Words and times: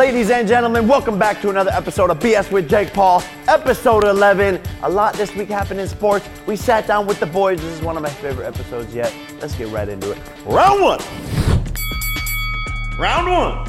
Ladies 0.00 0.30
and 0.30 0.48
gentlemen, 0.48 0.88
welcome 0.88 1.18
back 1.18 1.42
to 1.42 1.50
another 1.50 1.70
episode 1.72 2.08
of 2.08 2.18
BS 2.20 2.50
with 2.50 2.70
Jake 2.70 2.90
Paul, 2.94 3.22
episode 3.46 4.02
11. 4.04 4.58
A 4.82 4.88
lot 4.88 5.12
this 5.12 5.34
week 5.34 5.50
happened 5.50 5.78
in 5.78 5.86
sports. 5.86 6.26
We 6.46 6.56
sat 6.56 6.86
down 6.86 7.06
with 7.06 7.20
the 7.20 7.26
boys. 7.26 7.60
This 7.60 7.74
is 7.74 7.82
one 7.82 7.98
of 7.98 8.02
my 8.02 8.08
favorite 8.08 8.46
episodes 8.46 8.94
yet. 8.94 9.14
Let's 9.42 9.54
get 9.54 9.68
right 9.68 9.86
into 9.86 10.12
it. 10.12 10.18
Round 10.46 10.80
one. 10.80 11.00
Round 12.98 13.30
one. 13.30 13.66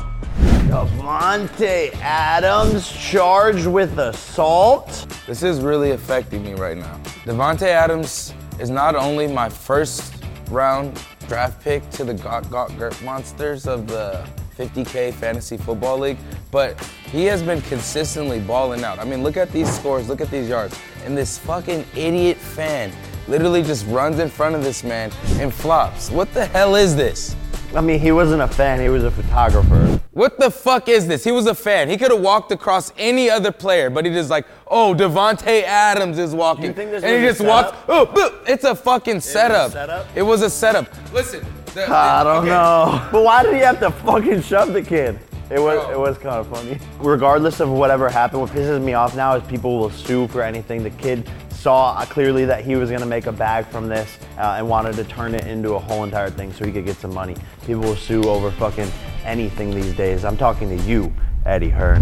Davante 0.70 1.94
Adams 1.96 2.90
charged 2.90 3.68
with 3.68 4.00
assault. 4.00 5.08
This 5.28 5.44
is 5.44 5.60
really 5.60 5.92
affecting 5.92 6.46
me 6.46 6.54
right 6.54 6.78
now. 6.78 6.98
Davante 7.26 7.64
Adams 7.64 8.34
is 8.58 8.70
not 8.70 8.96
only 8.96 9.28
my 9.28 9.50
first 9.50 10.14
round 10.50 10.98
draft 11.28 11.62
pick 11.62 11.90
to 11.90 12.06
the 12.06 12.14
Got 12.14 12.50
Got 12.50 12.78
Gert 12.78 13.02
Monsters 13.04 13.68
of 13.68 13.86
the 13.86 14.26
50K 14.58 15.14
Fantasy 15.14 15.58
Football 15.58 16.00
League, 16.00 16.18
but 16.52 16.80
he 17.12 17.26
has 17.26 17.42
been 17.42 17.62
consistently 17.62 18.40
balling 18.40 18.84
out. 18.84 19.00
I 19.00 19.06
mean, 19.06 19.24
look 19.24 19.38
at 19.38 19.52
these 19.52 19.74
scores, 19.74 20.08
look 20.10 20.22
at 20.22 20.30
these 20.30 20.50
yards. 20.50 20.80
And 21.06 21.18
this 21.18 21.38
fucking 21.38 21.86
idiot 21.96 22.38
fan 22.38 22.92
literally 23.28 23.64
just 23.64 23.86
runs 23.88 24.20
in 24.20 24.30
front 24.30 24.56
of 24.56 24.64
this 24.64 24.84
man 24.84 25.12
and 25.40 25.54
flops. 25.54 26.12
What 26.12 26.34
the 26.34 26.46
hell 26.46 26.76
is 26.76 26.96
this? 26.96 27.36
I 27.74 27.80
mean, 27.80 28.00
he 28.00 28.12
wasn't 28.12 28.42
a 28.42 28.48
fan, 28.48 28.82
he 28.82 28.90
was 28.90 29.04
a 29.06 29.12
photographer. 29.12 30.00
What 30.12 30.38
the 30.38 30.52
fuck 30.52 30.90
is 30.90 31.08
this? 31.08 31.24
He 31.24 31.32
was 31.32 31.48
a 31.48 31.56
fan. 31.56 31.88
He 31.88 31.96
could 31.96 32.12
have 32.12 32.20
walked 32.20 32.52
across 32.52 32.92
any 32.98 33.30
other 33.30 33.54
player, 33.54 33.90
but 33.90 34.06
he 34.06 34.12
just 34.12 34.30
like, 34.30 34.46
oh, 34.68 34.94
Davante 34.94 35.64
Adams 35.64 36.20
is 36.20 36.36
walking, 36.36 36.66
you 36.66 36.74
think 36.74 36.92
this 36.92 37.02
and 37.02 37.22
he 37.22 37.28
just 37.30 37.40
setup? 37.40 37.86
Oh, 37.88 38.44
it's 38.46 38.66
a 38.66 38.76
fucking 38.76 39.22
setup. 39.22 39.72
setup? 39.72 40.06
It 40.14 40.24
was 40.24 40.42
a 40.42 40.50
setup. 40.50 40.88
Listen, 41.14 41.46
the- 41.74 41.90
I 41.92 42.24
don't 42.24 42.38
okay. 42.38 42.50
know. 42.50 43.08
But 43.12 43.24
why 43.24 43.44
did 43.44 43.54
he 43.54 43.60
have 43.62 43.80
to 43.80 43.92
fucking 43.92 44.42
shove 44.42 44.74
the 44.74 44.82
kid? 44.82 45.20
It 45.50 45.60
was 45.60 45.84
Bro. 45.86 45.92
it 45.92 46.00
was 46.00 46.18
kind 46.18 46.36
of 46.36 46.48
funny. 46.48 46.80
Regardless 47.00 47.60
of 47.60 47.70
whatever 47.70 48.10
happened, 48.10 48.42
what 48.42 48.52
pisses 48.52 48.82
me 48.82 48.94
off 48.94 49.16
now 49.18 49.36
is 49.36 49.44
people 49.50 49.78
will 49.80 49.90
sue 49.90 50.28
for 50.30 50.42
anything. 50.42 50.82
The 50.82 50.92
kid 50.92 51.30
saw 51.50 51.92
uh, 51.94 52.06
clearly 52.06 52.46
that 52.46 52.64
he 52.64 52.76
was 52.78 52.90
gonna 52.90 53.06
make 53.06 53.26
a 53.28 53.34
bag 53.34 53.66
from 53.68 53.88
this 53.90 54.18
uh, 54.38 54.56
and 54.58 54.70
wanted 54.70 54.96
to 54.96 55.04
turn 55.04 55.36
it 55.36 55.46
into 55.48 55.74
a 55.74 55.80
whole 55.80 56.06
entire 56.06 56.30
thing 56.30 56.54
so 56.54 56.66
he 56.66 56.72
could 56.72 56.86
get 56.86 56.96
some 56.96 57.14
money. 57.14 57.36
People 57.66 57.82
will 57.84 57.98
sue 57.98 58.24
over 58.30 58.50
fucking 58.52 58.90
anything 59.26 59.72
these 59.72 59.94
days. 59.94 60.24
I'm 60.24 60.38
talking 60.38 60.70
to 60.70 60.84
you, 60.86 61.14
Eddie 61.46 61.70
Hearn. 61.70 62.02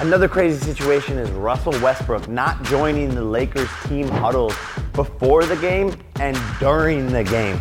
Another 0.00 0.26
crazy 0.26 0.58
situation 0.58 1.18
is 1.18 1.30
Russell 1.30 1.72
Westbrook 1.80 2.28
not 2.28 2.60
joining 2.64 3.14
the 3.14 3.22
Lakers 3.22 3.68
team 3.86 4.08
huddles 4.08 4.54
before 4.92 5.44
the 5.44 5.56
game 5.56 5.94
and 6.18 6.36
during 6.58 7.06
the 7.12 7.22
game. 7.22 7.60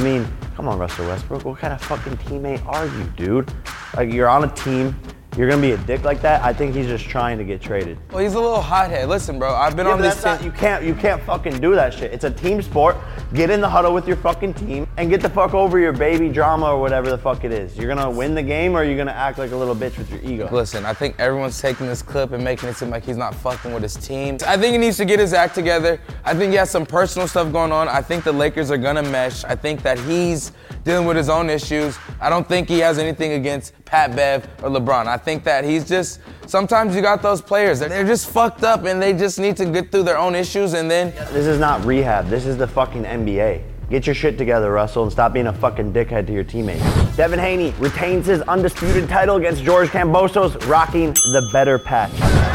I 0.00 0.02
mean, 0.02 0.26
come 0.56 0.66
on, 0.66 0.78
Russell 0.78 1.06
Westbrook. 1.08 1.44
What 1.44 1.58
kind 1.58 1.74
of 1.74 1.82
fucking 1.82 2.16
teammate 2.18 2.64
are 2.64 2.86
you, 2.86 3.04
dude? 3.18 3.52
Like, 3.94 4.10
you're 4.10 4.30
on 4.30 4.44
a 4.44 4.48
team. 4.54 4.98
You're 5.36 5.46
gonna 5.46 5.60
be 5.60 5.72
a 5.72 5.76
dick 5.76 6.04
like 6.04 6.22
that. 6.22 6.42
I 6.42 6.54
think 6.54 6.74
he's 6.74 6.86
just 6.86 7.04
trying 7.04 7.36
to 7.36 7.44
get 7.44 7.60
traded. 7.60 7.98
Well, 8.10 8.20
he's 8.22 8.32
a 8.32 8.40
little 8.40 8.62
hothead. 8.62 9.10
Listen, 9.10 9.38
bro, 9.38 9.54
I've 9.54 9.76
been 9.76 9.86
Yeah, 9.86 9.92
on 9.92 10.00
this 10.00 10.14
that's 10.14 10.24
not, 10.24 10.38
team. 10.38 10.46
you 10.46 10.52
can't 10.52 10.84
you 10.84 10.94
can't 10.94 11.22
fucking 11.24 11.60
do 11.60 11.74
that 11.74 11.92
shit. 11.92 12.14
It's 12.14 12.24
a 12.24 12.30
team 12.30 12.62
sport. 12.62 12.96
Get 13.32 13.48
in 13.48 13.60
the 13.60 13.68
huddle 13.68 13.94
with 13.94 14.08
your 14.08 14.16
fucking 14.16 14.54
team 14.54 14.88
and 14.96 15.08
get 15.08 15.20
the 15.20 15.28
fuck 15.28 15.54
over 15.54 15.78
your 15.78 15.92
baby 15.92 16.28
drama 16.30 16.66
or 16.66 16.80
whatever 16.80 17.10
the 17.10 17.18
fuck 17.18 17.44
it 17.44 17.52
is. 17.52 17.76
You're 17.76 17.86
gonna 17.86 18.10
win 18.10 18.34
the 18.34 18.42
game 18.42 18.76
or 18.76 18.82
you're 18.82 18.96
gonna 18.96 19.12
act 19.12 19.38
like 19.38 19.52
a 19.52 19.56
little 19.56 19.76
bitch 19.76 19.96
with 19.98 20.10
your 20.10 20.20
ego. 20.22 20.48
Listen, 20.50 20.84
I 20.84 20.92
think 20.94 21.14
everyone's 21.20 21.60
taking 21.60 21.86
this 21.86 22.02
clip 22.02 22.32
and 22.32 22.42
making 22.42 22.68
it 22.70 22.74
seem 22.74 22.90
like 22.90 23.04
he's 23.04 23.16
not 23.16 23.36
fucking 23.36 23.72
with 23.72 23.84
his 23.84 23.94
team. 23.94 24.38
I 24.44 24.56
think 24.56 24.72
he 24.72 24.78
needs 24.78 24.96
to 24.96 25.04
get 25.04 25.20
his 25.20 25.32
act 25.32 25.54
together. 25.54 26.00
I 26.24 26.34
think 26.34 26.50
he 26.50 26.56
has 26.56 26.70
some 26.70 26.84
personal 26.84 27.28
stuff 27.28 27.52
going 27.52 27.70
on. 27.70 27.88
I 27.88 28.02
think 28.02 28.24
the 28.24 28.32
Lakers 28.32 28.72
are 28.72 28.78
gonna 28.78 29.04
mesh. 29.04 29.44
I 29.44 29.54
think 29.54 29.82
that 29.82 29.96
he's 30.00 30.50
dealing 30.82 31.06
with 31.06 31.16
his 31.16 31.28
own 31.28 31.50
issues. 31.50 31.96
I 32.20 32.30
don't 32.30 32.48
think 32.48 32.68
he 32.68 32.80
has 32.80 32.98
anything 32.98 33.32
against 33.32 33.74
Pat 33.84 34.16
Bev 34.16 34.48
or 34.60 34.70
LeBron. 34.70 35.06
I 35.06 35.16
think 35.16 35.44
that 35.44 35.64
he's 35.64 35.86
just 35.88 36.18
sometimes 36.50 36.96
you 36.96 37.00
got 37.00 37.22
those 37.22 37.40
players 37.40 37.78
that 37.78 37.90
they're 37.90 38.06
just 38.06 38.28
fucked 38.28 38.64
up 38.64 38.84
and 38.84 39.00
they 39.00 39.12
just 39.12 39.38
need 39.38 39.56
to 39.56 39.64
get 39.64 39.92
through 39.92 40.02
their 40.02 40.18
own 40.18 40.34
issues 40.34 40.72
and 40.74 40.90
then 40.90 41.12
This 41.32 41.46
is 41.46 41.60
not 41.60 41.84
rehab. 41.84 42.28
This 42.28 42.44
is 42.44 42.56
the 42.56 42.66
fucking 42.66 43.04
NBA. 43.04 43.62
Get 43.88 44.06
your 44.06 44.14
shit 44.14 44.36
together, 44.36 44.72
Russell, 44.72 45.04
and 45.04 45.12
stop 45.12 45.32
being 45.32 45.46
a 45.48 45.52
fucking 45.52 45.92
dickhead 45.92 46.26
to 46.26 46.32
your 46.32 46.44
teammates. 46.44 46.84
Devin 47.16 47.38
Haney 47.38 47.72
retains 47.78 48.26
his 48.26 48.40
undisputed 48.42 49.08
title 49.08 49.36
against 49.36 49.62
George 49.62 49.88
Kambosos, 49.88 50.68
rocking 50.68 51.12
the 51.12 51.50
Betr 51.52 51.82
patch. 51.82 52.49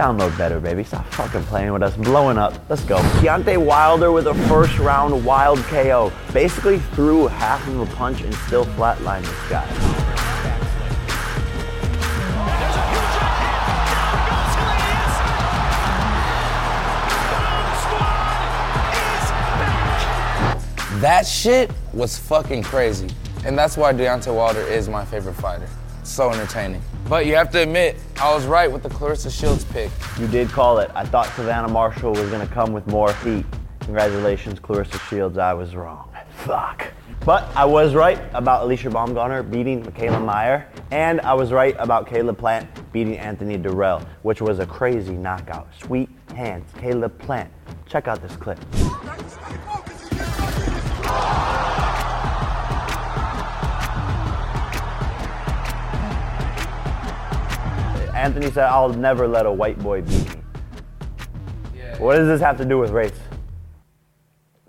Download 0.00 0.30
Betr, 0.30 0.62
baby. 0.62 0.82
Stop 0.82 1.04
fucking 1.08 1.42
playing 1.42 1.74
with 1.74 1.82
us. 1.82 1.94
Blowing 1.94 2.38
up. 2.38 2.54
Let's 2.70 2.82
go. 2.84 2.96
Deontay 3.20 3.62
Wilder 3.62 4.12
with 4.12 4.28
a 4.28 4.34
first 4.48 4.78
round 4.78 5.22
wild 5.26 5.58
KO. 5.64 6.10
Basically 6.32 6.78
threw 6.78 7.26
half 7.26 7.68
of 7.68 7.80
a 7.80 7.96
punch 7.96 8.22
and 8.22 8.34
still 8.34 8.64
flatlined 8.64 9.26
this 9.26 9.50
guy. 9.50 9.66
That 21.00 21.26
shit 21.26 21.70
was 21.92 22.16
fucking 22.16 22.62
crazy. 22.62 23.10
And 23.44 23.58
that's 23.58 23.76
why 23.76 23.92
Deontay 23.92 24.34
Wilder 24.34 24.62
is 24.62 24.88
my 24.88 25.04
favorite 25.04 25.34
fighter. 25.34 25.68
So 26.04 26.30
entertaining. 26.30 26.80
But 27.08 27.26
you 27.26 27.34
have 27.34 27.50
to 27.52 27.62
admit, 27.62 27.96
I 28.20 28.32
was 28.32 28.46
right 28.46 28.70
with 28.70 28.82
the 28.82 28.88
Claressa 28.88 29.30
Shields 29.36 29.64
pick. 29.64 29.90
You 30.18 30.28
did 30.28 30.48
call 30.48 30.78
it. 30.78 30.90
I 30.94 31.04
thought 31.04 31.26
Savannah 31.34 31.68
Marshall 31.68 32.12
was 32.12 32.30
gonna 32.30 32.46
come 32.46 32.72
with 32.72 32.86
more 32.86 33.12
heat. 33.14 33.44
Congratulations, 33.80 34.60
Claressa 34.60 35.00
Shields. 35.08 35.36
I 35.36 35.52
was 35.52 35.74
wrong. 35.74 36.08
Fuck. 36.44 36.86
But 37.24 37.48
I 37.56 37.64
was 37.64 37.94
right 37.94 38.20
about 38.32 38.66
Alycia 38.66 38.90
Baumgardner 38.90 39.50
beating 39.50 39.82
Mikaela 39.82 40.24
Mayer, 40.24 40.66
and 40.90 41.20
I 41.20 41.34
was 41.34 41.52
right 41.52 41.74
about 41.78 42.06
Caleb 42.06 42.38
Plant 42.38 42.68
beating 42.92 43.18
Anthony 43.18 43.58
Dirrell, 43.58 44.06
which 44.22 44.40
was 44.40 44.58
a 44.58 44.66
crazy 44.66 45.14
knockout. 45.14 45.68
Sweet 45.82 46.08
hands, 46.34 46.64
Caleb 46.78 47.18
Plant. 47.18 47.50
Check 47.86 48.06
out 48.08 48.22
this 48.22 48.36
clip. 48.36 48.58
Anthony 58.20 58.50
said, 58.50 58.64
I'll 58.64 58.90
never 58.90 59.26
let 59.26 59.46
a 59.46 59.52
white 59.52 59.78
boy 59.78 60.02
beat 60.02 60.28
me. 60.28 60.40
What 61.98 62.16
does 62.16 62.28
this 62.28 62.40
have 62.40 62.58
to 62.58 62.66
do 62.66 62.78
with 62.78 62.90
race? 62.90 63.18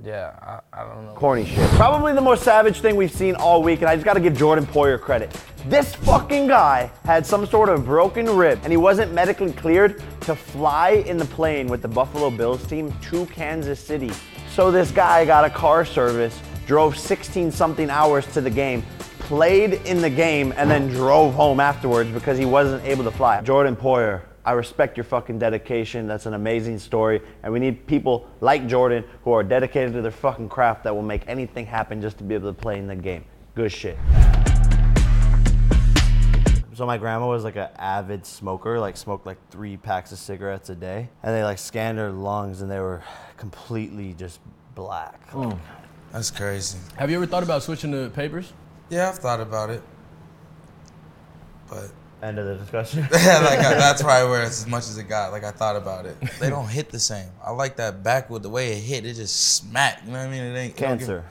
Yeah, 0.04 0.34
I, 0.42 0.82
I 0.82 0.86
don't 0.86 1.06
know. 1.06 1.14
Corny 1.14 1.46
shit. 1.46 1.70
Probably 1.72 2.14
the 2.14 2.22
most 2.22 2.44
savage 2.44 2.80
thing 2.80 2.96
we've 2.96 3.12
seen 3.12 3.36
all 3.36 3.62
week, 3.62 3.82
and 3.82 3.90
I 3.90 3.96
just 3.96 4.06
gotta 4.06 4.22
give 4.22 4.38
Jordan 4.38 4.66
Poyer 4.66 5.00
credit. 5.00 5.32
This 5.68 5.94
fucking 5.96 6.48
guy 6.48 6.90
had 7.04 7.26
some 7.26 7.46
sort 7.46 7.70
of 7.70 7.86
broken 7.86 8.26
rib, 8.30 8.60
and 8.64 8.72
he 8.72 8.78
wasn't 8.78 9.14
medically 9.14 9.52
cleared 9.52 10.02
to 10.22 10.36
fly 10.36 11.04
in 11.06 11.18
the 11.18 11.26
plane 11.26 11.68
with 11.68 11.82
the 11.82 11.88
Buffalo 11.88 12.30
Bills 12.32 12.66
team 12.68 12.94
to 13.04 13.26
Kansas 13.28 13.80
City. 13.80 14.12
So 14.50 14.72
this 14.72 14.92
guy 14.92 15.24
got 15.26 15.46
a 15.46 15.50
car 15.50 15.86
service, 15.86 16.40
drove 16.66 16.98
16 16.98 17.52
something 17.52 17.90
hours 17.90 18.26
to 18.34 18.42
the 18.42 18.50
game, 18.50 18.84
played 19.32 19.76
in 19.86 20.02
the 20.02 20.10
game, 20.10 20.54
and 20.58 20.70
then 20.70 20.90
drove 20.90 21.34
home 21.34 21.62
afterwards 21.62 22.10
because 22.10 22.38
he 22.38 22.44
wasn't 22.44 22.84
able 22.84 23.02
to 23.02 23.12
fly. 23.12 23.40
Jordan 23.40 23.78
Poyer, 23.78 24.24
I 24.44 24.52
respect 24.52 24.98
your 24.98 25.06
fucking 25.06 25.40
dedication. 25.40 26.06
That's 26.06 26.26
an 26.26 26.34
amazing 26.34 26.80
story. 26.80 27.22
And 27.42 27.54
we 27.54 27.60
need 27.62 27.88
people 27.88 28.28
like 28.42 28.68
Jordan 28.68 29.06
who 29.24 29.32
are 29.32 29.42
dedicated 29.42 29.94
to 29.94 30.02
their 30.02 30.12
fucking 30.12 30.50
craft 30.50 30.84
that 30.84 30.94
will 30.94 31.02
make 31.02 31.24
anything 31.28 31.66
happen 31.66 32.02
just 32.02 32.18
to 32.18 32.26
be 32.26 32.36
able 32.36 32.54
to 32.54 32.62
play 32.62 32.78
in 32.78 32.88
the 32.88 32.96
game. 32.98 33.24
Good 33.56 33.72
shit. 33.72 33.98
So 36.74 36.86
my 36.86 36.98
grandma 36.98 37.30
was 37.30 37.46
like 37.46 37.56
an 37.56 37.70
avid 37.78 38.26
smoker, 38.26 38.82
like 38.82 38.98
smoked 38.98 39.26
like 39.26 39.38
three 39.50 39.78
packs 39.78 40.12
of 40.12 40.18
cigarettes 40.18 40.70
a 40.70 40.76
day. 40.76 41.08
And 41.24 41.34
they 41.34 41.46
like 41.46 41.58
scanned 41.58 42.00
her 42.00 42.12
lungs 42.12 42.62
and 42.62 42.70
they 42.70 42.82
were 42.82 43.02
completely 43.38 44.14
just 44.14 44.42
black. 44.76 45.30
Hmm. 45.30 45.52
That's 46.12 46.32
crazy. 46.32 46.80
Have 46.98 47.10
you 47.10 47.16
ever 47.16 47.26
thought 47.26 47.44
about 47.44 47.64
switching 47.64 47.94
to 47.94 48.10
papers? 48.10 48.52
Yeah, 48.92 49.10
I've 49.10 49.18
thought 49.18 49.42
about 49.42 49.72
it. 49.72 49.82
But 51.70 51.90
End 52.22 52.38
of 52.38 52.46
the 52.46 52.56
discussion. 52.58 53.00
yeah, 53.12 53.40
like 53.40 53.60
I, 53.60 53.74
uh, 53.74 53.80
that's 53.80 54.04
probably 54.04 54.30
where 54.30 54.44
it's 54.44 54.62
as 54.62 54.68
much 54.68 54.84
as 54.84 54.98
it 55.00 55.06
got. 55.06 55.32
Like 55.32 55.44
I 55.44 55.50
thought 55.50 55.76
about 55.76 56.06
it. 56.06 56.16
They 56.40 56.50
don't 56.52 56.68
hit 56.68 56.90
the 56.90 57.00
same. 57.00 57.30
I 57.44 57.50
like 57.50 57.78
that 57.78 58.04
backwood, 58.04 58.44
the 58.44 58.50
way 58.50 58.74
it 58.74 58.82
hit, 58.82 59.06
it 59.06 59.16
just 59.16 59.56
smacked. 59.56 60.06
You 60.06 60.12
know 60.12 60.20
what 60.20 60.28
I 60.28 60.32
mean? 60.32 60.44
It 60.44 60.56
ain't 60.56 60.78
it 60.78 60.80
don't 60.80 61.00
give- 61.00 61.08
Cancer. 61.08 61.26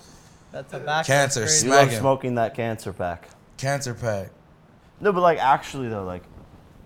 That's 0.50 0.72
a 0.72 0.80
back. 0.80 1.06
Cancer, 1.06 1.40
that's. 1.40 1.62
You 1.62 1.70
love 1.70 1.92
smoking 1.92 2.34
that 2.34 2.54
cancer 2.54 2.92
pack. 2.92 3.28
Cancer 3.56 3.94
pack. 3.94 4.30
No, 5.00 5.12
but 5.12 5.20
like 5.20 5.38
actually 5.38 5.88
though, 5.88 6.02
like 6.02 6.24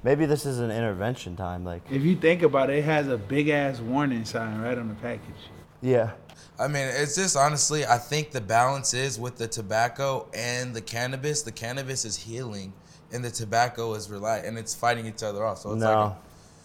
Maybe 0.05 0.27
this 0.27 0.45
is 0.45 0.59
an 0.59 0.71
intervention 0.71 1.35
time. 1.35 1.65
Like, 1.65 1.81
If 1.91 2.03
you 2.03 2.15
think 2.15 2.43
about 2.43 2.69
it, 2.69 2.81
it 2.81 2.85
has 2.85 3.09
a 3.09 3.17
big 3.17 3.49
ass 3.49 3.81
warning 3.81 4.27
sign 4.27 4.61
right 4.61 4.77
on 4.77 4.89
the 4.89 4.95
package. 4.97 5.49
yeah, 5.81 6.11
I 6.59 6.69
mean, 6.69 6.87
it's 6.87 7.17
just 7.17 7.37
honestly, 7.37 7.85
I 7.85 7.99
think 7.99 8.31
the 8.31 8.41
balance 8.41 8.95
is 8.95 9.19
with 9.19 9.37
the 9.37 9.49
tobacco 9.49 10.29
and 10.33 10.75
the 10.75 10.81
cannabis. 10.81 11.43
The 11.43 11.53
cannabis 11.53 12.05
is 12.05 12.17
healing, 12.17 12.73
and 13.13 13.25
the 13.25 13.31
tobacco 13.31 13.95
is 13.95 14.09
rely, 14.09 14.39
and 14.39 14.57
it's 14.57 14.75
fighting 14.75 15.07
each 15.07 15.23
other 15.23 15.45
off. 15.45 15.59
So 15.59 15.73
it's 15.73 15.81
no, 15.81 16.03
like 16.05 16.13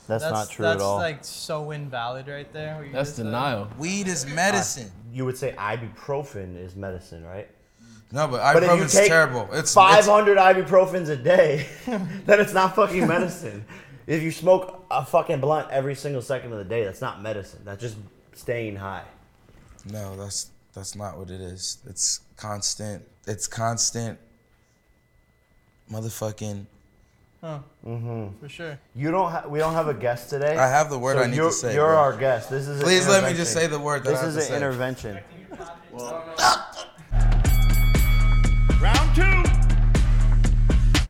that's, 0.09 0.23
That's 0.23 0.33
not 0.33 0.49
true 0.49 0.63
that's 0.63 0.81
at 0.81 0.85
all. 0.85 0.99
That's 0.99 1.11
like 1.11 1.23
so 1.23 1.71
invalid 1.71 2.27
right 2.27 2.51
there. 2.51 2.83
you 2.83 2.91
That's 2.91 3.09
just 3.09 3.17
said. 3.17 3.25
denial. 3.25 3.67
weed 3.77 4.07
is 4.07 4.25
medicine. 4.25 4.91
you 5.13 5.23
would 5.23 5.37
say 5.37 5.53
ibuprofen 5.57 6.57
is 6.57 6.75
medicine, 6.75 7.23
right? 7.23 7.47
no, 8.11 8.27
but 8.27 8.53
But 8.53 8.63
if 8.63 8.69
you 8.69 8.85
ibuprofen's 8.85 9.07
terrible. 9.07 9.49
It's 9.53 9.71
500 9.71 10.37
ibuprofens 10.37 11.09
a 11.09 11.15
day, 11.15 11.67
then 11.85 12.39
it's 12.39 12.53
not 12.53 12.75
fucking 12.75 13.07
medicine. 13.07 13.65
if 14.07 14.23
you 14.23 14.31
smoke 14.31 14.83
a 14.89 15.05
fucking 15.05 15.41
blunt 15.41 15.69
every 15.69 15.93
single 15.93 16.23
second 16.23 16.53
of 16.53 16.57
the 16.57 16.65
day, 16.65 16.83
that's 16.83 17.01
not 17.01 17.21
medicine. 17.21 17.61
That's 17.63 17.81
just 17.81 17.97
staying 18.33 18.77
high. 18.77 19.05
It's, 19.83 19.93
no, 19.93 20.15
that's 20.15 20.51
that's 20.73 20.95
not 20.95 21.17
what 21.17 21.29
it 21.29 21.41
is. 21.41 21.77
It's 21.87 22.21
constant. 22.37 23.03
It's 23.27 23.47
constant. 23.47 24.19
Motherfucking. 25.91 26.65
Huh. 27.41 27.59
Mm-hmm. 27.87 28.37
For 28.41 28.49
sure. 28.49 28.79
You 28.95 29.11
don't. 29.11 29.31
Ha- 29.31 29.45
we 29.47 29.59
don't 29.59 29.73
have 29.73 29.87
a 29.87 29.93
guest 29.93 30.29
today. 30.29 30.57
I 30.57 30.67
have 30.67 30.89
the 30.89 30.99
word 30.99 31.15
so 31.17 31.23
I 31.23 31.25
need 31.27 31.31
to 31.31 31.35
you're, 31.37 31.51
say, 31.51 31.73
You're 31.73 31.87
bro. 31.87 31.97
our 31.97 32.17
guest. 32.17 32.49
This 32.49 32.67
is. 32.67 32.83
Please 32.83 33.07
let 33.07 33.23
me 33.23 33.35
just 33.35 33.53
say 33.53 33.67
the 33.67 33.79
word 33.79 34.03
that 34.03 34.09
This 34.11 34.19
I 34.19 34.25
have 34.25 34.29
is 34.29 34.35
to 34.35 34.41
an 34.41 34.47
say. 34.47 34.55
intervention. 34.57 35.19
Round 35.91 36.38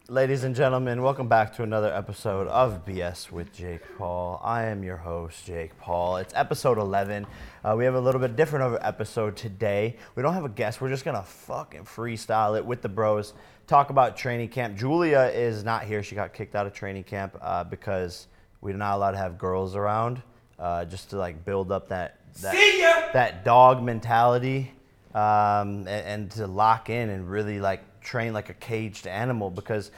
Ladies 0.10 0.44
and 0.44 0.56
gentlemen, 0.56 1.04
welcome 1.04 1.28
back 1.28 1.56
to 1.58 1.62
another 1.62 1.94
episode 1.94 2.48
of 2.48 2.84
BS 2.84 3.32
with 3.32 3.54
Jake 3.54 3.82
Paul. 3.96 4.42
I 4.44 4.64
am 4.64 4.84
your 4.84 4.98
host, 4.98 5.46
Jake 5.46 5.78
Paul. 5.78 6.18
It's 6.18 6.34
episode 6.36 6.80
11. 6.80 7.28
Uh, 7.64 7.76
we 7.78 7.86
have 7.86 7.94
a 7.94 8.00
little 8.00 8.20
bit 8.20 8.36
different 8.36 8.66
of 8.66 8.74
an 8.74 8.80
episode 8.82 9.38
today. 9.38 9.98
We 10.16 10.24
don't 10.24 10.34
have 10.34 10.46
a 10.46 10.50
guest. 10.50 10.82
We're 10.82 10.90
just 10.90 11.06
gonna 11.06 11.22
fucking 11.22 11.84
freestyle 11.84 12.58
it 12.58 12.66
with 12.66 12.82
the 12.82 12.90
bros. 12.90 13.36
Talk 13.68 13.92
about 13.92 14.18
training 14.18 14.50
camp. 14.50 14.76
Julia 14.76 15.32
is 15.32 15.64
not 15.64 15.84
here. 15.84 16.02
She 16.02 16.16
got 16.16 16.34
kicked 16.34 16.56
out 16.56 16.66
of 16.66 16.74
training 16.74 17.04
camp 17.04 17.38
uh, 17.40 17.66
because 17.66 18.26
we're 18.62 18.76
not 18.76 18.96
allowed 18.96 19.12
to 19.12 19.18
have 19.18 19.38
girls 19.38 19.76
around, 19.76 20.24
uh, 20.58 20.86
just 20.86 21.12
to 21.12 21.18
like 21.18 21.46
build 21.46 21.72
up 21.72 21.88
that 21.90 22.18
that, 22.42 23.12
that 23.14 23.46
dog 23.46 23.84
mentality 23.84 24.72
um, 25.14 25.88
and, 25.88 25.88
and 25.88 26.32
to 26.32 26.48
lock 26.48 26.90
in 26.90 27.10
and 27.12 27.30
really 27.30 27.60
like 27.60 27.84
train 28.02 28.34
like 28.34 28.50
a 28.50 28.54
caged 28.54 29.08
animal 29.08 29.50
because 29.50 29.92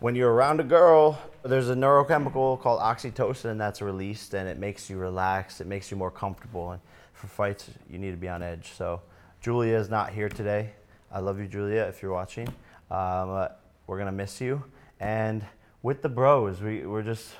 when 0.00 0.14
you're 0.14 0.32
around 0.32 0.60
a 0.60 0.64
girl, 0.64 1.18
there's 1.44 1.70
a 1.70 1.74
neurochemical 1.74 2.60
called 2.60 2.80
oxytocin 2.80 3.58
that's 3.58 3.80
released 3.80 4.34
and 4.34 4.48
it 4.48 4.58
makes 4.58 4.90
you 4.90 4.96
relax, 4.96 5.60
it 5.60 5.66
makes 5.66 5.90
you 5.90 5.96
more 5.96 6.10
comfortable. 6.10 6.72
And 6.72 6.80
for 7.12 7.28
fights, 7.28 7.70
you 7.88 7.98
need 7.98 8.10
to 8.10 8.16
be 8.16 8.28
on 8.28 8.42
edge. 8.42 8.72
So, 8.76 9.00
Julia 9.40 9.76
is 9.76 9.88
not 9.88 10.10
here 10.10 10.28
today. 10.28 10.70
I 11.10 11.20
love 11.20 11.38
you, 11.38 11.46
Julia, 11.46 11.82
if 11.82 12.02
you're 12.02 12.12
watching. 12.12 12.48
Um, 12.90 13.30
uh, 13.30 13.48
we're 13.86 13.98
gonna 13.98 14.12
miss 14.12 14.40
you. 14.40 14.62
And 15.00 15.44
with 15.82 16.02
the 16.02 16.08
bros, 16.08 16.60
we, 16.60 16.86
we're 16.86 17.02
just 17.02 17.30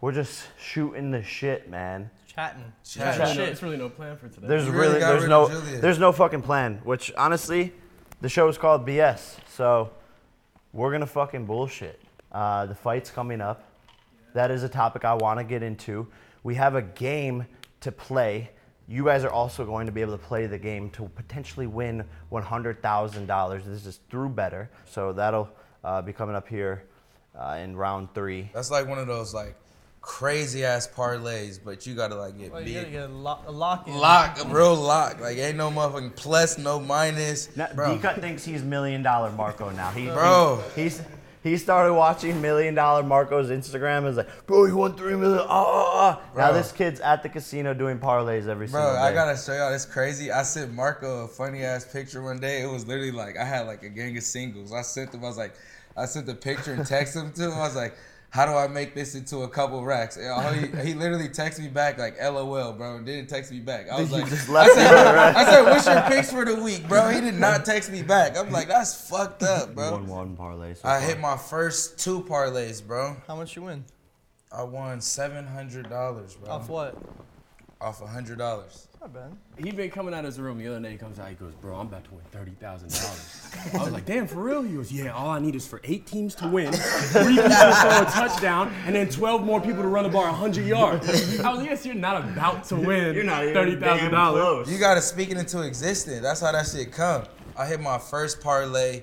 we're 0.00 0.12
just 0.12 0.44
shooting 0.60 1.10
the 1.10 1.22
shit, 1.22 1.68
man. 1.68 2.10
Chatting. 2.26 2.72
Yeah. 2.96 3.04
There's, 3.04 3.18
no, 3.18 3.26
Shit. 3.26 3.36
there's 3.46 3.62
really 3.62 3.76
no 3.76 3.88
plan 3.88 4.16
for 4.16 4.28
today. 4.28 4.46
There's 4.46 4.66
You 4.66 4.70
really, 4.72 4.94
really 4.94 5.00
there's 5.00 5.28
no 5.28 5.48
Julia. 5.48 5.80
there's 5.80 5.98
no 5.98 6.12
fucking 6.12 6.42
plan. 6.42 6.80
Which 6.84 7.12
honestly, 7.16 7.72
the 8.20 8.28
show 8.28 8.48
is 8.48 8.58
called 8.58 8.86
BS. 8.86 9.36
So 9.48 9.90
we're 10.72 10.90
gonna 10.92 11.06
fucking 11.06 11.46
bullshit. 11.46 12.00
Uh, 12.32 12.66
the 12.66 12.74
fight's 12.74 13.10
coming 13.10 13.40
up. 13.40 13.64
That 14.34 14.50
is 14.50 14.62
a 14.62 14.68
topic 14.68 15.04
I 15.04 15.14
want 15.14 15.38
to 15.38 15.44
get 15.44 15.62
into. 15.62 16.06
We 16.42 16.54
have 16.56 16.74
a 16.74 16.82
game 16.82 17.46
to 17.80 17.92
play. 17.92 18.50
You 18.86 19.04
guys 19.04 19.24
are 19.24 19.30
also 19.30 19.64
going 19.64 19.86
to 19.86 19.92
be 19.92 20.00
able 20.00 20.12
to 20.12 20.22
play 20.22 20.46
the 20.46 20.58
game 20.58 20.90
to 20.90 21.08
potentially 21.14 21.66
win 21.66 22.04
$100,000. 22.30 23.64
This 23.64 23.86
is 23.86 24.00
through 24.10 24.30
Betr. 24.30 24.68
So 24.84 25.12
that'll 25.12 25.48
uh, 25.84 26.02
be 26.02 26.12
coming 26.12 26.34
up 26.34 26.48
here 26.48 26.84
uh, 27.38 27.58
in 27.60 27.76
round 27.76 28.14
three. 28.14 28.50
That's 28.54 28.70
like 28.70 28.86
one 28.86 28.98
of 28.98 29.06
those 29.06 29.34
like 29.34 29.56
crazy 30.00 30.64
ass 30.64 30.88
parlays, 30.88 31.58
but 31.62 31.86
you 31.86 31.94
gotta 31.94 32.14
like 32.14 32.38
get 32.38 32.52
Well, 32.52 32.62
you 32.66 32.74
gotta 32.80 32.90
get 32.90 33.10
a, 33.10 33.12
lo- 33.12 33.40
a 33.46 33.52
lock 33.52 33.86
in. 33.88 33.94
Lock, 33.96 34.42
a 34.44 34.48
real 34.48 34.74
lock. 34.74 35.20
Like 35.20 35.36
ain't 35.38 35.56
no 35.56 35.70
motherfucking 35.70 36.16
plus, 36.16 36.58
no 36.58 36.80
minus. 36.80 37.54
Now, 37.56 37.68
Bro, 37.74 37.96
D-Cut 37.96 38.20
thinks 38.20 38.44
he's 38.44 38.62
million 38.62 39.02
dollar 39.02 39.30
Marco 39.32 39.70
now. 39.70 39.90
He, 39.90 40.06
Bro. 40.06 40.62
he- 40.74 40.82
he's 40.82 41.02
he 41.44 41.56
started 41.56 41.94
watching 41.94 42.42
million 42.42 42.74
dollar 42.74 43.02
Marco's 43.04 43.48
Instagram 43.48 43.98
and 43.98 44.06
was 44.06 44.16
like, 44.16 44.46
bro, 44.46 44.66
he 44.66 44.72
won 44.72 44.96
three 44.96 45.14
million. 45.14 45.38
Ah, 45.40 45.46
ah, 45.48 45.90
ah. 45.94 46.36
Now 46.36 46.52
this 46.52 46.72
kid's 46.72 47.00
at 47.00 47.22
the 47.22 47.28
casino 47.28 47.72
doing 47.74 47.98
parlays 47.98 48.48
every 48.48 48.66
Bro, 48.66 48.80
single 48.80 48.92
day. 48.92 48.98
Bro, 48.98 49.02
I 49.02 49.12
gotta 49.14 49.36
show 49.38 49.54
y'all 49.54 49.70
this 49.70 49.86
crazy. 49.86 50.32
I 50.32 50.42
sent 50.42 50.72
Marco 50.74 51.24
a 51.24 51.28
funny 51.28 51.62
ass 51.62 51.84
picture 51.90 52.22
one 52.22 52.40
day. 52.40 52.62
It 52.62 52.66
was 52.70 52.86
literally 52.86 53.12
like 53.12 53.36
I 53.38 53.44
had 53.44 53.66
like 53.66 53.82
a 53.84 53.88
gang 53.88 54.16
of 54.16 54.24
singles. 54.24 54.72
I 54.72 54.82
sent 54.82 55.12
them. 55.12 55.22
I 55.24 55.28
was 55.28 55.38
like, 55.38 55.54
I 55.96 56.06
sent 56.06 56.26
the 56.26 56.34
picture 56.34 56.72
and 56.72 56.82
texted 56.82 57.22
him 57.22 57.32
to 57.34 57.44
him. 57.44 57.52
I 57.52 57.60
was 57.60 57.76
like, 57.76 57.94
how 58.30 58.44
do 58.44 58.52
I 58.52 58.68
make 58.68 58.94
this 58.94 59.14
into 59.14 59.38
a 59.38 59.48
couple 59.48 59.82
racks? 59.84 60.16
And 60.18 60.56
He, 60.56 60.88
he 60.88 60.94
literally 60.94 61.28
texted 61.28 61.60
me 61.60 61.68
back 61.68 61.98
like 61.98 62.20
LOL, 62.20 62.72
bro, 62.74 62.96
and 62.96 63.06
didn't 63.06 63.28
text 63.28 63.50
me 63.50 63.60
back. 63.60 63.88
I 63.90 64.00
was 64.00 64.10
You 64.10 64.18
like, 64.18 64.28
just 64.28 64.48
I 64.50 64.68
said, 64.68 64.90
it, 64.92 65.14
right? 65.16 65.36
I 65.36 65.44
said, 65.44 65.62
what's 65.62 65.86
your 65.86 66.02
picks 66.02 66.30
for 66.30 66.44
the 66.44 66.56
week, 66.56 66.86
bro? 66.88 67.08
He 67.08 67.20
did 67.20 67.34
not 67.34 67.64
text 67.64 67.90
me 67.90 68.02
back. 68.02 68.36
I'm 68.36 68.50
like, 68.50 68.68
that's 68.68 69.08
fucked 69.08 69.42
up, 69.42 69.74
bro. 69.74 69.92
won 69.92 70.06
one 70.06 70.36
parlay. 70.36 70.74
So 70.74 70.80
I 70.88 70.98
far. 70.98 71.08
hit 71.08 71.20
my 71.20 71.36
first 71.36 71.98
two 71.98 72.22
parlays, 72.22 72.86
bro. 72.86 73.16
How 73.26 73.36
much 73.36 73.56
you 73.56 73.62
win? 73.62 73.84
I 74.52 74.62
won 74.62 75.00
seven 75.00 75.46
hundred 75.46 75.88
dollars, 75.88 76.34
bro. 76.36 76.50
Off 76.50 76.68
what? 76.68 76.96
Off 77.80 78.02
a 78.02 78.06
hundred 78.06 78.38
dollars. 78.38 78.87
Not 79.00 79.14
bad. 79.14 79.36
he 79.56 79.70
been 79.70 79.90
coming 79.90 80.12
out 80.12 80.20
of 80.20 80.24
his 80.26 80.40
room 80.40 80.58
the 80.58 80.66
other 80.66 80.80
day. 80.80 80.90
He 80.90 80.98
comes 80.98 81.20
out. 81.20 81.28
He 81.28 81.36
goes, 81.36 81.54
"Bro, 81.60 81.76
I'm 81.76 81.86
about 81.86 82.04
to 82.04 82.10
win 82.10 82.24
thirty 82.32 82.50
thousand 82.52 82.90
dollars." 82.90 83.48
I 83.74 83.84
was 83.84 83.92
like, 83.92 84.06
"Damn, 84.06 84.26
for 84.26 84.42
real?" 84.42 84.62
He 84.62 84.74
goes, 84.74 84.90
"Yeah. 84.90 85.12
All 85.12 85.30
I 85.30 85.38
need 85.38 85.54
is 85.54 85.66
for 85.68 85.80
eight 85.84 86.04
teams 86.04 86.34
to 86.36 86.48
win, 86.48 86.72
three 86.72 87.36
people 87.36 87.48
to 87.48 87.74
throw 87.80 88.02
a 88.02 88.08
touchdown, 88.10 88.72
and 88.86 88.96
then 88.96 89.08
twelve 89.08 89.44
more 89.44 89.60
people 89.60 89.82
to 89.82 89.88
run 89.88 90.02
the 90.02 90.10
bar 90.10 90.32
hundred 90.32 90.66
yards." 90.66 91.08
I 91.40 91.48
was 91.50 91.58
like, 91.60 91.70
"Yes, 91.70 91.86
you're 91.86 91.94
not 91.94 92.24
about 92.24 92.64
to 92.64 92.76
win 92.76 93.14
You're 93.14 93.22
not 93.22 93.44
thirty 93.44 93.76
thousand 93.76 94.10
dollars. 94.10 94.70
You 94.70 94.78
gotta 94.78 95.02
speak 95.02 95.30
it 95.30 95.36
into 95.36 95.62
existence. 95.62 96.22
That's 96.22 96.40
how 96.40 96.50
that 96.50 96.66
shit 96.66 96.90
come. 96.90 97.22
I 97.56 97.66
hit 97.66 97.80
my 97.80 97.98
first 97.98 98.40
parlay, 98.40 99.02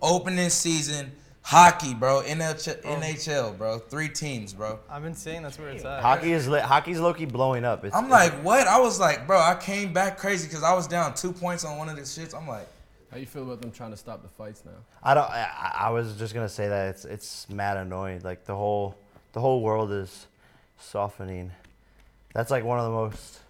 opening 0.00 0.50
season, 0.50 1.10
hockey, 1.42 1.94
bro. 1.94 2.22
NHL, 2.22 2.80
oh. 2.84 2.96
NHL, 2.96 3.58
bro. 3.58 3.78
Three 3.78 4.08
teams, 4.08 4.52
bro. 4.52 4.78
I've 4.88 5.02
been 5.02 5.14
saying 5.14 5.42
that's 5.42 5.58
where 5.58 5.68
it's 5.68 5.84
at. 5.84 6.02
Hockey 6.02 6.32
is 6.32 6.48
lit. 6.48 6.62
Hockey's 6.62 7.00
low 7.00 7.12
key 7.12 7.26
blowing 7.26 7.64
up. 7.64 7.84
It's, 7.84 7.94
I'm 7.94 8.08
like, 8.08 8.32
what? 8.42 8.66
I 8.66 8.80
was 8.80 8.98
like, 8.98 9.26
bro, 9.26 9.38
I 9.38 9.54
came 9.54 9.92
back 9.92 10.18
crazy 10.18 10.48
because 10.48 10.62
I 10.62 10.74
was 10.74 10.86
down 10.86 11.14
two 11.14 11.32
points 11.32 11.64
on 11.64 11.76
one 11.76 11.88
of 11.88 11.96
the 11.96 12.02
shits. 12.02 12.34
I'm 12.34 12.48
like, 12.48 12.66
How 13.10 13.18
you 13.18 13.26
feel 13.26 13.42
about 13.42 13.60
them 13.60 13.72
trying 13.72 13.90
to 13.90 13.96
stop 13.96 14.22
the 14.22 14.28
fights 14.28 14.62
now? 14.64 14.72
I 15.02 15.14
don't. 15.14 15.28
I, 15.28 15.76
I 15.80 15.90
was 15.90 16.16
just 16.16 16.32
gonna 16.34 16.48
say 16.48 16.68
that 16.68 16.88
it's 16.90 17.04
it's 17.04 17.48
mad 17.50 17.76
annoying. 17.76 18.20
Like 18.22 18.44
the 18.44 18.56
whole 18.56 18.96
the 19.32 19.40
whole 19.40 19.60
world 19.62 19.92
is 19.92 20.26
softening. 20.78 21.52
That's 22.34 22.50
like 22.50 22.64
one 22.64 22.78
of 22.78 22.84
the 22.84 22.90
most 22.90 23.40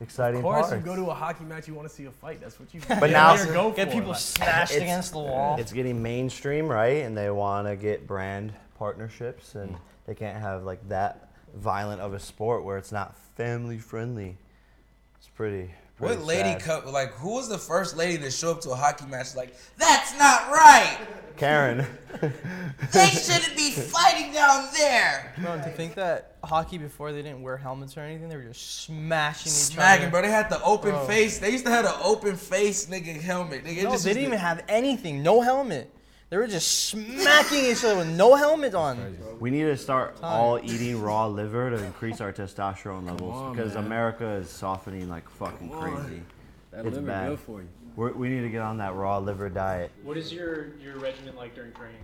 exciting 0.00 0.38
Of 0.38 0.42
course, 0.44 0.68
parts. 0.68 0.72
you 0.72 0.80
go 0.80 0.96
to 0.96 1.10
a 1.10 1.14
hockey 1.14 1.44
match, 1.44 1.68
you 1.68 1.74
want 1.74 1.88
to 1.88 1.94
see 1.94 2.04
a 2.06 2.10
fight. 2.10 2.40
That's 2.40 2.58
what 2.58 2.72
you. 2.74 2.80
But 2.88 3.10
now- 3.10 3.34
you 3.34 3.44
go 3.52 3.70
Get 3.70 3.88
for. 3.88 3.94
people 3.94 4.10
Like, 4.10 4.18
smashed 4.20 4.72
It's- 4.72 4.82
against 4.82 5.12
the 5.12 5.18
wall. 5.18 5.56
It's 5.58 5.72
getting 5.72 6.02
mainstream, 6.02 6.68
right? 6.68 7.04
And 7.04 7.16
they 7.16 7.30
want 7.30 7.68
to 7.68 7.76
get 7.76 8.06
brand 8.06 8.52
partnerships, 8.78 9.54
and 9.54 9.76
they 10.06 10.14
can't 10.14 10.38
have 10.40 10.64
like 10.64 10.86
that 10.88 11.28
violent 11.54 12.00
of 12.00 12.14
a 12.14 12.20
sport 12.20 12.64
where 12.64 12.78
it's 12.78 12.92
not 12.92 13.14
family 13.36 13.78
friendly. 13.78 14.36
It's 15.18 15.28
pretty. 15.28 15.70
Pretty 16.00 16.16
what 16.16 16.24
lady 16.26 16.50
sad. 16.50 16.60
cut? 16.62 16.86
Like, 16.88 17.12
who 17.12 17.30
was 17.34 17.48
the 17.48 17.58
first 17.58 17.96
lady 17.96 18.18
to 18.22 18.30
show 18.30 18.50
up 18.50 18.60
to 18.62 18.70
a 18.70 18.76
hockey 18.76 19.06
match? 19.06 19.34
Like, 19.36 19.54
that's 19.78 20.16
not 20.18 20.50
right. 20.50 20.98
Karen. 21.36 21.86
They 22.92 23.06
shouldn't 23.06 23.56
be 23.56 23.70
fighting 23.70 24.32
down 24.32 24.68
there. 24.76 25.32
Bro, 25.38 25.58
to 25.58 25.70
think 25.70 25.94
that 25.94 26.36
hockey 26.42 26.76
before 26.78 27.12
they 27.12 27.22
didn't 27.22 27.40
wear 27.42 27.56
helmets 27.56 27.96
or 27.96 28.00
anything, 28.00 28.28
they 28.28 28.36
were 28.36 28.42
just 28.42 28.80
smashing 28.82 29.50
each 29.52 29.56
Smacking, 29.56 30.04
other. 30.06 30.10
bro. 30.10 30.22
They 30.22 30.30
had 30.30 30.50
the 30.50 30.60
open 30.62 30.90
Bro. 30.90 31.04
face. 31.06 31.38
They 31.38 31.50
used 31.50 31.64
to 31.66 31.70
have 31.70 31.84
the 31.84 31.96
open 32.02 32.36
face, 32.36 32.86
nigga, 32.86 33.20
helmet. 33.20 33.64
Nigga, 33.64 33.78
it 33.78 33.84
No, 33.84 33.90
just 33.92 34.04
they 34.04 34.10
used 34.10 34.16
didn't 34.16 34.16
to- 34.16 34.26
even 34.26 34.38
have 34.38 34.64
anything. 34.68 35.22
No 35.22 35.40
helmet. 35.40 35.90
They 36.30 36.36
were 36.36 36.46
just 36.46 36.88
smacking 36.88 37.64
each 37.64 37.84
other 37.84 37.96
with 37.96 38.08
no 38.08 38.36
helmet 38.36 38.72
on. 38.74 39.18
We 39.40 39.50
need 39.50 39.64
to 39.64 39.76
start 39.76 40.16
all 40.22 40.60
eating 40.62 41.02
raw 41.02 41.26
liver 41.26 41.70
to 41.70 41.84
increase 41.84 42.20
our 42.20 42.32
testosterone 42.32 43.04
levels 43.04 43.34
on, 43.36 43.52
because 43.56 43.74
man. 43.74 43.86
America 43.86 44.26
is 44.34 44.48
softening 44.48 45.08
like 45.08 45.28
fucking 45.28 45.68
Come 45.70 45.78
on. 45.78 46.04
crazy. 46.04 46.22
that 46.70 46.86
It's 46.86 46.94
liver 46.94 47.06
bad. 47.06 47.28
good 47.30 47.40
for 47.40 47.60
you. 47.62 47.68
We're, 47.96 48.12
we 48.12 48.28
need 48.28 48.42
to 48.42 48.48
get 48.48 48.62
on 48.62 48.78
that 48.78 48.94
raw 48.94 49.18
liver 49.18 49.48
diet. 49.48 49.90
What 50.04 50.16
is 50.16 50.32
your 50.32 50.68
your 50.76 50.98
regimen 50.98 51.34
like 51.34 51.56
during 51.56 51.72
training? 51.72 51.98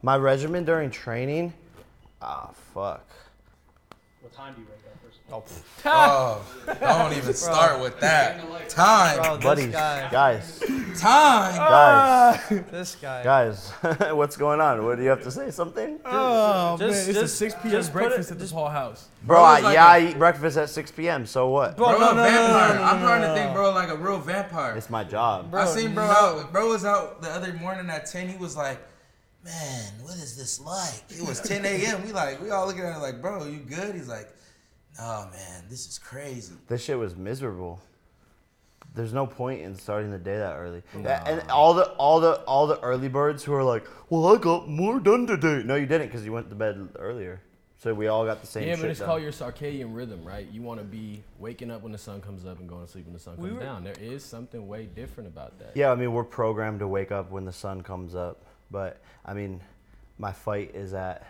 My 0.00 0.16
regimen 0.16 0.64
during 0.64 0.90
training, 0.90 1.52
ah, 2.22 2.50
fuck. 2.72 3.06
What 4.22 4.32
time 4.32 4.54
do 4.54 4.62
you 4.62 4.66
wake 4.66 4.78
up? 4.86 4.87
First 5.28 5.64
of 5.84 5.86
all? 5.86 5.92
Oh, 5.92 6.44
oh 6.68 6.74
don't 7.08 7.16
even 7.16 7.34
start 7.34 7.80
with 7.80 8.00
that. 8.00 8.40
Time, 8.68 9.16
Bro, 9.22 9.36
this 9.36 9.44
Buddies, 9.44 9.72
guy. 9.72 10.08
guys, 10.10 10.58
time. 10.60 11.58
Ah! 11.58 12.44
guys, 12.48 12.64
This 12.70 12.94
guy. 12.96 13.24
guys, 13.24 13.70
what's 14.14 14.36
going 14.36 14.60
on? 14.60 14.84
What 14.84 14.96
do 14.96 15.02
you 15.02 15.08
have 15.08 15.22
to 15.24 15.30
say? 15.30 15.50
Something? 15.50 15.98
Oh 16.04 16.76
Just- 16.78 17.08
man, 17.08 17.08
it's 17.10 17.18
a 17.18 17.22
just- 17.22 17.38
6 17.38 17.54
p.m. 17.54 17.70
just 17.70 17.92
put 17.92 17.98
breakfast 18.02 18.30
it- 18.30 18.34
at 18.34 18.38
this 18.38 18.50
whole 18.50 18.68
House. 18.68 19.08
Bro, 19.24 19.36
Bro, 19.36 19.44
I, 19.44 19.60
like 19.60 19.74
yeah, 19.74 19.84
a- 19.86 19.88
I 19.88 19.98
eat 20.10 20.18
breakfast 20.18 20.56
at 20.56 20.70
6 20.70 20.90
p.m. 20.92 21.26
So 21.26 21.48
what? 21.48 21.76
Bro, 21.76 21.90
Bro, 21.90 21.98
no, 21.98 22.10
a 22.10 22.14
no, 22.14 22.22
no, 22.22 22.28
vampire. 22.30 22.68
no, 22.68 22.74
no, 22.74 22.82
I'm 22.84 23.00
no, 23.00 23.06
trying 23.06 23.20
no, 23.22 23.28
to 23.28 23.34
think, 23.34 23.54
bro, 23.54 23.70
like 23.72 23.88
a 23.88 23.96
real 23.96 24.18
vampire. 24.18 24.76
It's 24.76 24.90
my 24.90 25.04
job. 25.04 25.54
I 25.54 25.66
seen 25.66 25.94
bro 25.94 26.06
no. 26.06 26.12
out. 26.12 26.52
Bro 26.52 26.68
was 26.68 26.84
out 26.84 27.20
the 27.22 27.30
other 27.30 27.52
morning 27.54 27.88
at 27.90 28.06
10. 28.06 28.28
He 28.28 28.36
was 28.36 28.56
like, 28.56 28.78
"Man, 29.44 29.92
what 30.02 30.14
is 30.14 30.36
this 30.36 30.60
like?" 30.60 31.02
It 31.10 31.26
was 31.26 31.40
10 31.40 31.64
a.m. 31.64 32.04
We 32.04 32.12
like, 32.12 32.40
we 32.42 32.50
all 32.50 32.66
looking 32.66 32.82
at 32.82 32.94
him 32.94 33.02
like, 33.02 33.20
"Bro, 33.22 33.46
you 33.46 33.58
good?" 33.60 33.94
He's 33.94 34.08
like, 34.08 34.28
"No, 34.98 35.28
man, 35.32 35.64
this 35.68 35.86
is 35.88 35.98
crazy." 35.98 36.54
This 36.68 36.82
shit 36.84 36.98
was 36.98 37.16
miserable. 37.16 37.80
There's 38.94 39.12
no 39.12 39.26
point 39.26 39.60
in 39.60 39.74
starting 39.76 40.10
the 40.10 40.18
day 40.18 40.36
that 40.38 40.56
early. 40.56 40.82
And 40.94 41.42
all 41.50 41.74
the 41.74 41.84
all 41.92 42.20
the 42.20 42.34
all 42.46 42.66
the 42.66 42.80
early 42.80 43.08
birds 43.08 43.44
who 43.44 43.52
are 43.54 43.62
like, 43.62 43.86
"Well, 44.10 44.26
I 44.34 44.38
got 44.38 44.68
more 44.68 44.98
done 44.98 45.26
today." 45.26 45.62
No, 45.64 45.74
you 45.76 45.86
didn't 45.86 46.08
because 46.08 46.24
you 46.24 46.32
went 46.32 46.48
to 46.50 46.56
bed 46.56 46.88
earlier. 46.98 47.40
So 47.80 47.94
we 47.94 48.08
all 48.08 48.24
got 48.24 48.40
the 48.40 48.46
same 48.48 48.66
Yeah, 48.66 48.74
shit 48.74 48.82
but 48.82 48.90
it's 48.90 48.98
done. 48.98 49.06
called 49.08 49.22
your 49.22 49.30
circadian 49.30 49.94
rhythm, 49.94 50.24
right? 50.24 50.48
You 50.50 50.62
want 50.62 50.80
to 50.80 50.84
be 50.84 51.22
waking 51.38 51.70
up 51.70 51.82
when 51.82 51.92
the 51.92 51.98
sun 51.98 52.20
comes 52.20 52.44
up 52.44 52.58
and 52.58 52.68
going 52.68 52.84
to 52.84 52.90
sleep 52.90 53.04
when 53.04 53.12
the 53.14 53.20
sun 53.20 53.36
We 53.36 53.50
comes 53.50 53.58
were- 53.60 53.64
down. 53.64 53.84
There 53.84 53.94
is 54.00 54.24
something 54.24 54.66
way 54.66 54.86
different 54.86 55.28
about 55.28 55.56
that. 55.60 55.76
Yeah, 55.76 55.92
I 55.92 55.94
mean, 55.94 56.12
we're 56.12 56.24
programmed 56.24 56.80
to 56.80 56.88
wake 56.88 57.12
up 57.12 57.30
when 57.30 57.44
the 57.44 57.52
sun 57.52 57.82
comes 57.82 58.16
up. 58.16 58.42
But, 58.68 58.98
I 59.24 59.32
mean, 59.32 59.60
my 60.18 60.32
fight 60.32 60.74
is 60.74 60.92
at 60.92 61.24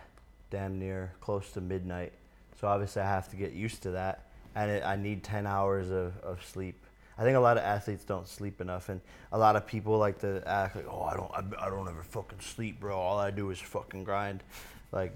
damn 0.49 0.79
near 0.79 1.13
close 1.21 1.53
to 1.53 1.61
midnight. 1.61 2.15
So 2.61 2.67
obviously, 2.67 3.03
I 3.03 3.07
have 3.07 3.29
to 3.31 3.37
get 3.37 3.53
used 3.53 3.83
to 3.85 3.93
that. 3.93 4.25
And 4.55 4.71
it, 4.71 4.83
I 4.85 4.97
need 4.97 5.23
10 5.23 5.47
hours 5.47 5.91
of, 5.91 6.19
of 6.19 6.45
sleep. 6.45 6.85
I 7.17 7.23
think 7.23 7.37
a 7.37 7.41
lot 7.41 7.57
of 7.57 7.63
athletes 7.63 8.05
don't 8.05 8.27
sleep 8.27 8.61
enough. 8.61 8.89
And 8.89 9.01
a 9.31 9.39
lot 9.39 9.55
of 9.55 9.67
people 9.67 9.97
like 9.99 10.19
to 10.21 10.43
act 10.47 10.75
like, 10.75 10.87
oh, 10.89 11.03
I 11.03 11.15
don't, 11.15 11.31
I, 11.33 11.67
I 11.67 11.71
don't 11.71 11.89
ever 11.89 12.03
fucking 12.03 12.41
sleep, 12.41 12.81
bro. 12.81 12.97
All 12.97 13.19
I 13.19 13.31
do 13.31 13.51
is 13.51 13.61
fucking 13.61 14.03
grind. 14.03 14.43
Like, 14.91 15.13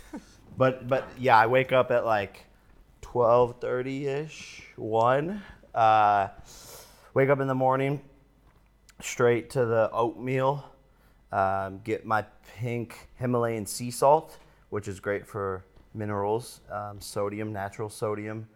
but, 0.58 0.88
but 0.88 1.08
yeah, 1.18 1.38
I 1.38 1.46
wake 1.46 1.70
up 1.70 1.92
at 1.92 2.04
like 2.04 2.44
12.30 3.02 4.06
ish, 4.24 4.62
1. 4.74 5.42
Uh, 5.72 6.28
wake 7.14 7.28
up 7.28 7.38
in 7.40 7.46
the 7.46 7.54
morning, 7.54 8.00
straight 9.00 9.50
to 9.50 9.64
the 9.64 9.88
oatmeal. 9.92 10.64
Um, 11.30 11.80
get 11.84 12.04
my 12.04 12.24
pink 12.58 13.08
Himalayan 13.16 13.66
sea 13.66 13.92
salt, 13.92 14.36
which 14.70 14.88
is 14.88 14.98
great 14.98 15.26
for 15.26 15.64
minerals, 15.96 16.60
um, 16.70 17.00
sodium, 17.00 17.52
natural 17.52 17.88
sodium, 17.88 18.48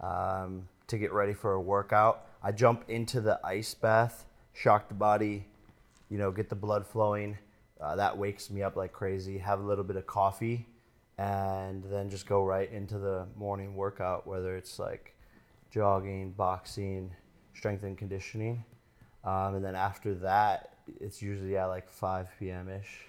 um, 0.00 0.68
to 0.86 0.98
get 0.98 1.12
ready 1.12 1.34
for 1.34 1.52
a 1.52 1.60
workout. 1.60 2.26
I 2.42 2.52
jump 2.52 2.84
into 2.88 3.20
the 3.20 3.38
ice 3.44 3.74
bath, 3.74 4.24
shock 4.54 4.88
the 4.88 4.94
body, 4.94 5.46
you 6.08 6.18
know, 6.18 6.30
get 6.30 6.48
the 6.48 6.56
blood 6.56 6.86
flowing. 6.86 7.36
Uh, 7.80 7.96
that 7.96 8.16
wakes 8.16 8.50
me 8.50 8.62
up 8.62 8.76
like 8.76 8.92
crazy. 8.92 9.38
Have 9.38 9.60
a 9.60 9.62
little 9.62 9.84
bit 9.84 9.96
of 9.96 10.06
coffee, 10.06 10.66
and 11.18 11.84
then 11.84 12.10
just 12.10 12.26
go 12.26 12.44
right 12.44 12.70
into 12.72 12.98
the 12.98 13.26
morning 13.36 13.74
workout, 13.74 14.26
whether 14.26 14.56
it's 14.56 14.78
like 14.78 15.14
jogging, 15.70 16.32
boxing, 16.32 17.10
strength 17.54 17.82
and 17.82 17.96
conditioning. 17.96 18.64
Um, 19.24 19.56
and 19.56 19.64
then 19.64 19.74
after 19.74 20.14
that, 20.16 20.74
it's 21.00 21.20
usually 21.20 21.56
at 21.56 21.66
like 21.66 21.88
5 21.90 22.28
p.m. 22.38 22.68
ish. 22.68 23.04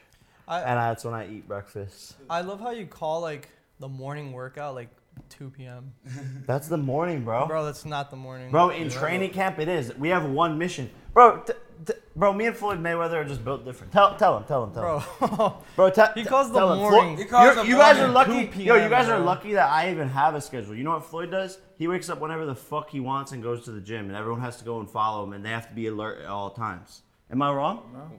I, 0.48 0.62
And 0.62 0.80
that's 0.80 1.06
when 1.06 1.14
I 1.14 1.30
eat 1.30 1.48
breakfast. 1.48 2.16
I 2.30 2.42
love 2.42 2.60
how 2.60 2.72
you 2.72 2.88
call 2.88 3.22
like 3.22 3.50
the 3.80 3.88
morning 3.88 4.32
workout 4.32 4.76
like 4.76 4.90
2 5.30 5.50
p.m. 5.52 5.94
That's 6.48 6.68
the 6.68 6.78
morning, 6.78 7.24
bro. 7.24 7.40
Bro, 7.40 7.48
Bro, 7.48 7.66
that's 7.66 7.86
not 7.86 8.10
the 8.10 8.16
morning. 8.18 8.52
Bro, 8.52 8.70
in 8.70 8.90
training 8.90 9.32
camp, 9.32 9.60
it 9.60 9.68
is. 9.68 9.94
We 9.96 10.10
have 10.10 10.26
one 10.30 10.58
mission. 10.58 10.90
Bro, 11.14 11.42
t- 11.42 11.54
t- 11.86 11.94
bro, 12.16 12.32
me 12.32 12.46
and 12.46 12.56
Floyd 12.56 12.80
Mayweather 12.80 13.16
are 13.16 13.26
just 13.26 13.44
built 13.44 13.66
different. 13.66 13.92
Tell, 13.92 14.16
tell 14.16 14.38
him, 14.38 14.44
tell 14.46 14.64
him, 14.64 14.74
tell 14.74 15.00
him. 15.00 15.04
Bro, 15.38 15.58
Bro, 15.76 15.90
te- 15.90 16.04
He 16.22 16.24
calls 16.24 16.52
the 16.52 16.58
tell 16.60 16.72
him. 16.74 16.80
morning. 16.80 17.18
He 17.18 17.26
calls 17.26 17.44
You're- 17.56 17.62
the 17.64 17.68
you 17.68 17.76
guys 17.78 17.98
are 17.98 18.08
morning 18.12 18.38
lucky. 18.48 18.48
2 18.60 18.64
Yo, 18.64 18.76
you 18.76 18.80
PM, 18.82 18.90
guys 18.90 19.10
are 19.10 19.18
bro. 19.18 19.26
lucky 19.26 19.54
that 19.54 19.70
I 19.70 19.92
even 19.92 20.08
have 20.10 20.36
a 20.36 20.42
schedule. 20.42 20.74
You 20.76 20.84
know 20.84 20.92
what 20.92 21.06
Floyd 21.06 21.32
does? 21.32 21.58
He 21.78 21.88
wakes 21.88 22.10
up 22.10 22.22
whenever 22.22 22.46
the 22.46 22.56
fuck 22.56 22.90
he 22.90 23.00
wants 23.02 23.32
and 23.34 23.44
goes 23.44 23.66
to 23.66 23.72
the 23.72 23.82
gym, 23.82 24.08
and 24.08 24.16
everyone 24.16 24.42
has 24.42 24.58
to 24.58 24.64
go 24.66 24.80
and 24.80 24.90
follow 24.90 25.24
him, 25.26 25.34
and 25.34 25.44
they 25.44 25.50
have 25.50 25.68
to 25.68 25.76
be 25.76 25.88
alert 25.88 26.22
at 26.22 26.28
all 26.28 26.50
times. 26.52 27.02
Am 27.32 27.42
I 27.42 27.52
wrong? 27.52 27.90
No. 27.94 28.12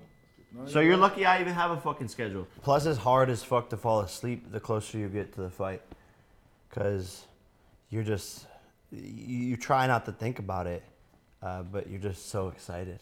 So 0.66 0.80
you're 0.80 0.96
lucky 0.96 1.24
I 1.24 1.40
even 1.40 1.54
have 1.54 1.70
a 1.70 1.76
fucking 1.80 2.08
schedule. 2.08 2.46
Plus, 2.62 2.86
it's 2.86 2.98
hard 2.98 3.30
as 3.30 3.42
fuck 3.42 3.70
to 3.70 3.76
fall 3.76 4.00
asleep 4.00 4.50
the 4.50 4.60
closer 4.60 4.98
you 4.98 5.08
get 5.08 5.32
to 5.34 5.42
the 5.42 5.50
fight, 5.50 5.82
cause 6.70 7.24
you're 7.88 8.02
just 8.02 8.46
you, 8.90 9.36
you 9.38 9.56
try 9.56 9.86
not 9.86 10.04
to 10.06 10.12
think 10.12 10.38
about 10.38 10.66
it, 10.66 10.82
uh, 11.42 11.62
but 11.62 11.88
you're 11.88 12.00
just 12.00 12.30
so 12.30 12.48
excited. 12.48 12.98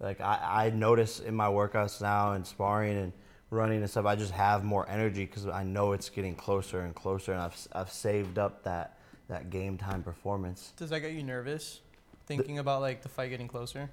Like 0.00 0.20
I, 0.20 0.66
I 0.66 0.70
notice 0.70 1.20
in 1.20 1.34
my 1.34 1.46
workouts 1.46 2.00
now 2.00 2.32
and 2.32 2.46
sparring 2.46 2.98
and 2.98 3.12
running 3.50 3.80
and 3.80 3.88
stuff, 3.88 4.06
I 4.06 4.16
just 4.16 4.32
have 4.32 4.64
more 4.64 4.88
energy 4.88 5.24
because 5.24 5.46
I 5.46 5.62
know 5.62 5.92
it's 5.92 6.08
getting 6.08 6.34
closer 6.34 6.80
and 6.80 6.94
closer, 6.94 7.32
and 7.32 7.40
I've 7.40 7.68
I've 7.72 7.90
saved 7.90 8.38
up 8.38 8.64
that 8.64 8.98
that 9.28 9.50
game 9.50 9.78
time 9.78 10.02
performance. 10.02 10.72
does 10.76 10.90
that 10.90 11.00
get 11.00 11.12
you 11.12 11.22
nervous? 11.22 11.80
Thinking 12.26 12.58
about 12.58 12.80
like 12.80 13.02
the 13.02 13.08
fight 13.08 13.30
getting 13.30 13.48
closer? 13.48 13.90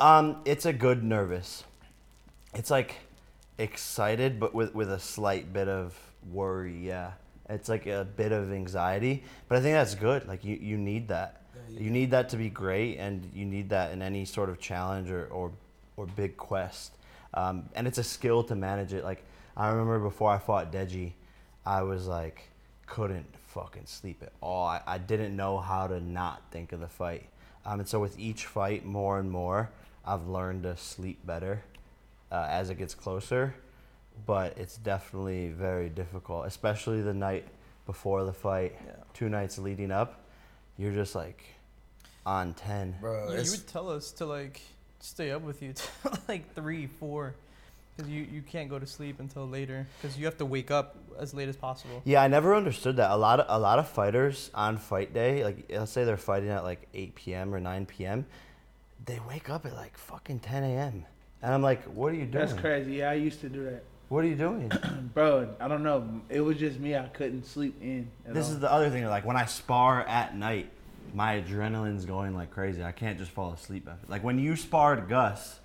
Um, 0.00 0.38
it's 0.44 0.66
a 0.66 0.72
good 0.72 1.02
nervous. 1.02 1.64
It's 2.54 2.70
like 2.70 2.96
excited, 3.58 4.38
but 4.40 4.54
with 4.54 4.74
with 4.74 4.90
a 4.90 4.98
slight 4.98 5.52
bit 5.52 5.68
of 5.68 5.98
worry. 6.30 6.86
Yeah, 6.86 7.12
it's 7.48 7.68
like 7.68 7.86
a 7.86 8.06
bit 8.16 8.32
of 8.32 8.52
anxiety, 8.52 9.24
but 9.48 9.58
I 9.58 9.60
think 9.60 9.74
that's 9.74 9.94
good. 9.94 10.26
Like 10.26 10.44
you, 10.44 10.56
you 10.56 10.76
need 10.76 11.08
that. 11.08 11.42
You 11.68 11.90
need 11.90 12.10
that 12.10 12.28
to 12.30 12.36
be 12.36 12.50
great, 12.50 12.98
and 12.98 13.28
you 13.34 13.44
need 13.44 13.70
that 13.70 13.92
in 13.92 14.02
any 14.02 14.24
sort 14.24 14.48
of 14.48 14.58
challenge 14.58 15.10
or 15.10 15.26
or, 15.26 15.52
or 15.96 16.06
big 16.06 16.36
quest. 16.36 16.92
Um, 17.32 17.68
and 17.74 17.86
it's 17.88 17.98
a 17.98 18.04
skill 18.04 18.44
to 18.44 18.54
manage 18.54 18.92
it. 18.92 19.04
Like 19.04 19.24
I 19.56 19.68
remember 19.68 19.98
before 19.98 20.30
I 20.30 20.38
fought 20.38 20.72
Deji, 20.72 21.12
I 21.66 21.82
was 21.82 22.06
like 22.06 22.48
couldn't 22.86 23.26
fucking 23.46 23.86
sleep 23.86 24.22
at 24.22 24.32
all. 24.40 24.66
I, 24.66 24.80
I 24.86 24.98
didn't 24.98 25.34
know 25.34 25.58
how 25.58 25.86
to 25.86 26.00
not 26.00 26.42
think 26.50 26.72
of 26.72 26.80
the 26.80 26.88
fight. 26.88 27.28
Um, 27.64 27.80
and 27.80 27.88
so 27.88 27.98
with 27.98 28.18
each 28.18 28.44
fight, 28.44 28.84
more 28.84 29.18
and 29.18 29.30
more, 29.30 29.70
I've 30.04 30.26
learned 30.26 30.64
to 30.64 30.76
sleep 30.76 31.24
better 31.24 31.62
uh, 32.34 32.46
as 32.50 32.70
it 32.70 32.76
gets 32.78 32.94
closer. 32.94 33.54
But 34.26 34.58
it's 34.58 34.76
definitely 34.76 35.48
very 35.48 35.88
difficult, 35.88 36.46
especially 36.46 37.02
the 37.02 37.14
night 37.14 37.46
before 37.86 38.24
the 38.24 38.32
fight, 38.32 38.72
Yeah. 38.86 38.92
two 39.12 39.28
nights 39.28 39.58
leading 39.58 39.90
up. 39.90 40.20
You're 40.78 40.92
just 40.92 41.14
like 41.14 41.42
on 42.26 42.54
10. 42.54 42.96
Bro, 43.00 43.32
You, 43.32 43.40
you 43.42 43.50
would 43.50 43.66
tell 43.66 43.88
us 43.90 44.10
to 44.12 44.26
like 44.26 44.60
stay 45.00 45.30
up 45.30 45.42
with 45.42 45.62
you 45.62 45.72
till 46.02 46.12
like 46.28 46.54
three, 46.54 46.86
four, 46.86 47.34
because 47.96 48.10
you, 48.10 48.22
you 48.22 48.42
can't 48.42 48.68
go 48.70 48.78
to 48.78 48.86
sleep 48.86 49.20
until 49.20 49.48
later 49.48 49.86
because 50.00 50.16
you 50.18 50.24
have 50.24 50.38
to 50.38 50.46
wake 50.46 50.70
up 50.70 50.96
as 51.18 51.34
late 51.34 51.48
as 51.48 51.56
possible. 51.56 52.00
Yeah, 52.04 52.22
I 52.22 52.28
never 52.28 52.54
understood 52.54 52.96
that. 52.96 53.10
A 53.10 53.16
lot 53.16 53.40
of 53.40 53.46
a 53.48 53.58
lot 53.58 53.78
of 53.78 53.86
fighters 53.88 54.50
on 54.54 54.78
fight 54.78 55.12
day, 55.12 55.44
like 55.44 55.66
let's 55.70 55.92
say 55.92 56.04
they're 56.04 56.16
fighting 56.16 56.50
at 56.50 56.64
like 56.64 56.88
8 56.94 57.14
p.m. 57.14 57.54
or 57.54 57.60
9 57.60 57.86
p.m., 57.86 58.26
they 59.04 59.20
wake 59.28 59.50
up 59.50 59.66
at 59.66 59.74
like 59.74 59.96
fucking 59.98 60.38
10 60.40 60.64
a.m. 60.64 61.04
And 61.44 61.52
I'm 61.52 61.60
like, 61.60 61.84
what 61.84 62.10
are 62.10 62.16
you 62.16 62.24
doing? 62.24 62.46
That's 62.46 62.58
crazy. 62.58 62.94
Yeah, 62.94 63.10
I 63.10 63.14
used 63.14 63.42
to 63.42 63.50
do 63.50 63.64
that. 63.64 63.84
What 64.10 64.22
are 64.22 64.28
you 64.28 64.36
doing? 64.36 64.70
Bro, 65.14 65.56
I 65.58 65.66
don't 65.66 65.82
know. 65.82 66.20
It 66.28 66.40
was 66.40 66.58
just 66.58 66.78
me. 66.78 66.94
I 66.94 67.06
couldn't 67.06 67.46
sleep 67.46 67.74
in. 67.80 68.10
At 68.26 68.34
this 68.34 68.46
all. 68.46 68.52
is 68.52 68.60
the 68.60 68.70
other 68.70 68.90
thing. 68.90 69.04
Like 69.06 69.24
when 69.24 69.36
I 69.36 69.46
spar 69.46 70.02
at 70.02 70.36
night, 70.36 70.68
my 71.14 71.40
adrenaline's 71.40 72.04
going 72.04 72.34
like 72.34 72.50
crazy. 72.50 72.84
I 72.84 72.92
can't 72.92 73.18
just 73.18 73.30
fall 73.30 73.52
asleep 73.54 73.88
after. 73.90 74.06
Like 74.06 74.22
when 74.22 74.38
you 74.38 74.56
sparred 74.56 75.08
Gus, 75.08 75.58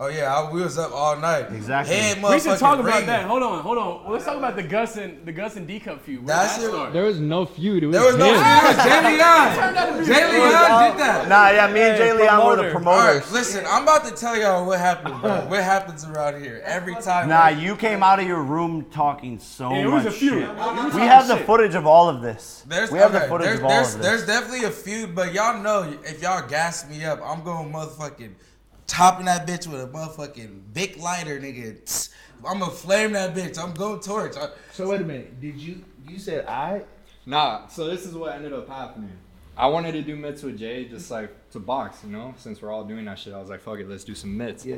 oh 0.00 0.08
yeah, 0.08 0.34
I, 0.34 0.50
we 0.50 0.62
was 0.62 0.78
up 0.78 0.92
all 0.92 1.16
night. 1.16 1.52
Exactly. 1.52 1.94
Head 1.94 2.16
We 2.22 2.22
should 2.40 2.52
motherfucking 2.52 2.58
talk 2.58 2.78
about 2.80 2.86
ringing. 2.92 3.06
that. 3.06 3.26
Hold 3.26 3.42
on, 3.42 3.62
hold 3.62 3.78
on. 3.78 4.02
Well, 4.04 4.12
let's 4.14 4.24
talk 4.24 4.36
about 4.36 4.56
the 4.56 4.62
Gus 4.62 4.96
and 4.96 5.24
the 5.26 5.32
Gus 5.32 5.56
and 5.56 5.66
D 5.66 5.78
Cut 5.78 6.00
feud. 6.00 6.24
Where 6.24 6.34
That's 6.36 6.56
that 6.56 6.88
it. 6.88 6.92
There 6.92 7.04
was 7.04 7.20
no 7.20 7.44
feud. 7.44 7.82
It 7.84 7.86
was, 7.88 7.96
There 7.96 8.06
was 8.06 8.16
no 8.16 8.32
him. 8.32 8.34
feud. 8.34 8.76
Jay 8.84 9.16
Leon. 9.16 10.04
Jay 10.04 10.38
Leon 10.38 10.90
did 10.90 11.00
that. 11.00 11.26
nah, 11.28 11.50
yeah, 11.50 11.72
me 11.72 11.80
and 11.80 11.96
Jay 11.96 12.12
Leon 12.12 12.46
were 12.46 12.56
the 12.56 12.70
promoters. 12.70 13.22
right, 13.24 13.32
listen, 13.32 13.64
I'm 13.68 13.82
about 13.82 14.04
to 14.06 14.10
tell 14.12 14.36
y'all 14.36 14.66
what 14.66 14.78
happened, 14.78 15.20
bro. 15.20 15.46
What 15.50 15.62
happens 15.62 16.04
around 16.06 16.42
here 16.42 16.62
every 16.64 16.94
time? 16.96 17.28
Nah, 17.28 17.48
you 17.48 17.76
came 17.76 18.02
out 18.02 18.18
of 18.20 18.26
your 18.26 18.42
room 18.42 18.86
talking 18.90 19.38
so 19.38 19.70
Yeah, 19.74 19.86
it 19.86 19.88
much 19.88 20.06
a 20.06 20.10
feud. 20.10 20.32
shit. 20.32 20.42
It 20.42 20.48
was 20.56 20.84
We 20.86 20.90
some 20.92 21.00
have 21.02 21.28
the 21.28 21.36
footage 21.38 21.74
of 21.74 21.86
all 21.86 22.08
of 22.08 22.22
this. 22.22 22.64
There's, 22.68 22.90
we 22.90 22.98
have 22.98 23.14
okay, 23.14 23.24
the 23.24 23.28
footage 23.28 23.46
there's, 23.46 23.58
of 23.58 23.64
all 23.64 23.70
there's, 23.70 23.94
of 23.94 24.02
there's 24.02 24.26
definitely 24.26 24.64
a 24.64 24.70
feud, 24.70 25.14
but 25.14 25.32
y'all 25.34 25.62
know 25.62 25.82
if 26.04 26.22
y'all 26.22 26.46
gas 26.48 26.88
me 26.88 27.04
up, 27.04 27.20
I'm 27.24 27.42
going 27.42 27.72
motherfucking 27.72 28.30
topping 28.90 29.26
that 29.26 29.46
bitch 29.46 29.66
with 29.66 29.80
a 29.82 29.86
motherfucking 29.86 30.60
big 30.74 30.96
lighter, 30.98 31.40
nigga. 31.40 31.84
Tss. 31.84 32.10
I'm 32.44 32.58
gonna 32.58 32.72
flame 32.72 33.12
that 33.12 33.34
bitch. 33.34 33.58
I'm 33.62 33.72
going 33.72 34.00
torch. 34.00 34.36
I, 34.36 34.48
So 34.72 34.88
wait 34.90 35.00
a 35.00 35.04
minute. 35.04 35.40
Did 35.40 35.56
you? 35.56 35.84
You 36.08 36.18
said 36.18 36.46
I? 36.46 36.82
Nah, 37.26 37.66
so 37.68 37.86
this 37.86 38.04
is 38.06 38.14
what 38.14 38.34
ended 38.34 38.52
up 38.52 38.68
happening. 38.68 39.12
I 39.56 39.66
wanted 39.66 39.92
to 39.92 40.02
do 40.02 40.16
mitts 40.16 40.42
with 40.42 40.58
Jay, 40.58 40.86
just 40.86 41.10
like 41.10 41.30
to 41.50 41.60
box, 41.60 41.98
you 42.04 42.10
know. 42.10 42.34
Since 42.38 42.62
we're 42.62 42.72
all 42.72 42.84
doing 42.84 43.04
that 43.04 43.18
shit, 43.18 43.34
I 43.34 43.38
was 43.38 43.50
like, 43.50 43.60
"Fuck 43.60 43.78
it, 43.78 43.88
let's 43.88 44.04
do 44.04 44.14
some 44.14 44.36
mitts." 44.36 44.64
Yeah. 44.66 44.76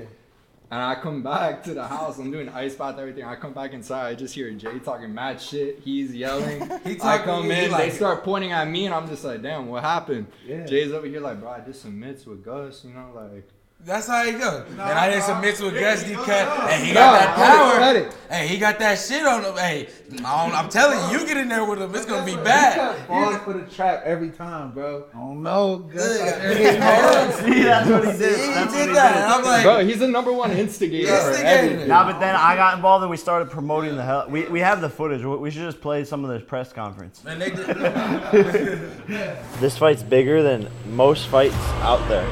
And 0.71 0.81
I 0.81 0.95
come 0.97 1.23
back 1.23 1.63
to 1.65 1.75
the 1.75 1.87
house. 1.87 2.19
I'm 2.19 2.31
doing 2.31 2.49
ice 2.49 2.75
bath, 2.75 2.99
everything. 2.99 3.25
I 3.25 3.37
come 3.37 3.53
back 3.53 3.75
inside. 3.75 4.09
I 4.09 4.15
just 4.15 4.35
hear 4.35 4.51
Jay 4.53 4.79
talking 4.79 5.13
mad 5.15 5.41
shit. 5.41 5.79
He's 5.85 6.15
yelling. 6.15 6.61
He 6.85 6.93
I 6.93 6.95
talking- 6.97 7.25
come 7.27 7.45
he 7.45 7.65
in. 7.67 7.71
like- 7.71 7.85
they 7.85 7.91
start 7.91 8.25
pointing 8.25 8.53
at 8.53 8.67
me, 8.69 8.87
and 8.87 8.95
I'm 8.95 9.07
just 9.07 9.23
like, 9.23 9.43
damn, 9.43 9.69
what 9.69 9.83
happened? 9.85 10.27
Yeah. 10.47 10.65
Jay's 10.67 10.91
over 10.93 11.07
here 11.07 11.21
like, 11.21 11.41
bro, 11.41 11.51
I 11.51 11.61
did 11.61 11.77
some 11.77 12.01
mitts 12.01 12.27
with 12.27 12.45
Gus. 12.45 12.85
You 12.85 12.95
know, 12.95 13.11
like. 13.15 13.49
That's 13.85 14.07
how 14.07 14.25
he 14.25 14.33
go. 14.33 14.65
and 14.71 14.81
I 14.81 15.11
did 15.11 15.25
some 15.25 15.41
mix 15.41 15.61
with 15.61 15.75
Gus 15.75 16.05
D 16.05 16.15
cut. 16.15 16.29
And 16.71 16.87
he 16.87 16.93
No, 16.93 17.01
got 17.01 17.13
that 17.19 17.35
cut 17.35 17.43
it, 17.43 17.57
power. 17.59 17.79
cut 17.81 17.97
it. 17.97 18.17
Hey, 18.31 18.47
he 18.47 18.57
got 18.59 18.79
that 18.79 18.95
shit 18.97 19.27
on 19.27 19.43
him. 19.45 19.57
Hey, 19.57 19.89
I 20.25 20.47
don't- 20.47 20.55
I'm 20.57 20.69
telling 20.69 21.11
you, 21.13 21.19
you 21.19 21.27
get 21.27 21.37
in 21.37 21.49
there 21.49 21.65
with 21.65 21.83
him, 21.83 21.93
it's 21.95 22.07
gonna 22.07 22.25
be 22.25 22.37
bad. 22.37 22.97
Falls 23.09 23.37
for 23.39 23.55
the 23.55 23.63
trap 23.63 24.03
every 24.05 24.31
time, 24.31 24.71
bro. 24.71 25.05
Oh 25.17 25.35
no, 25.35 25.79
Gus. 25.79 26.19
See, 26.19 26.23
that's 26.23 27.37
what 27.37 27.45
he 27.45 27.53
did. 27.55 27.57
He 27.57 27.65
That's 27.65 27.91
what 27.91 28.03
did 28.13 28.89
he 28.89 28.95
that, 28.95 29.13
did. 29.15 29.23
and 29.23 29.33
I'm 29.33 29.45
like, 29.45 29.63
Bro, 29.65 29.85
he's 29.85 29.99
the 29.99 30.09
number 30.09 30.33
one 30.33 30.53
instigator. 30.53 31.09
for 31.17 31.31
Instigator. 31.31 31.87
Nah, 31.89 32.05
but 32.11 32.21
then 32.21 32.37
I 32.37 32.55
got 32.55 32.77
involved 32.77 33.03
and 33.03 33.11
we 33.11 33.17
started 33.17 33.51
promoting 33.51 33.97
the 33.97 34.03
hell. 34.05 34.27
We, 34.29 34.45
we 34.45 34.61
have 34.61 34.81
the 34.81 34.89
footage. 34.91 35.25
We 35.25 35.37
we 35.37 35.51
should 35.51 35.63
just 35.63 35.81
play 35.81 36.05
some 36.05 36.25
of 36.25 36.31
this 36.31 36.43
press 36.49 36.73
conference. 36.73 37.23
man, 37.25 37.39
they 37.41 37.51
did. 37.51 39.37
This 39.61 39.77
fight's 39.77 40.03
bigger 40.05 40.43
than 40.43 40.69
most 40.87 41.27
fights 41.29 41.55
out 41.83 42.07
there. 42.09 42.29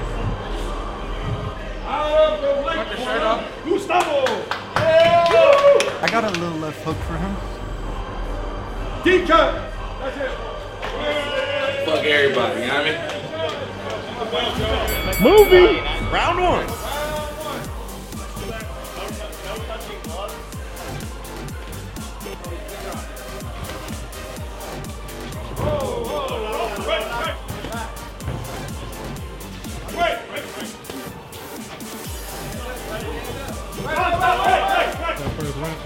I 6.02 6.08
got 6.10 6.24
a 6.24 6.30
little 6.38 6.58
left 6.58 6.82
hook 6.84 6.96
for 6.98 7.16
him. 7.16 7.36
DK! 9.02 9.28
That's 9.28 10.16
it. 10.16 10.30
Fuck 11.84 12.04
everybody, 12.04 12.60
you 12.60 12.66
know 12.68 12.74
what 12.74 12.86
I 12.86 12.90
mean? 12.90 12.98
Movie! 15.22 15.80
Round 16.12 16.38
one. 16.40 16.79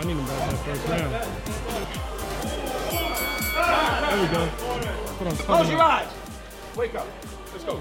I 0.04 0.06
need 0.06 0.16
him 0.18 0.26
back 0.26 0.50
that 0.50 0.58
first 0.58 0.86
round. 0.86 1.12
There 4.10 4.20
we 4.20 4.28
go. 4.34 4.42
On 5.24 5.36
Close 5.36 5.70
your 5.70 5.80
eyes. 5.80 6.08
Wake 6.76 6.94
up. 6.94 7.06
Let's 7.52 7.64
go. 7.64 7.80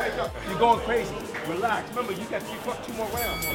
Wake 0.00 0.18
up. 0.18 0.34
You're 0.48 0.58
going 0.58 0.80
crazy. 0.80 1.14
Relax. 1.46 1.88
Remember, 1.90 2.14
you 2.14 2.24
got 2.24 2.40
two, 2.40 2.58
two 2.84 2.92
more 2.94 3.06
rounds. 3.10 3.46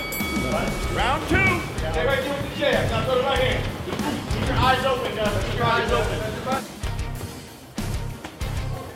Round 0.96 1.22
two. 1.28 1.60
Stay 1.92 2.06
right 2.06 2.24
there 2.24 2.42
with 2.42 2.54
the 2.54 2.58
jab. 2.58 2.90
Now 2.92 3.06
go 3.08 3.16
to 3.20 3.28
right 3.28 3.40
hand. 3.40 3.66
Keep 4.32 4.48
your 4.48 4.56
eyes 4.56 4.86
open, 4.86 5.14
guys. 5.14 5.44
Keep 5.44 5.58
your 5.58 5.66
eyes 5.66 5.92
open. 5.92 6.20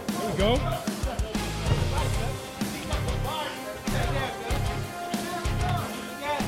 There 0.07 0.31
we 0.31 0.37
go. 0.37 0.55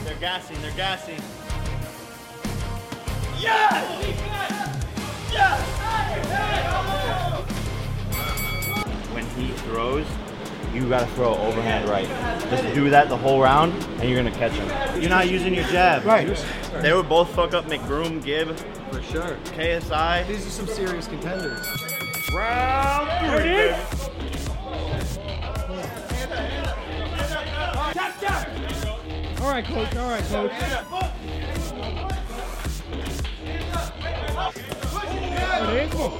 They're 0.06 0.20
gassing, 0.22 0.62
they're 0.62 0.72
gassing. 0.78 1.22
When 9.12 9.26
he 9.36 9.52
throws, 9.64 10.06
you 10.74 10.88
gotta 10.88 11.08
throw 11.08 11.36
overhand 11.36 11.90
right. 11.90 12.08
Just 12.50 12.74
do 12.74 12.90
that 12.90 13.10
the 13.10 13.18
whole 13.18 13.42
round, 13.42 13.74
and 14.00 14.10
you're 14.10 14.24
gonna 14.24 14.34
catch 14.36 14.54
him. 14.54 15.02
You're 15.02 15.10
not 15.10 15.30
using 15.30 15.54
your 15.54 15.66
jab. 15.66 16.06
Right. 16.06 16.38
They 16.82 16.94
would 16.94 17.10
both 17.10 17.36
fuck 17.36 17.54
up 17.54 17.66
McBroom, 17.66 18.24
Gibb, 18.24 18.56
For 18.92 19.02
sure. 19.02 19.38
KSI. 19.56 20.26
These 20.28 20.48
are 20.48 20.50
some 20.50 20.68
serious 20.68 21.08
contenders. 21.08 21.68
Round 22.34 23.10
three. 23.42 23.72
All 29.44 29.50
right, 29.52 29.66
coach. 29.66 29.96
All 29.98 30.10
right, 30.10 30.24
coach. 30.24 31.13
There 35.54 35.84
you 35.86 35.90
go. 35.92 36.18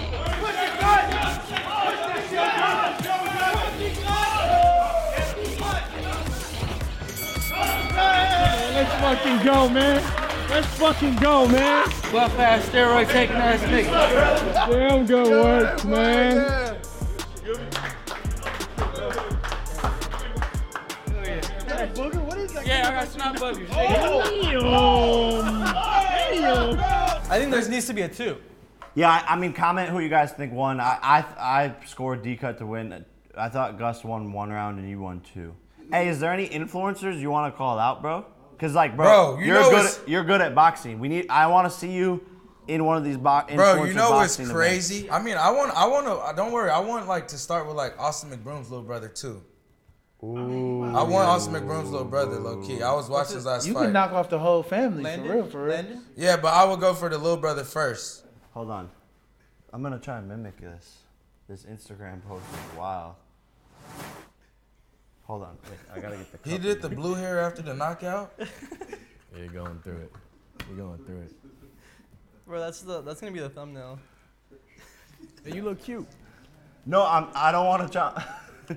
Let's 8.74 8.94
fucking 9.02 9.38
go, 9.44 9.70
man. 9.70 10.02
Let's 10.50 10.68
fucking 10.78 11.16
go, 11.16 11.48
man. 11.48 11.88
Buff 12.12 12.38
ass 12.38 12.66
steroid 12.70 13.10
taking 13.10 13.36
ass 13.38 13.60
nigga. 13.62 13.92
Damn 14.70 15.06
good 15.08 15.28
work, 15.28 15.84
man. 15.86 16.36
Yeah, 22.66 22.88
I 22.88 22.92
got 22.92 23.08
snot 23.08 23.36
buggers. 23.38 23.68
I 27.30 27.40
think 27.40 27.52
there 27.52 27.68
needs 27.70 27.88
to 27.88 27.94
be 27.94 28.04
a 28.04 28.08
two. 28.08 28.38
Yeah, 28.96 29.10
I, 29.10 29.34
I 29.34 29.36
mean, 29.38 29.54
comment 29.54 29.90
who 29.90 30.00
you 30.00 30.10
guys 30.10 30.32
think 30.32 30.54
won. 30.54 30.80
I 30.80 31.00
I, 31.02 31.26
I 31.40 31.86
scored 31.86 32.22
D 32.22 32.36
cut 32.36 32.58
to 32.60 32.66
win. 32.66 33.06
I 33.36 33.50
thought 33.50 33.80
Gus 33.80 34.04
won 34.04 34.32
one 34.32 34.52
round 34.52 34.80
and 34.80 34.90
you 34.90 35.00
won 35.00 35.22
two. 35.34 35.56
Hey, 35.92 36.08
is 36.08 36.20
there 36.20 36.32
any 36.32 36.48
influencers 36.48 37.20
you 37.20 37.30
want 37.32 37.54
to 37.54 37.58
call 37.58 37.80
out, 37.80 38.02
bro? 38.02 38.26
Cause 38.60 38.74
like, 38.76 38.96
bro, 38.96 39.36
Bro, 39.36 39.40
you 39.40 39.48
you're 39.48 39.64
good. 39.64 39.86
At, 39.86 40.08
you're 40.08 40.24
good 40.24 40.42
at 40.42 40.56
boxing. 40.56 41.00
We 41.00 41.10
need. 41.10 41.26
I 41.30 41.48
want 41.48 41.70
to 41.72 41.78
see 41.78 41.92
you 41.92 42.24
in 42.68 42.86
one 42.86 42.98
of 42.98 43.04
these 43.04 43.18
box. 43.18 43.54
Bro, 43.54 43.84
you 43.86 43.94
know 43.94 44.12
what's 44.12 44.38
crazy? 44.50 45.10
I 45.10 45.22
mean, 45.22 45.36
I 45.36 45.52
want, 45.52 45.72
I 45.76 45.88
want 45.88 46.06
to. 46.06 46.14
Uh, 46.14 46.32
don't 46.34 46.52
worry, 46.52 46.70
I 46.70 46.80
want 46.80 47.08
like 47.08 47.28
to 47.30 47.38
start 47.38 47.68
with 47.68 47.76
like 47.76 48.00
Austin 48.00 48.30
McBroom's 48.30 48.70
little 48.70 48.86
brother 48.86 49.10
too. 49.10 49.44
Ooh. 50.24 50.84
I 50.84 51.04
want 51.04 51.28
Austin 51.28 51.54
McBroom's 51.54 51.90
little 51.90 52.08
brother, 52.08 52.40
low 52.40 52.62
key. 52.66 52.82
I 52.82 52.94
was 52.94 53.10
watching 53.10 53.36
his 53.36 53.46
last 53.46 53.68
You 53.68 53.74
fight. 53.74 53.86
can 53.86 53.94
knock 53.94 54.14
off 54.14 54.30
the 54.30 54.40
whole 54.40 54.64
family 54.64 55.04
Landon? 55.04 55.28
for 55.28 55.34
real, 55.36 55.46
for 55.48 55.64
real. 55.66 55.76
Landon? 55.76 56.04
yeah, 56.16 56.38
but 56.38 56.54
I 56.54 56.64
would 56.64 56.80
go 56.80 56.94
for 56.94 57.10
the 57.10 57.18
little 57.18 57.36
brother 57.38 57.66
first. 57.66 58.23
Hold 58.54 58.70
on. 58.70 58.90
I'm 59.72 59.82
gonna 59.82 60.00
try 60.00 60.20
and 60.20 60.28
mimic 60.28 60.60
this. 60.60 60.98
This 61.50 61.64
Instagram 61.64 62.24
post 62.28 62.46
is 62.54 62.78
wild. 62.78 63.16
Hold 65.24 65.44
on. 65.44 65.58
Wait, 65.70 65.80
I 65.94 66.00
gotta 66.00 66.18
get 66.18 66.44
the. 66.44 66.50
He 66.50 66.56
cup. 66.58 66.64
did 66.64 66.82
the 66.82 66.90
blue 66.90 67.16
hair 67.16 67.40
after 67.40 67.62
the 67.62 67.74
knockout. 67.74 68.34
You're 69.38 69.48
going 69.48 69.80
through 69.84 69.98
it. 69.98 70.12
You're 70.68 70.78
going 70.78 71.04
through 71.04 71.22
it. 71.22 71.34
Bro, 72.46 72.60
that's 72.60 72.82
the 72.82 73.02
that's 73.02 73.20
gonna 73.20 73.34
be 73.34 73.40
the 73.40 73.50
thumbnail. 73.50 73.98
Hey, 75.44 75.56
you 75.56 75.64
look 75.64 75.84
cute. 75.84 76.08
No, 76.86 77.06
I'm. 77.06 77.30
I 77.34 77.52
don't 77.52 77.66
want 77.66 77.82
to 77.84 77.90
try. 77.90 78.24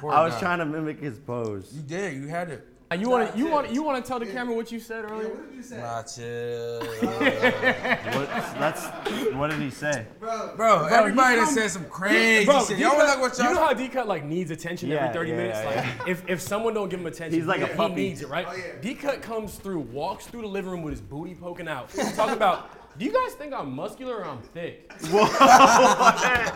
Poor 0.00 0.12
I 0.12 0.22
was 0.22 0.34
guy. 0.34 0.40
trying 0.40 0.58
to 0.58 0.66
mimic 0.66 1.00
his 1.00 1.18
pose. 1.18 1.72
You 1.72 1.82
did. 1.82 2.14
You 2.14 2.28
had 2.28 2.50
it. 2.50 2.66
And 2.90 3.02
you 3.02 3.10
want 3.10 3.30
to 3.32 3.38
you 3.38 3.46
want 3.48 3.70
you 3.70 3.82
want 3.82 4.02
to 4.02 4.08
tell 4.08 4.18
the 4.18 4.24
camera 4.24 4.54
what 4.56 4.72
you 4.72 4.80
said 4.80 5.04
earlier? 5.04 5.28
What 5.28 5.48
did 5.50 5.56
you 5.56 5.62
say? 5.62 5.76
Nah, 5.76 6.02
chill. 6.04 6.80
What? 8.18 8.28
That's. 8.58 8.86
What 9.34 9.50
did 9.50 9.60
he 9.60 9.68
say? 9.70 10.06
Bro, 10.18 10.54
bro, 10.56 10.86
everybody 10.86 11.36
that 11.36 11.48
said 11.48 11.70
some 11.70 11.84
crazy 11.84 12.46
Bro, 12.46 12.64
shit. 12.64 12.78
Y'all 12.78 12.96
want 12.96 13.08
to 13.08 13.12
look 13.12 13.20
what 13.20 13.36
you 13.38 13.44
know 13.44 13.50
y'all? 13.52 13.66
how 13.66 13.74
D 13.74 13.88
cut 13.88 14.08
like 14.08 14.24
needs 14.24 14.50
attention 14.50 14.88
Yeah, 14.88 15.04
every 15.08 15.12
30 15.14 15.30
yeah, 15.30 15.36
minutes? 15.36 15.58
yeah, 15.62 15.96
like 15.98 16.08
if, 16.08 16.22
if 16.28 16.40
someone 16.40 16.72
don't 16.72 16.88
give 16.88 17.00
him 17.00 17.06
attention, 17.06 17.38
He's 17.38 17.46
like 17.46 17.58
he, 17.60 17.64
a 17.70 17.76
puppy. 17.76 17.94
he 17.94 18.08
needs 18.08 18.22
it, 18.22 18.28
right? 18.30 18.46
Oh, 18.48 18.56
D 18.80 18.94
cut 18.94 19.20
comes 19.20 19.56
through, 19.56 19.80
walks 19.80 20.26
through 20.26 20.40
the 20.42 20.48
living 20.48 20.70
room 20.70 20.82
with 20.82 20.92
his 20.92 21.02
booty 21.02 21.34
poking 21.34 21.68
out. 21.68 21.90
Talking 22.16 22.34
about, 22.36 22.70
do 22.98 23.04
you 23.04 23.12
guys 23.12 23.34
think 23.34 23.52
I'm 23.52 23.70
muscular 23.70 24.16
or 24.16 24.24
I'm 24.24 24.40
thick? 24.40 24.90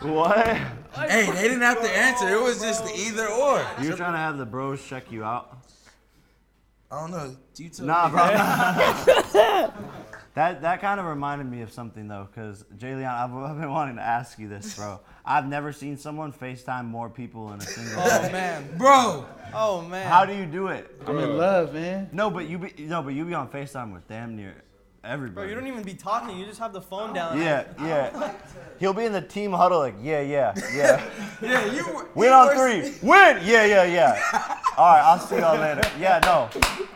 What? 0.00 0.56
Hey, 0.94 1.30
they 1.30 1.42
didn't 1.42 1.62
have 1.62 1.80
to 1.80 1.90
answer. 1.90 2.28
It 2.28 2.40
was 2.42 2.60
just 2.60 2.84
the 2.84 2.92
either 2.94 3.26
or. 3.28 3.64
You're 3.80 3.96
trying 3.96 4.12
to 4.12 4.18
have 4.18 4.38
the 4.38 4.46
bros 4.46 4.84
check 4.84 5.10
you 5.12 5.24
out? 5.24 5.56
I 6.90 7.00
don't 7.00 7.10
know. 7.12 7.36
You 7.56 7.68
told 7.68 7.86
Nah, 7.86 8.06
me. 8.08 8.12
bro. 8.12 8.26
that 10.34 10.62
that 10.62 10.80
kind 10.80 10.98
of 11.00 11.06
reminded 11.06 11.48
me 11.50 11.62
of 11.62 11.72
something 11.72 12.08
though, 12.08 12.28
because 12.32 12.64
Jay 12.76 12.94
Leon, 12.94 13.14
I've, 13.14 13.50
I've 13.52 13.60
been 13.60 13.70
wanting 13.70 13.96
to 13.96 14.02
ask 14.02 14.38
you 14.38 14.48
this, 14.48 14.74
bro. 14.76 14.98
I've 15.24 15.46
never 15.46 15.72
seen 15.72 15.96
someone 15.96 16.32
FaceTime 16.32 16.86
more 16.86 17.08
people 17.08 17.52
in 17.52 17.60
a 17.60 17.62
single 17.62 17.94
Oh 17.98 18.22
day. 18.22 18.32
man. 18.32 18.76
Bro, 18.76 19.26
Oh 19.54 19.82
man. 19.82 20.06
How 20.08 20.24
do 20.24 20.34
you 20.34 20.46
do 20.46 20.68
it? 20.68 21.00
I'm 21.06 21.18
in 21.18 21.36
love, 21.36 21.72
man. 21.74 22.08
No, 22.12 22.30
but 22.30 22.48
you 22.48 22.58
be 22.58 22.72
no, 22.86 23.02
but 23.02 23.14
you 23.14 23.24
be 23.24 23.34
on 23.34 23.48
FaceTime 23.48 23.92
with 23.92 24.06
damn 24.08 24.36
near 24.36 24.54
Bro, 25.02 25.44
you 25.44 25.54
don't 25.54 25.66
even 25.66 25.82
be 25.82 25.94
talking. 25.94 26.38
You 26.38 26.44
just 26.44 26.58
have 26.60 26.74
the 26.74 26.80
phone 26.80 27.14
down. 27.14 27.38
Yeah, 27.38 27.64
yeah. 27.80 28.32
He'll 28.78 28.92
be 28.92 29.04
in 29.06 29.12
the 29.12 29.22
team 29.22 29.50
huddle 29.52 29.78
like, 29.78 29.94
yeah, 30.02 30.20
yeah, 30.20 30.52
yeah. 30.74 31.02
yeah, 31.42 31.72
you 31.72 32.06
Win 32.14 32.28
you 32.28 32.34
on 32.34 32.46
were- 32.48 32.54
three. 32.54 32.80
Win. 33.02 33.38
Yeah, 33.42 33.64
yeah, 33.64 33.84
yeah. 33.84 34.22
All 34.76 34.92
right, 34.92 35.02
I'll 35.02 35.18
see 35.18 35.36
y'all 35.38 35.58
later. 35.58 35.80
Yeah, 35.98 36.20
no. 36.24 36.50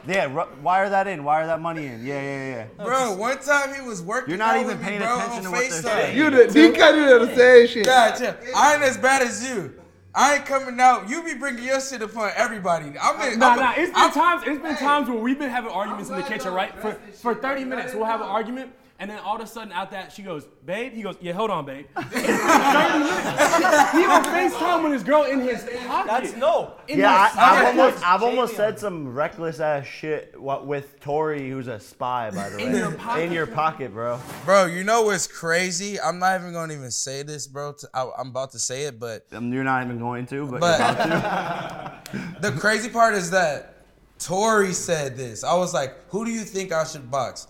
Yeah, 0.06 0.26
ru- 0.26 0.48
wire 0.62 0.90
that 0.90 1.06
in. 1.06 1.24
Wire 1.24 1.46
that 1.46 1.62
money 1.62 1.86
in. 1.86 2.04
Yeah, 2.04 2.20
yeah, 2.20 2.66
yeah. 2.78 2.84
Bro, 2.84 3.16
one 3.16 3.38
time 3.38 3.74
he 3.74 3.80
was 3.80 4.02
working. 4.02 4.28
You're 4.30 4.38
not 4.38 4.56
out 4.56 4.60
even 4.60 4.68
with 4.68 4.80
me, 4.80 4.84
paying 4.86 5.00
bro, 5.00 5.14
attention 5.16 5.36
on 5.38 5.42
to 5.44 5.50
what 5.50 5.70
they're 5.70 5.80
FaceTime. 5.80 5.82
saying. 5.82 6.16
You 6.18 6.30
the 6.30 6.46
D 6.52 6.70
cut 6.72 6.94
you 6.94 7.26
the 7.26 7.34
same 7.34 7.66
shit. 7.68 7.86
Gotcha. 7.86 8.36
I 8.54 8.74
ain't 8.74 8.82
as 8.82 8.98
bad 8.98 9.22
as 9.22 9.42
you. 9.48 9.74
I 10.16 10.36
ain't 10.36 10.46
coming 10.46 10.78
out. 10.78 11.08
You 11.08 11.24
be 11.24 11.34
bringing 11.34 11.64
your 11.64 11.80
shit 11.80 12.00
upon 12.00 12.30
everybody. 12.36 12.92
I'm 13.00 13.32
in. 13.32 13.38
Nah, 13.38 13.48
I'm, 13.50 13.58
nah. 13.58 13.72
It's 13.76 13.90
been 13.90 13.96
I'm- 13.96 14.12
times. 14.12 14.42
It's 14.46 14.62
been 14.62 14.76
times 14.76 15.08
where 15.08 15.18
we've 15.18 15.38
been 15.38 15.50
having 15.50 15.70
arguments 15.70 16.08
in 16.10 16.16
the 16.16 16.22
kitchen, 16.22 16.52
right? 16.52 16.72
For 16.80 16.92
for 17.14 17.34
30 17.34 17.64
minutes, 17.64 17.94
we'll 17.94 18.04
have 18.04 18.20
an 18.20 18.28
argument, 18.28 18.72
and 19.04 19.10
then 19.10 19.18
all 19.18 19.36
of 19.36 19.42
a 19.42 19.46
sudden, 19.46 19.70
out 19.70 19.90
that 19.90 20.12
she 20.12 20.22
goes, 20.22 20.46
"Babe," 20.64 20.94
he 20.94 21.02
goes, 21.02 21.16
"Yeah, 21.20 21.34
hold 21.34 21.50
on, 21.50 21.66
babe." 21.66 21.84
It's 21.94 22.08
been 22.08 22.22
30 22.22 22.98
minutes. 23.00 23.92
He 23.92 24.04
on 24.06 24.24
Facetime 24.24 24.82
with 24.82 24.92
his 24.94 25.02
girl 25.02 25.24
in 25.24 25.40
his 25.40 25.62
pocket. 25.86 26.06
That's 26.06 26.36
no. 26.36 26.72
In 26.88 27.00
Yeah, 27.00 27.28
his 27.28 27.36
I, 27.36 27.50
I've 27.50 27.66
almost, 27.66 28.06
I've 28.06 28.22
almost 28.22 28.56
said 28.56 28.78
some 28.78 29.12
reckless 29.14 29.60
ass 29.60 29.84
shit 29.84 30.40
what, 30.40 30.66
with 30.66 30.98
Tori, 31.00 31.50
who's 31.50 31.68
a 31.68 31.78
spy, 31.78 32.30
by 32.30 32.48
the 32.48 32.56
way. 32.56 32.62
In 32.64 32.74
your 32.76 32.92
pocket. 32.92 33.22
In 33.24 33.32
your 33.32 33.46
pocket, 33.46 33.92
bro. 33.92 34.18
Bro, 34.46 34.66
you 34.66 34.84
know 34.84 35.02
what's 35.02 35.26
crazy? 35.26 36.00
I'm 36.00 36.18
not 36.18 36.40
even 36.40 36.54
gonna 36.54 36.72
even 36.72 36.90
say 36.90 37.22
this, 37.22 37.46
bro. 37.46 37.74
To, 37.74 37.88
I, 37.92 38.10
I'm 38.18 38.28
about 38.28 38.52
to 38.52 38.58
say 38.58 38.84
it, 38.84 38.98
but 38.98 39.26
Um, 39.34 39.52
you're 39.52 39.64
not 39.64 39.84
even 39.84 39.98
going 39.98 40.24
to, 40.28 40.46
but, 40.46 40.60
But- 40.60 40.78
you're 40.80 41.18
about 41.18 42.04
to. 42.06 42.36
the 42.40 42.52
crazy 42.52 42.88
part 42.88 43.12
is 43.14 43.30
that 43.32 43.84
Tori 44.18 44.72
said 44.72 45.14
this. 45.18 45.44
I 45.44 45.54
was 45.56 45.74
like, 45.74 45.92
"Who 46.08 46.24
do 46.24 46.30
you 46.30 46.40
think 46.40 46.72
I 46.72 46.84
should 46.84 47.10
box?" 47.10 47.48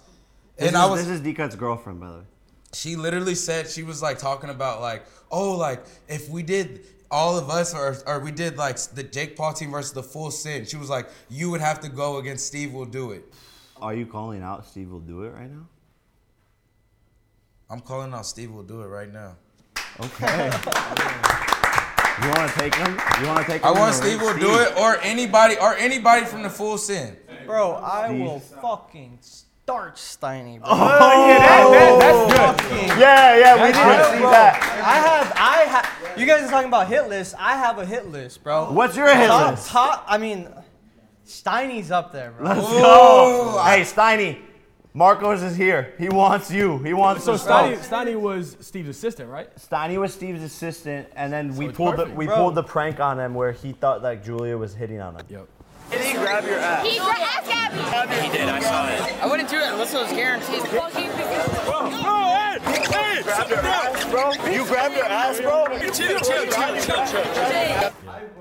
This 0.56 0.68
And 0.68 0.76
is, 0.76 0.82
I 0.82 0.86
was. 0.86 1.00
this 1.06 1.08
is 1.16 1.20
D-Cut's 1.20 1.56
girlfriend, 1.56 2.00
by 2.00 2.10
the 2.12 2.18
way. 2.18 2.24
she 2.74 2.96
literally 2.96 3.34
said 3.34 3.68
she 3.68 3.82
was 3.82 4.00
like 4.02 4.18
talking 4.18 4.50
about 4.50 4.80
like, 4.80 5.04
oh, 5.30 5.56
like 5.56 5.84
if 6.08 6.28
we 6.28 6.42
did 6.42 6.80
all 7.10 7.36
of 7.38 7.50
us 7.50 7.74
or 7.74 7.96
or 8.06 8.18
we 8.20 8.30
did 8.32 8.56
like 8.56 8.78
the 8.94 9.02
Jake 9.02 9.36
Paul 9.36 9.52
team 9.52 9.70
versus 9.70 9.92
the 9.92 10.02
Full 10.02 10.30
Send, 10.30 10.68
she 10.68 10.76
was 10.76 10.88
like, 10.90 11.08
you 11.28 11.50
would 11.50 11.60
have 11.60 11.80
to 11.80 11.88
go 11.88 12.16
against 12.18 12.46
Steve. 12.46 12.72
Will 12.72 12.84
do 12.84 13.12
it. 13.12 13.24
Are 13.80 13.94
you 13.94 14.06
calling 14.06 14.42
out 14.42 14.64
Steve 14.66 14.90
will 14.90 15.00
do 15.00 15.22
it 15.24 15.30
right 15.30 15.50
now? 15.50 15.66
I'm 17.70 17.80
calling 17.80 18.12
out 18.12 18.26
Steve. 18.26 18.50
Will 18.52 18.62
do 18.62 18.82
it 18.82 18.86
right 18.86 19.12
now. 19.12 19.36
Okay. 20.00 20.44
you 22.22 22.28
want 22.30 22.50
to 22.52 22.58
take 22.58 22.74
him? 22.74 22.92
You 23.20 23.26
want 23.26 23.44
to 23.44 23.52
take 23.52 23.62
him? 23.62 23.68
I 23.68 23.72
want 23.72 23.94
Steve. 23.94 24.20
ring? 24.20 24.26
Will 24.28 24.38
do 24.38 24.58
it 24.60 24.76
or 24.78 24.98
anybody 25.02 25.56
or 25.60 25.74
anybody 25.76 26.24
from 26.26 26.42
the 26.42 26.50
Full 26.50 26.78
Send. 26.78 27.16
Bro, 27.46 27.76
I 27.76 28.08
Steve. 28.08 28.20
will 28.20 28.40
fucking 28.40 29.18
starch 29.20 29.48
Steiny, 29.66 30.60
bro. 30.60 30.68
Oh, 30.70 30.98
oh, 31.00 31.28
yeah, 31.28 31.38
that, 31.38 31.70
that, 31.70 31.98
that's 32.00 32.16
oh. 32.16 32.28
good. 32.28 32.60
Fucking- 32.62 33.00
Yeah, 33.00 33.38
yeah, 33.38 33.54
we 33.56 33.68
need 33.68 33.76
I- 33.76 33.96
to 33.96 34.04
see 34.12 34.18
bro, 34.18 34.30
that. 34.30 34.62
I 34.84 34.94
have, 34.98 35.32
I 35.36 35.56
have. 35.70 36.18
You 36.18 36.26
guys 36.26 36.44
are 36.44 36.50
talking 36.50 36.68
about 36.68 36.88
hit 36.88 37.08
list. 37.08 37.34
I 37.38 37.56
have 37.56 37.78
a 37.78 37.86
hit 37.86 38.08
list, 38.10 38.44
bro. 38.44 38.70
What's 38.72 38.96
your 38.96 39.14
hit 39.14 39.26
top, 39.26 39.52
list? 39.52 39.68
Top. 39.68 40.04
I 40.06 40.18
mean, 40.18 40.48
Steiny's 41.26 41.90
up 41.90 42.12
there, 42.12 42.32
bro. 42.32 42.46
Let's 42.46 42.60
go. 42.60 43.62
Hey, 43.64 43.80
Steiny, 43.80 44.40
Marcos 44.92 45.42
is 45.42 45.56
here. 45.56 45.94
He 45.98 46.08
wants 46.08 46.50
you. 46.50 46.78
He 46.78 46.92
wants 46.92 47.24
So 47.24 47.32
to. 47.36 47.38
Steiny, 47.42 47.76
Steiny 47.78 48.20
was 48.20 48.56
Steve's 48.60 48.88
assistant, 48.90 49.30
right? 49.30 49.54
Steiny 49.56 49.98
was 49.98 50.12
Steve's 50.12 50.42
assistant, 50.42 51.08
and 51.16 51.32
then 51.32 51.56
we 51.56 51.68
it's 51.68 51.76
pulled 51.76 51.96
the, 51.96 52.04
we 52.06 52.26
Bro. 52.26 52.36
pulled 52.36 52.54
the 52.54 52.62
prank 52.62 53.00
on 53.00 53.18
him 53.18 53.34
where 53.34 53.52
he 53.52 53.72
thought 53.72 54.02
like 54.02 54.22
Julia 54.22 54.56
was 54.58 54.74
hitting 54.74 55.00
on 55.00 55.16
him. 55.16 55.26
Yep. 55.28 55.48
Did 55.90 56.00
he 56.00 56.12
grab 56.14 56.44
your 56.44 56.58
ass? 56.58 56.86
He 56.86 56.98
grabbed 56.98 57.46
Gabby. 57.46 58.14
He 58.26 58.30
did, 58.36 58.48
I 58.48 58.60
saw 58.60 58.88
it. 58.88 59.22
I 59.22 59.26
wouldn't 59.26 59.48
do 59.48 59.56
it 59.56 59.72
unless 59.72 59.94
it 59.94 59.98
was 60.02 60.10
guaranteed. 60.12 60.62
Grab 63.24 63.48
your 63.48 63.58
ass, 63.60 64.04
bro. 64.10 64.32
You 64.52 64.64
grabbed 64.66 64.94
your 64.96 65.04
ass, 65.06 65.40
bro. 65.40 65.66
Chill, 65.78 65.90
chill, 65.92 66.18
chill, 66.20 66.76
chill, 66.80 67.06
chill. 67.06 67.92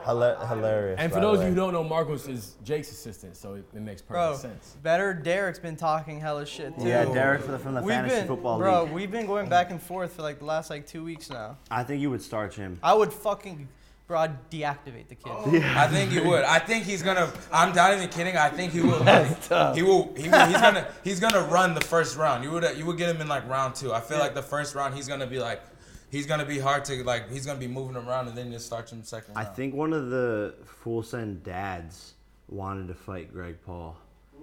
Hila- 0.04 0.48
hilarious. 0.50 1.00
And 1.00 1.12
for 1.12 1.20
those 1.22 1.40
of 1.40 1.44
you 1.46 1.50
who 1.52 1.56
don't 1.56 1.74
know, 1.74 1.84
Marcos 1.84 2.28
is 2.28 2.56
Jake's 2.64 2.92
assistant, 2.92 3.38
so 3.38 3.54
it, 3.54 3.66
it 3.74 3.82
makes 3.82 4.02
perfect 4.02 4.12
Bro, 4.12 4.36
sense. 4.52 4.76
better 4.84 5.14
Derek's 5.14 5.60
been 5.60 5.78
talking 5.78 6.20
hella 6.20 6.46
shit 6.46 6.78
too. 6.78 6.86
Yeah, 6.88 7.06
Derek 7.06 7.42
for 7.42 7.52
the- 7.54 7.60
from 7.60 7.74
the 7.76 7.82
We've 7.82 7.94
Fantasy 7.96 8.18
been, 8.18 8.28
Football 8.28 8.58
bro, 8.60 8.84
League. 8.84 8.94
we've 8.94 9.12
been 9.12 9.26
going 9.26 9.48
back 9.48 9.72
and 9.72 9.82
forth 9.82 10.14
for 10.14 10.22
like 10.22 10.40
the 10.40 10.46
last 10.46 10.70
like 10.70 10.86
two 10.86 11.04
weeks 11.06 11.30
now. 11.30 11.58
I 11.72 11.84
think 11.84 12.02
you 12.02 12.10
would 12.10 12.22
starch 12.22 12.56
him. 12.58 12.80
I 12.84 12.94
would 12.94 13.14
fucking, 13.14 13.70
bro, 14.08 14.20
I'd 14.20 14.50
deactivate 14.50 15.08
the 15.08 15.16
kid. 15.16 15.26
Oh. 15.28 15.62
I 15.76 15.88
think 15.88 16.12
he 16.12 16.20
would. 16.20 16.44
I 16.44 16.60
think 16.60 16.86
he's 16.86 17.02
gonna. 17.04 17.32
I'm 17.52 17.74
not 17.76 17.94
even 17.94 18.10
kidding. 18.10 18.38
I 18.38 18.50
think 18.50 18.74
he 18.74 18.82
will. 18.82 19.04
He 19.74 19.82
will. 19.84 20.14
He 20.16 20.30
will 20.30 20.46
he's 20.48 20.62
gonna. 20.62 20.88
He's 21.04 21.20
gonna 21.20 21.42
run 21.42 21.74
the 21.74 21.82
first 21.82 22.18
round. 22.18 22.44
You 22.44 22.52
would. 22.52 22.78
You 22.78 22.86
would 22.86 22.98
get 22.98 23.14
him 23.14 23.22
in 23.22 23.28
like 23.28 23.48
round 23.48 23.76
two. 23.76 23.94
I 23.94 24.00
feel 24.02 24.20
like 24.20 24.34
the 24.36 24.42
first 24.44 24.76
round 24.76 24.96
he's 24.96 25.08
gonna 25.08 25.28
be 25.28 25.40
like. 25.40 25.62
He's 26.10 26.28
gonna 26.28 26.46
be 26.46 26.60
hard 26.60 26.86
to 26.86 27.04
like. 27.04 27.32
He's 27.32 27.46
gonna 27.46 27.60
be 27.60 27.68
moving 27.68 27.96
around 27.96 28.28
and 28.28 28.38
then 28.38 28.52
just 28.52 28.66
start 28.68 28.92
him 28.92 29.04
second 29.04 29.36
I 29.36 29.44
round. 29.46 29.56
think 29.56 29.74
one 29.74 29.94
of 29.94 30.10
the 30.12 30.54
Full 30.84 31.02
Send 31.02 31.44
dads 31.44 32.14
wanted 32.50 32.88
to 32.90 32.94
fight 32.94 33.34
Greg 33.34 33.56
Paul. 33.66 33.98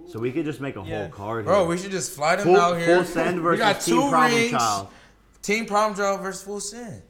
So 0.07 0.19
we 0.19 0.31
could 0.31 0.43
just 0.45 0.59
make 0.59 0.75
a 0.75 0.81
Yeah. 0.85 1.03
whole 1.03 1.09
card. 1.09 1.45
Bro, 1.45 1.59
here. 1.59 1.67
we 1.69 1.77
should 1.77 1.91
just 1.91 2.11
fly 2.11 2.35
them 2.35 2.45
Full- 2.47 2.57
out 2.59 2.77
here. 2.77 2.97
Full 2.97 3.05
Send 3.05 3.37
we 3.37 3.43
versus 3.43 3.59
got 3.59 3.79
Team 3.81 3.95
two 4.01 4.09
Problem. 4.09 4.49
Child. 4.49 4.87
Team 5.41 5.65
Problem 5.65 5.97
Child 5.97 6.21
versus 6.21 6.43
Full 6.43 6.59
Send. 6.59 7.03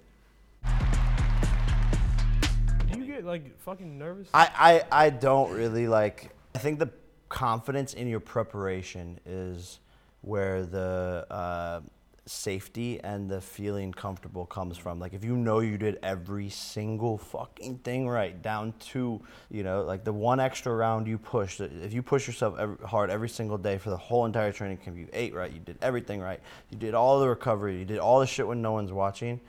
Get 3.22 3.28
like 3.28 3.60
fucking 3.60 4.00
nervous? 4.00 4.30
I, 4.34 4.84
I, 4.92 5.06
I 5.06 5.10
don't 5.12 5.52
really 5.52 5.88
like. 5.88 6.32
I 6.56 6.58
think 6.58 6.80
the 6.80 6.90
confidence 7.30 7.94
in 7.94 8.08
your 8.08 8.20
preparation 8.20 9.20
is 9.28 9.80
where 10.22 10.66
the 10.66 11.28
uh, 11.30 11.82
safety 12.26 13.00
and 13.04 13.30
the 13.30 13.40
feeling 13.40 13.92
comfortable 13.92 14.48
comes 14.48 14.76
from. 14.76 15.00
Like 15.00 15.14
if 15.14 15.24
you 15.24 15.38
know 15.38 15.60
you 15.60 15.78
did 15.78 16.00
every 16.02 16.50
single 16.50 17.20
fucking 17.20 17.78
thing 17.84 18.10
right, 18.10 18.42
down 18.42 18.74
to 18.92 19.22
you 19.52 19.62
know 19.62 19.84
like 19.84 20.04
the 20.04 20.14
one 20.14 20.40
extra 20.40 20.74
round 20.74 21.08
you 21.08 21.20
pushed. 21.20 21.62
If 21.62 21.94
you 21.94 22.02
push 22.02 22.26
yourself 22.26 22.58
every, 22.58 22.78
hard 22.88 23.12
every 23.12 23.30
single 23.30 23.60
day 23.60 23.78
for 23.78 23.92
the 23.92 23.98
whole 23.98 24.26
entire 24.26 24.52
training 24.52 24.78
camp, 24.78 24.98
you 24.98 25.08
ate 25.14 25.36
right, 25.36 25.54
you 25.54 25.60
did 25.60 25.78
everything 25.84 26.22
right, 26.22 26.40
you 26.72 26.78
did 26.80 26.96
all 26.96 27.20
the 27.20 27.30
recovery, 27.30 27.78
you 27.78 27.86
did 27.86 28.00
all 28.00 28.20
the 28.20 28.26
shit 28.26 28.48
when 28.48 28.64
no 28.64 28.72
one's 28.72 28.92
watching 28.92 29.40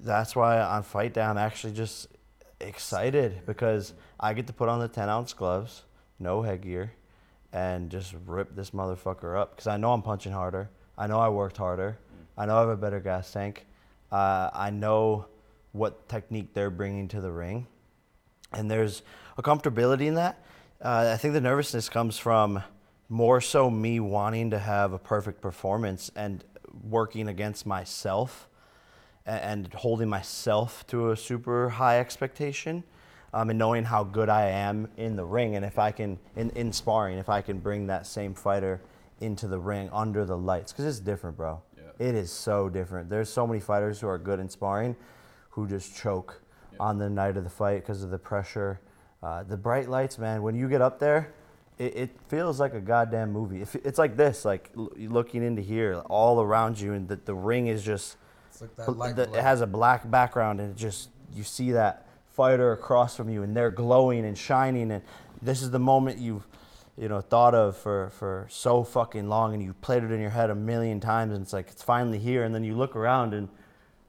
that's 0.00 0.34
why 0.34 0.60
on 0.60 0.82
fight 0.82 1.16
I'm 1.16 1.38
actually 1.38 1.72
just 1.72 2.08
excited 2.62 3.42
because 3.46 3.94
I 4.18 4.34
get 4.34 4.46
to 4.46 4.52
put 4.52 4.68
on 4.68 4.80
the 4.80 4.88
10 4.88 5.08
ounce 5.08 5.32
gloves, 5.32 5.82
no 6.18 6.42
headgear, 6.42 6.92
and 7.52 7.90
just 7.90 8.14
rip 8.26 8.54
this 8.54 8.70
motherfucker 8.70 9.38
up 9.38 9.50
because 9.50 9.66
I 9.66 9.76
know 9.76 9.92
I'm 9.92 10.02
punching 10.02 10.32
harder. 10.32 10.70
I 10.96 11.06
know 11.06 11.18
I 11.18 11.28
worked 11.28 11.56
harder. 11.56 11.98
I 12.36 12.46
know 12.46 12.56
I 12.56 12.60
have 12.60 12.68
a 12.68 12.76
better 12.76 13.00
gas 13.00 13.30
tank. 13.32 13.66
Uh, 14.10 14.50
I 14.52 14.70
know 14.70 15.26
what 15.72 16.08
technique 16.08 16.54
they're 16.54 16.70
bringing 16.70 17.08
to 17.08 17.20
the 17.20 17.30
ring. 17.32 17.66
And 18.52 18.70
there's 18.70 19.02
a 19.36 19.42
comfortability 19.42 20.06
in 20.06 20.14
that. 20.14 20.44
Uh, 20.80 21.10
I 21.12 21.16
think 21.16 21.34
the 21.34 21.40
nervousness 21.40 21.88
comes 21.88 22.18
from 22.18 22.62
more 23.08 23.40
so 23.40 23.70
me 23.70 24.00
wanting 24.00 24.50
to 24.50 24.58
have 24.58 24.92
a 24.92 24.98
perfect 24.98 25.40
performance 25.40 26.10
and 26.16 26.44
working 26.82 27.28
against 27.28 27.66
myself 27.66 28.48
and 29.26 29.72
holding 29.74 30.08
myself 30.08 30.86
to 30.88 31.10
a 31.10 31.16
super 31.16 31.68
high 31.68 32.00
expectation 32.00 32.82
um, 33.32 33.50
and 33.50 33.58
knowing 33.58 33.84
how 33.84 34.04
good 34.04 34.28
I 34.28 34.48
am 34.48 34.88
in 34.96 35.16
the 35.16 35.24
ring. 35.24 35.56
And 35.56 35.64
if 35.64 35.78
I 35.78 35.90
can, 35.92 36.18
in, 36.36 36.50
in 36.50 36.72
sparring, 36.72 37.18
if 37.18 37.28
I 37.28 37.40
can 37.40 37.58
bring 37.58 37.86
that 37.86 38.06
same 38.06 38.34
fighter 38.34 38.80
into 39.20 39.46
the 39.46 39.58
ring 39.58 39.88
under 39.92 40.24
the 40.24 40.36
lights, 40.36 40.72
because 40.72 40.84
it's 40.84 40.98
different, 40.98 41.36
bro. 41.36 41.62
It 41.98 42.14
is 42.14 42.32
so 42.32 42.68
different. 42.68 43.08
There's 43.08 43.30
so 43.30 43.46
many 43.46 43.60
fighters 43.60 44.00
who 44.00 44.08
are 44.08 44.18
good 44.18 44.40
in 44.40 44.48
sparring 44.48 44.96
who 45.50 45.68
just 45.68 45.96
choke 45.96 46.42
on 46.80 46.98
the 46.98 47.08
night 47.08 47.36
of 47.36 47.44
the 47.44 47.50
fight 47.50 47.82
because 47.82 48.02
of 48.02 48.10
the 48.10 48.18
pressure. 48.18 48.80
Uh, 49.22 49.44
the 49.44 49.56
bright 49.56 49.88
lights, 49.88 50.18
man, 50.18 50.42
when 50.42 50.56
you 50.56 50.68
get 50.68 50.80
up 50.80 50.98
there, 50.98 51.32
it, 51.78 51.96
it 51.96 52.10
feels 52.28 52.58
like 52.58 52.74
a 52.74 52.80
goddamn 52.80 53.30
movie. 53.30 53.62
It, 53.62 53.68
it's 53.84 53.98
like 53.98 54.16
this, 54.16 54.44
like 54.44 54.70
l- 54.76 54.90
looking 54.96 55.44
into 55.44 55.62
here, 55.62 56.02
all 56.08 56.40
around 56.40 56.80
you, 56.80 56.94
and 56.94 57.06
the, 57.06 57.16
the 57.16 57.34
ring 57.34 57.68
is 57.68 57.84
just 57.84 58.16
like 58.60 58.74
that 58.76 58.96
light 58.96 59.16
the- 59.16 59.22
it 59.32 59.42
has 59.42 59.60
a 59.60 59.66
black 59.66 60.08
background 60.10 60.60
and 60.60 60.70
it 60.72 60.76
just 60.76 61.08
you 61.32 61.42
see 61.42 61.72
that 61.72 62.06
fighter 62.32 62.72
across 62.72 63.16
from 63.16 63.28
you 63.28 63.42
and 63.42 63.56
they're 63.56 63.70
glowing 63.70 64.24
and 64.24 64.36
shining 64.36 64.90
and 64.90 65.02
this 65.40 65.62
is 65.62 65.70
the 65.70 65.78
moment 65.78 66.18
you've 66.18 66.46
you 66.96 67.08
know 67.08 67.20
thought 67.20 67.54
of 67.54 67.76
for 67.76 68.10
for 68.10 68.46
so 68.50 68.84
fucking 68.84 69.28
long 69.28 69.54
and 69.54 69.62
you 69.62 69.72
played 69.80 70.02
it 70.02 70.10
in 70.10 70.20
your 70.20 70.30
head 70.30 70.50
a 70.50 70.54
million 70.54 71.00
times 71.00 71.32
and 71.32 71.42
it's 71.42 71.52
like 71.52 71.68
it's 71.68 71.82
finally 71.82 72.18
here. 72.18 72.44
And 72.44 72.54
then 72.54 72.64
you 72.64 72.74
look 72.74 72.94
around 72.96 73.32
and 73.34 73.48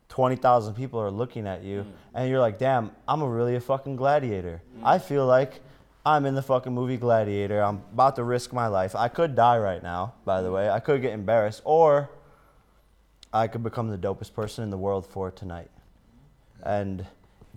20,000 0.10 0.76
people 0.76 1.00
are 1.00 1.10
looking 1.10 1.48
at 1.48 1.64
you 1.64 1.86
and 2.14 2.30
you're 2.30 2.40
like 2.40 2.60
damn 2.60 2.92
I'm 3.08 3.22
a 3.22 3.28
really 3.28 3.56
a 3.56 3.62
fucking 3.62 3.96
gladiator. 3.96 4.62
I 4.84 5.00
feel 5.00 5.26
like 5.26 5.62
I'm 6.06 6.26
in 6.26 6.36
the 6.36 6.42
fucking 6.42 6.74
movie 6.74 6.98
Gladiator. 6.98 7.62
I'm 7.64 7.82
about 7.94 8.18
to 8.18 8.26
risk 8.26 8.52
my 8.52 8.68
life. 8.68 8.94
I 8.94 9.08
could 9.08 9.36
die 9.36 9.58
right 9.58 9.82
now 9.82 10.14
by 10.26 10.42
the 10.42 10.52
way. 10.52 10.70
I 10.70 10.80
could 10.80 11.02
get 11.02 11.14
embarrassed 11.14 11.62
or 11.66 12.10
I 13.34 13.48
could 13.48 13.64
become 13.64 13.90
the 13.90 13.98
dopest 13.98 14.34
person 14.34 14.64
in 14.64 14.70
the 14.70 14.78
world 14.78 15.06
for 15.08 15.32
tonight. 15.32 15.72
And 16.62 17.06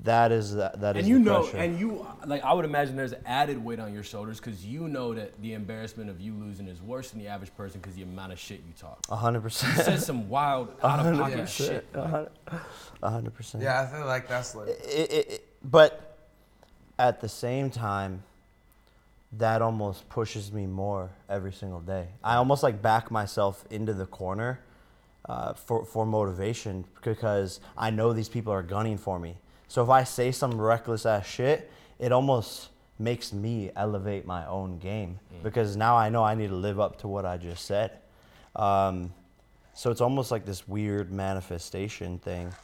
that 0.05 0.33
is 0.33 0.55
that, 0.55 0.81
that 0.81 0.97
is 0.97 1.01
and 1.01 1.09
you 1.09 1.19
the 1.19 1.25
know, 1.31 1.43
pressure. 1.43 1.57
and 1.59 1.79
you 1.79 2.07
like, 2.27 2.43
I 2.45 2.53
would 2.53 2.65
imagine 2.65 2.97
there's 2.97 3.15
added 3.25 3.63
weight 3.63 3.79
on 3.79 3.93
your 3.95 4.03
shoulders 4.03 4.39
because 4.41 4.65
you 4.65 4.89
know 4.89 5.15
that 5.15 5.41
the 5.43 5.53
embarrassment 5.55 6.11
of 6.11 6.21
you 6.21 6.35
losing 6.35 6.67
is 6.69 6.83
worse 6.83 7.11
than 7.11 7.21
the 7.21 7.29
average 7.29 7.55
person 7.57 7.81
because 7.81 7.95
the 7.95 8.03
amount 8.03 8.33
of 8.33 8.39
shit 8.39 8.59
you 8.67 8.73
talk. 8.79 8.99
A 9.11 9.17
hundred 9.17 9.39
You 9.39 9.43
percent. 9.45 9.77
said 9.79 10.03
some 10.03 10.29
wild 10.29 10.69
out 10.83 11.01
of 11.05 11.17
pocket 11.19 11.49
shit. 11.49 11.87
A 11.95 12.07
hundred- 12.09 12.31
a 13.03 13.11
hundred 13.11 13.35
percent. 13.35 13.63
Yeah, 13.63 13.83
I 13.83 13.87
feel 13.87 14.07
like 14.07 14.29
that's 14.29 14.55
like. 14.55 14.69
It, 14.69 15.11
it, 15.11 15.31
it, 15.31 15.47
but 15.63 16.17
at 16.99 17.21
the 17.21 17.29
same 17.29 17.71
time, 17.71 18.23
that 19.33 19.61
almost 19.63 20.09
pushes 20.09 20.53
me 20.53 20.67
more 20.67 21.11
every 21.29 21.53
single 21.53 21.81
day. 21.81 22.09
I 22.25 22.37
almost 22.37 22.63
like 22.63 22.81
back 22.83 23.11
myself 23.11 23.65
into 23.71 23.93
the 23.95 24.07
corner 24.07 24.61
uh, 25.29 25.53
for 25.55 25.85
for 25.85 26.07
motivation 26.07 26.85
because 27.03 27.61
I 27.77 27.91
know 27.91 28.13
these 28.13 28.29
people 28.29 28.53
are 28.53 28.63
gunning 28.63 28.99
for 28.99 29.19
me. 29.19 29.37
So 29.69 29.83
if 29.83 29.91
I 29.91 30.05
say 30.05 30.31
some 30.33 30.61
reckless 30.61 31.05
ass 31.07 31.27
shit, 31.27 31.71
it 31.99 32.13
almost 32.13 32.69
makes 32.99 33.33
me 33.33 33.71
elevate 33.77 34.25
my 34.27 34.47
own 34.47 34.79
game 34.79 35.19
because 35.43 35.77
now 35.77 35.97
I 35.97 36.09
know 36.09 36.25
I 36.25 36.35
need 36.35 36.49
to 36.49 36.55
live 36.57 36.81
up 36.81 36.99
to 37.01 37.09
what 37.09 37.27
I 37.27 37.37
just 37.37 37.65
said. 37.67 37.99
Um, 38.55 39.13
so 39.75 39.91
it's 39.91 40.01
almost 40.01 40.31
like 40.31 40.47
this 40.47 40.67
weird 40.67 41.13
manifestation 41.13 42.19
thing. 42.19 42.55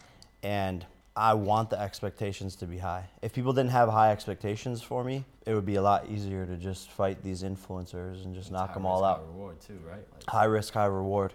And 0.43 0.87
I 1.15 1.35
want 1.35 1.69
the 1.69 1.79
expectations 1.79 2.57
to 2.57 2.67
be 2.67 2.79
high. 2.79 3.05
If 3.21 3.35
people 3.35 3.53
didn't 3.53 3.73
have 3.73 3.91
high 3.91 4.11
expectations 4.13 4.81
for 4.81 5.05
me, 5.05 5.25
it 5.45 5.55
would 5.55 5.67
be 5.67 5.75
a 5.75 5.83
lot 5.83 6.09
easier 6.09 6.47
to 6.47 6.57
just 6.57 6.91
fight 6.91 7.23
these 7.23 7.43
influencers 7.43 8.25
and 8.25 8.35
just 8.35 8.51
knock 8.51 8.73
them 8.73 8.87
all 8.87 9.03
High 9.03 9.11
out. 9.11 9.27
Reward 9.27 9.61
too, 9.61 9.79
right? 9.87 10.07
Like, 10.15 10.31
High 10.31 10.45
risk, 10.45 10.73
high 10.73 10.87
reward. 10.87 11.35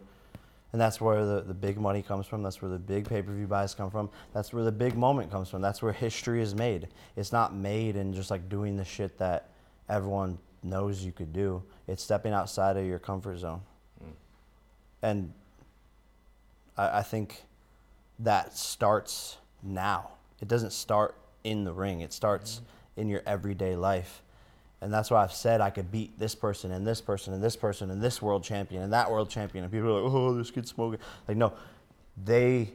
And 0.74 0.82
that's 0.82 1.00
where 1.00 1.26
the, 1.26 1.42
the 1.42 1.54
big 1.54 1.78
money 1.78 2.02
comes 2.02 2.26
from. 2.26 2.44
That's 2.44 2.62
where 2.62 2.70
the 2.70 2.80
big 2.80 3.08
pay 3.08 3.22
per 3.22 3.34
view 3.34 3.48
buys 3.48 3.74
come 3.74 3.90
from. 3.90 4.10
That's 4.34 4.52
where 4.52 4.64
the 4.64 4.72
big 4.72 4.96
moment 4.96 5.32
comes 5.32 5.50
from. 5.50 5.62
That's 5.62 5.82
where 5.82 5.94
history 5.94 6.42
is 6.42 6.54
made. 6.54 6.90
It's 7.16 7.32
not 7.32 7.56
made 7.56 7.96
in 7.96 8.14
just 8.14 8.30
like 8.30 8.50
doing 8.50 8.76
the 8.76 8.84
shit 8.84 9.18
that 9.18 9.50
everyone 9.88 10.38
knows 10.64 11.04
you 11.04 11.12
could 11.12 11.32
do. 11.32 11.64
It's 11.88 12.04
stepping 12.04 12.34
outside 12.34 12.76
of 12.76 12.86
your 12.86 13.00
comfort 13.00 13.38
zone. 13.38 13.62
Mm. 14.04 14.12
And 15.02 15.34
I, 16.78 17.00
I 17.00 17.02
think 17.02 17.44
that 18.20 18.58
starts 18.58 19.38
now. 19.64 20.12
It 20.42 20.48
doesn't 20.48 20.74
start 20.74 21.16
in 21.44 21.64
the 21.64 21.72
ring, 21.72 22.02
it 22.02 22.12
starts 22.12 22.56
mm-hmm. 22.56 23.02
in 23.02 23.10
your 23.10 23.22
everyday 23.26 23.76
life. 23.76 24.22
And 24.82 24.94
that's 24.94 25.10
why 25.10 25.24
I've 25.24 25.34
said 25.34 25.60
I 25.60 25.70
could 25.72 25.92
beat 25.92 26.20
this 26.20 26.36
person 26.36 26.72
and 26.72 26.86
this 26.86 27.02
person 27.02 27.34
and 27.34 27.44
this 27.44 27.56
person 27.56 27.90
and 27.90 28.02
this 28.02 28.22
world 28.22 28.44
champion 28.44 28.84
and 28.84 28.94
that 28.94 29.10
world 29.10 29.30
champion. 29.30 29.64
And 29.64 29.74
people 29.74 29.90
are 29.90 30.02
like, 30.02 30.14
oh, 30.14 30.36
this 30.36 30.52
kid's 30.52 30.70
smoking. 30.70 31.00
Like, 31.28 31.38
no, 31.38 31.54
they 32.24 32.74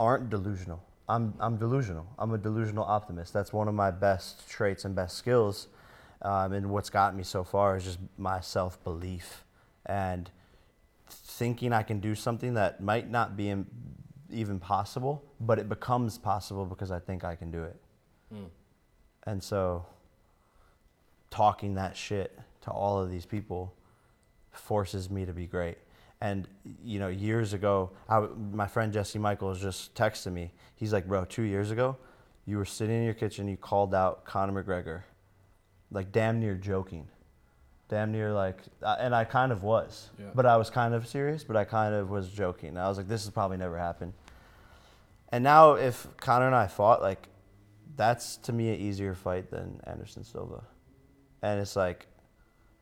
aren't 0.00 0.30
delusional. 0.30 0.82
I'm, 1.08 1.34
I'm 1.38 1.58
delusional. 1.58 2.06
I'm 2.18 2.32
a 2.32 2.38
delusional 2.38 2.84
optimist. 2.84 3.34
That's 3.34 3.52
one 3.52 3.68
of 3.68 3.74
my 3.74 3.90
best 3.90 4.48
traits 4.48 4.86
and 4.86 4.94
best 4.94 5.18
skills. 5.18 5.68
Um, 6.22 6.54
and 6.54 6.70
what's 6.70 6.88
gotten 6.88 7.18
me 7.18 7.24
so 7.24 7.44
far 7.44 7.76
is 7.76 7.84
just 7.84 7.98
my 8.16 8.40
self 8.40 8.82
belief 8.82 9.44
and 9.84 10.30
thinking 11.10 11.74
I 11.74 11.82
can 11.82 12.00
do 12.00 12.14
something 12.14 12.54
that 12.54 12.82
might 12.82 13.10
not 13.10 13.36
be 13.36 13.54
even 14.30 14.58
possible, 14.58 15.22
but 15.40 15.58
it 15.58 15.68
becomes 15.68 16.16
possible 16.16 16.64
because 16.64 16.90
I 16.90 16.98
think 16.98 17.22
I 17.22 17.36
can 17.36 17.50
do 17.50 17.62
it. 17.64 17.76
And 19.24 19.42
so 19.42 19.84
talking 21.34 21.74
that 21.74 21.96
shit 21.96 22.38
to 22.62 22.70
all 22.70 23.00
of 23.02 23.10
these 23.10 23.26
people 23.26 23.74
forces 24.52 25.10
me 25.10 25.26
to 25.26 25.32
be 25.32 25.46
great. 25.46 25.78
And 26.20 26.46
you 26.84 27.00
know, 27.00 27.08
years 27.08 27.52
ago, 27.52 27.90
I 28.08 28.20
my 28.52 28.68
friend 28.68 28.92
Jesse 28.92 29.18
Michaels 29.18 29.60
just 29.60 29.94
texted 29.96 30.32
me. 30.32 30.52
He's 30.76 30.92
like, 30.92 31.08
"Bro, 31.08 31.24
two 31.24 31.42
years 31.42 31.72
ago, 31.72 31.96
you 32.46 32.56
were 32.56 32.64
sitting 32.64 32.96
in 32.98 33.04
your 33.04 33.14
kitchen, 33.14 33.48
you 33.48 33.56
called 33.56 33.94
out 33.94 34.24
Conor 34.24 34.62
McGregor, 34.62 35.02
like 35.90 36.12
damn 36.12 36.38
near 36.38 36.54
joking, 36.54 37.08
damn 37.88 38.12
near 38.12 38.32
like, 38.32 38.58
and 38.86 39.12
I 39.12 39.24
kind 39.24 39.50
of 39.50 39.64
was, 39.64 40.10
Yeah. 40.18 40.26
but 40.36 40.46
I 40.46 40.56
was 40.56 40.70
kind 40.70 40.94
of 40.94 41.06
serious, 41.08 41.42
but 41.42 41.56
I 41.56 41.64
kind 41.64 41.94
of 41.96 42.10
was 42.10 42.30
joking. 42.30 42.78
I 42.78 42.88
was 42.88 42.96
like, 42.96 43.08
this 43.08 43.24
has 43.24 43.30
probably 43.32 43.56
never 43.56 43.76
happened. 43.76 44.12
And 45.30 45.42
now, 45.42 45.72
if 45.72 46.06
Conor 46.18 46.46
and 46.46 46.54
I 46.54 46.68
fought, 46.68 47.02
like, 47.02 47.28
that's 47.96 48.36
to 48.46 48.52
me 48.52 48.72
an 48.72 48.78
easier 48.80 49.14
fight 49.14 49.50
than 49.50 49.80
Anderson 49.84 50.22
Silva. 50.22 50.62
And 51.44 51.60
it's 51.60 51.76
like, 51.76 52.06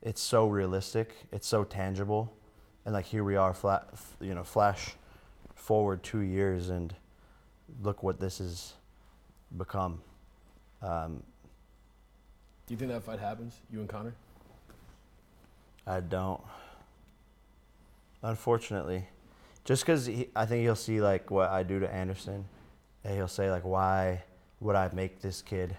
it's 0.03 0.21
so 0.21 0.47
realistic, 0.47 1.17
it's 1.33 1.49
so 1.49 1.65
tangible, 1.65 2.33
and 2.85 2.95
like 2.95 3.07
here 3.07 3.25
we 3.25 3.35
are, 3.35 3.53
flat, 3.53 3.89
you 4.21 4.37
know, 4.37 4.45
flash 4.45 4.93
forward 5.57 6.05
two 6.05 6.21
years, 6.21 6.71
and 6.71 6.95
look 7.83 8.05
what 8.05 8.21
this 8.21 8.39
has 8.39 8.75
become. 9.59 10.01
Um, 10.81 11.25
do 12.69 12.75
you 12.75 12.79
think 12.79 12.93
that 12.93 13.03
fight 13.03 13.19
happens? 13.19 13.57
You 13.69 13.81
and 13.81 13.89
Conor? 13.89 14.15
I 15.85 15.99
don't. 15.99 16.41
Unfortunately, 18.23 19.09
just 19.65 19.83
because 19.83 20.09
I 20.37 20.47
think 20.47 20.63
he'll 20.63 20.77
see 20.77 21.01
like 21.01 21.33
what 21.33 21.51
I 21.51 21.65
do 21.65 21.81
to 21.81 21.93
Anderson, 21.93 22.45
and 23.03 23.17
he'll 23.17 23.27
say 23.27 23.51
like, 23.51 23.65
"Why 23.65 24.23
would 24.61 24.77
I 24.77 24.89
make 24.93 25.21
this 25.21 25.43
kid 25.43 25.77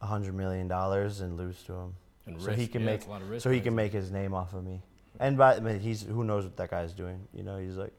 hundred 0.00 0.34
million 0.34 0.68
dollars 0.68 1.20
and 1.20 1.36
lose 1.36 1.62
to 1.64 1.72
him?" 1.74 1.94
And 2.26 2.40
so 2.40 2.52
he 2.52 2.66
can 2.66 2.82
yeah, 2.82 2.86
make 2.86 3.06
a 3.06 3.10
lot 3.10 3.22
of 3.22 3.30
risk 3.30 3.42
so 3.42 3.50
he 3.50 3.60
can 3.60 3.74
make 3.74 3.92
his 3.92 4.10
name 4.10 4.34
off 4.34 4.52
of 4.52 4.64
me. 4.64 4.80
And 5.18 5.36
by 5.36 5.56
I 5.56 5.60
mean, 5.60 5.80
he's 5.80 6.02
who 6.02 6.24
knows 6.24 6.44
what 6.44 6.56
that 6.56 6.70
guy's 6.70 6.92
doing. 6.92 7.20
You 7.34 7.42
know, 7.42 7.58
he's 7.58 7.76
like 7.76 7.92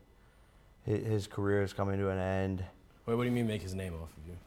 his, 0.85 1.05
his 1.05 1.27
career 1.27 1.61
is 1.63 1.73
coming 1.73 1.97
to 1.99 2.09
an 2.09 2.19
end. 2.19 2.63
Wait, 3.05 3.15
what 3.15 3.23
do 3.23 3.29
you 3.29 3.35
mean 3.35 3.47
make 3.47 3.61
his 3.61 3.73
name 3.73 3.93
off 3.93 4.09
of 4.17 4.27
you? 4.27 4.37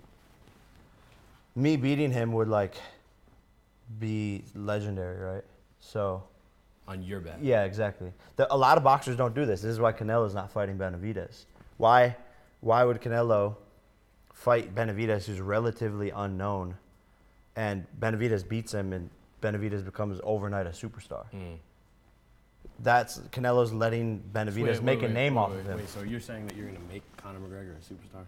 Me 1.57 1.77
beating 1.77 2.11
him 2.11 2.33
would 2.33 2.49
like 2.49 2.75
be 3.99 4.45
legendary, 4.55 5.19
right? 5.19 5.45
So. 5.81 6.25
On 6.87 7.03
your 7.03 7.21
back. 7.21 7.39
Yeah, 7.41 7.65
exactly. 7.65 8.13
The, 8.37 8.53
a 8.53 8.57
lot 8.57 8.77
of 8.77 8.85
boxers 8.85 9.17
don't 9.17 9.35
do 9.35 9.47
this. 9.47 9.63
This 9.63 9.71
is 9.71 9.81
why 9.81 9.93
Canelo's 9.93 10.35
not 10.35 10.51
fighting 10.51 10.77
Benavidez. 10.77 11.47
Why? 11.79 12.17
Why 12.61 12.85
would 12.85 13.01
Canelo 13.01 13.57
fight 14.35 14.75
Benavidez, 14.75 15.25
who's 15.25 15.41
relatively 15.41 16.11
unknown, 16.11 16.77
and 17.57 17.87
Benavidez 18.01 18.47
beats 18.49 18.73
him, 18.73 18.93
and 18.93 19.11
Benavidez 19.43 19.85
becomes 19.85 20.21
overnight 20.25 20.67
a 20.67 20.71
superstar? 20.71 21.25
Mm. 21.35 21.57
That's 22.81 23.19
Canelo's 23.31 23.73
letting 23.73 24.23
Benavidez 24.33 24.57
Wait, 24.63 24.83
make 24.83 25.01
wait, 25.03 25.11
a 25.11 25.13
name 25.13 25.35
wait, 25.35 25.41
off 25.43 25.51
wait, 25.51 25.61
of 25.61 25.67
him. 25.67 25.77
Wait, 25.79 25.89
so 25.89 26.03
you're 26.03 26.21
saying 26.21 26.47
that 26.47 26.57
you're 26.57 26.67
gonna 26.67 26.79
make 26.91 27.03
Conor 27.17 27.39
McGregor 27.39 27.73
a 27.77 27.81
superstar? 27.81 28.25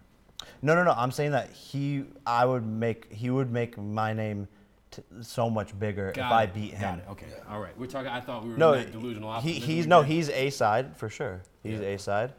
No, 0.63 0.75
no, 0.75 0.85
no. 0.85 0.93
I'm 0.93 1.11
saying 1.11 1.33
that 1.33 1.51
he, 1.51 2.05
I 2.27 2.45
would 2.45 2.65
make, 2.65 3.13
he 3.13 3.31
would 3.31 3.51
make 3.51 3.77
my 3.79 4.13
name 4.13 4.47
t- 4.91 5.03
so 5.23 5.51
much 5.51 5.77
bigger 5.79 6.11
if 6.11 6.15
Got 6.17 6.31
I 6.33 6.43
it, 6.45 6.55
beat 6.55 6.73
got 6.73 6.81
him. 6.81 6.99
it, 7.01 7.11
Okay, 7.13 7.27
all 7.51 7.61
right. 7.61 7.77
We're 7.79 7.87
talking. 7.87 8.09
I 8.09 8.21
thought 8.21 8.45
we 8.45 8.51
were 8.51 8.57
No, 8.59 8.75
in 8.75 8.91
delusional 8.93 9.41
he, 9.41 9.55
he's 9.55 9.87
no, 9.87 10.03
he's 10.03 10.29
a 10.31 10.51
side 10.51 10.97
for 10.97 11.09
sure. 11.09 11.43
He's 11.63 11.81
Yeah. 11.81 11.87
a 11.89 11.99
side. 11.99 12.33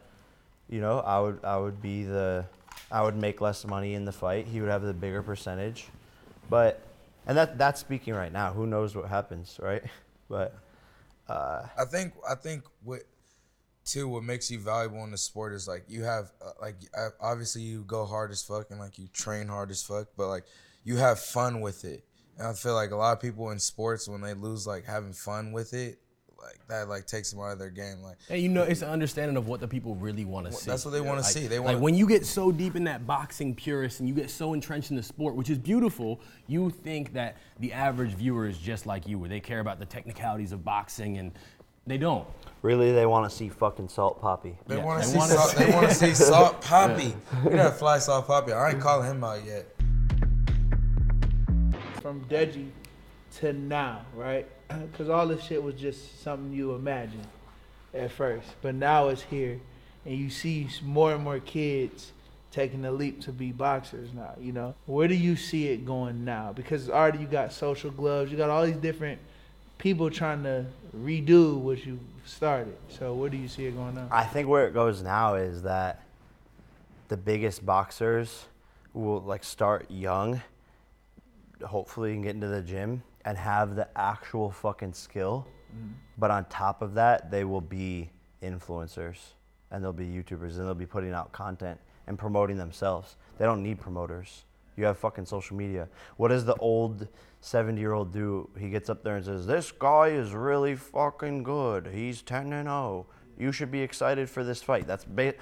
You 0.69 0.79
know, 0.81 0.99
I 0.99 1.19
would, 1.19 1.43
I 1.43 1.57
would 1.57 1.81
be 1.81 2.03
the, 2.03 2.45
I 2.91 3.01
would 3.01 3.15
make 3.15 3.41
less 3.41 3.65
money 3.65 3.95
in 3.95 4.05
the 4.05 4.11
fight. 4.11 4.47
He 4.47 4.61
would 4.61 4.69
have 4.69 4.81
the 4.83 4.93
bigger 4.93 5.21
percentage, 5.23 5.87
but, 6.49 6.81
and 7.25 7.37
that 7.37 7.57
that's 7.57 7.79
speaking 7.79 8.13
right 8.13 8.31
now. 8.31 8.53
Who 8.53 8.67
knows 8.67 8.95
what 8.95 9.09
happens, 9.09 9.59
right? 9.61 9.83
But 10.29 10.57
uh, 11.29 11.61
I 11.77 11.85
think 11.85 12.13
I 12.29 12.35
think 12.35 12.63
what 12.83 13.03
too 13.85 14.09
what 14.09 14.23
makes 14.23 14.51
you 14.51 14.59
valuable 14.59 15.03
in 15.05 15.11
the 15.11 15.17
sport 15.17 15.53
is 15.53 15.67
like 15.67 15.85
you 15.87 16.03
have 16.03 16.31
uh, 16.45 16.51
like 16.61 16.75
obviously 17.21 17.61
you 17.61 17.83
go 17.85 18.05
hard 18.05 18.31
as 18.31 18.43
fuck 18.43 18.69
and 18.69 18.79
like 18.79 18.99
you 18.99 19.07
train 19.13 19.47
hard 19.47 19.71
as 19.71 19.81
fuck, 19.81 20.07
but 20.17 20.27
like 20.27 20.43
you 20.83 20.97
have 20.97 21.19
fun 21.19 21.61
with 21.61 21.85
it. 21.85 22.03
And 22.37 22.47
I 22.47 22.53
feel 22.53 22.73
like 22.73 22.91
a 22.91 22.95
lot 22.95 23.13
of 23.13 23.21
people 23.21 23.49
in 23.51 23.59
sports 23.59 24.07
when 24.07 24.21
they 24.21 24.33
lose 24.33 24.67
like 24.67 24.85
having 24.85 25.13
fun 25.13 25.53
with 25.53 25.73
it, 25.73 25.99
like 26.41 26.59
that 26.67 26.87
like 26.89 27.05
takes 27.07 27.31
them 27.31 27.39
out 27.39 27.51
of 27.51 27.59
their 27.59 27.69
game. 27.69 28.01
Like 28.01 28.17
And 28.29 28.41
you 28.41 28.49
know, 28.49 28.63
it's 28.63 28.81
an 28.81 28.89
understanding 28.89 29.37
of 29.37 29.47
what 29.47 29.59
the 29.59 29.67
people 29.67 29.95
really 29.95 30.25
want 30.25 30.45
to 30.45 30.51
Well, 30.51 30.59
see. 30.59 30.69
that's 30.69 30.85
what 30.85 30.91
they 30.91 31.01
wanna 31.01 31.21
Like- 31.21 31.31
see. 31.31 31.47
They 31.47 31.57
like 31.59 31.65
wanna- 31.65 31.79
when 31.79 31.95
you 31.95 32.07
get 32.07 32.25
so 32.25 32.51
deep 32.51 32.75
in 32.75 32.83
that 32.85 33.05
boxing 33.07 33.55
purist 33.55 33.99
and 33.99 34.07
you 34.09 34.15
get 34.15 34.29
so 34.29 34.53
entrenched 34.53 34.91
in 34.91 34.97
the 34.97 35.03
sport, 35.03 35.35
which 35.35 35.49
is 35.49 35.57
beautiful, 35.57 36.19
you 36.47 36.69
think 36.69 37.13
that 37.13 37.37
the 37.59 37.73
average 37.73 38.11
viewer 38.13 38.47
is 38.47 38.57
just 38.57 38.85
like 38.85 39.07
you, 39.07 39.17
where 39.19 39.29
they 39.29 39.39
care 39.39 39.59
about 39.59 39.79
the 39.79 39.85
technicalities 39.85 40.51
of 40.51 40.63
boxing, 40.63 41.17
and 41.17 41.31
they 41.85 41.97
don't. 41.97 42.27
really, 42.63 42.91
they 42.91 43.05
want 43.05 43.29
to 43.29 43.35
see 43.35 43.47
fucking 43.49 43.87
Salt 43.87 44.21
Papi. 44.21 44.55
they 44.67 44.77
Yeah, 44.77 44.83
want 44.83 45.01
to 45.03 45.07
see 45.09 45.17
wanna 45.17 45.33
salt, 45.33 45.55
they 45.55 45.71
want 45.71 45.87
to 45.89 45.95
see 45.95 46.13
Salt 46.13 46.61
Papi. 46.61 47.13
We 47.45 47.51
gotta 47.51 47.71
fly 47.71 47.97
Salt 47.99 48.27
Papi. 48.27 48.51
I 48.51 48.71
ain't 48.71 48.81
calling 48.81 49.09
him 49.09 49.23
out 49.23 49.43
yet. 49.45 49.65
from 52.01 52.23
Deji 52.25 52.69
to 53.37 53.53
now, 53.53 54.01
right? 54.15 54.47
Because 54.67 55.09
all 55.09 55.27
this 55.27 55.43
shit 55.43 55.61
was 55.61 55.75
just 55.75 56.21
something 56.23 56.51
you 56.51 56.73
imagined 56.73 57.27
at 57.93 58.11
first, 58.11 58.47
but 58.61 58.75
now 58.75 59.07
it's 59.07 59.21
here, 59.21 59.59
and 60.05 60.15
you 60.15 60.29
see 60.29 60.69
more 60.83 61.13
and 61.13 61.23
more 61.23 61.39
kids 61.39 62.11
taking 62.51 62.81
the 62.81 62.91
leap 62.91 63.21
to 63.21 63.31
be 63.31 63.51
boxers 63.51 64.09
now. 64.13 64.33
You 64.39 64.51
know, 64.51 64.75
where 64.85 65.07
do 65.07 65.15
you 65.15 65.35
see 65.35 65.67
it 65.67 65.85
going 65.85 66.25
now? 66.25 66.53
Because 66.53 66.89
already 66.89 67.19
you 67.19 67.27
got 67.27 67.53
social 67.53 67.91
gloves, 67.91 68.31
you 68.31 68.37
got 68.37 68.49
all 68.49 68.65
these 68.65 68.77
different 68.77 69.19
people 69.77 70.09
trying 70.09 70.43
to 70.43 70.65
redo 70.95 71.57
what 71.57 71.85
you 71.85 71.99
started. 72.25 72.75
So 72.89 73.13
where 73.13 73.29
do 73.29 73.37
you 73.37 73.47
see 73.47 73.65
it 73.65 73.75
going 73.75 73.95
now? 73.95 74.07
I 74.11 74.23
think 74.25 74.47
where 74.47 74.67
it 74.67 74.73
goes 74.73 75.01
now 75.01 75.35
is 75.35 75.61
that 75.63 76.03
the 77.07 77.17
biggest 77.17 77.65
boxers 77.65 78.45
will 78.93 79.21
like 79.21 79.43
start 79.43 79.89
young, 79.89 80.41
hopefully, 81.63 82.13
and 82.13 82.23
get 82.23 82.35
into 82.35 82.47
the 82.47 82.61
gym 82.61 83.03
and 83.27 83.37
have 83.37 83.75
the 83.75 83.85
actual 83.97 84.49
fucking 84.49 84.93
skill. 84.93 85.45
Mm-hmm. 85.75 85.91
But 86.17 86.31
on 86.31 86.45
top 86.45 86.81
of 86.81 86.93
that, 86.93 87.29
they 87.29 87.43
will 87.43 87.61
be 87.61 88.09
influencers 88.41 89.17
and 89.69 89.83
they'll 89.83 89.91
be 89.91 90.05
YouTubers 90.05 90.57
and 90.57 90.61
they'll 90.61 90.73
be 90.73 90.85
putting 90.85 91.11
out 91.11 91.33
content 91.33 91.77
and 92.07 92.17
promoting 92.17 92.55
themselves. 92.55 93.17
They 93.37 93.43
don't 93.43 93.61
need 93.61 93.81
promoters. 93.81 94.45
You 94.77 94.85
have 94.85 94.97
fucking 94.97 95.25
social 95.25 95.57
media. 95.57 95.89
What 96.15 96.29
does 96.29 96.45
the 96.45 96.55
old 96.55 97.09
70 97.41 97.81
year 97.81 97.91
old 97.91 98.13
do? 98.13 98.49
He 98.57 98.69
gets 98.69 98.89
up 98.89 99.03
there 99.03 99.17
and 99.17 99.25
says, 99.25 99.45
This 99.45 99.73
guy 99.73 100.07
is 100.07 100.31
really 100.31 100.77
fucking 100.77 101.43
good. 101.43 101.87
He's 101.87 102.21
10 102.21 102.53
and 102.53 102.69
0. 102.69 103.07
You 103.37 103.51
should 103.51 103.71
be 103.71 103.81
excited 103.81 104.29
for 104.29 104.45
this 104.45 104.63
fight. 104.63 104.87
That's 104.87 105.03
ba- 105.03 105.33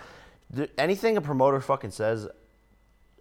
anything 0.80 1.18
a 1.18 1.22
promoter 1.22 1.62
fucking 1.62 1.92
says, 1.92 2.28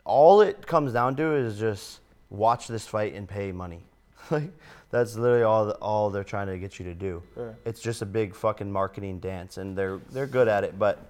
all 0.07 0.41
it 0.41 0.67
comes 0.67 0.95
down 0.95 1.17
to 1.17 1.35
is 1.35 1.59
just 1.59 2.01
watch 2.31 2.67
this 2.67 2.87
fight 2.87 3.13
and 3.13 3.29
pay 3.29 3.53
money. 3.53 3.85
like 4.31 4.51
that's 4.91 5.17
literally 5.17 5.43
all 5.43 5.71
all 5.73 6.11
they're 6.11 6.25
trying 6.25 6.47
to 6.47 6.59
get 6.59 6.79
you 6.79 6.85
to 6.85 6.95
do. 6.95 7.23
Yeah. 7.37 7.51
It's 7.65 7.81
just 7.81 8.03
a 8.03 8.07
big 8.07 8.35
fucking 8.35 8.71
marketing 8.71 9.19
dance, 9.19 9.59
and 9.59 9.77
they're 9.77 10.01
they're 10.11 10.27
good 10.27 10.49
at 10.49 10.65
it. 10.65 10.79
But 10.79 11.07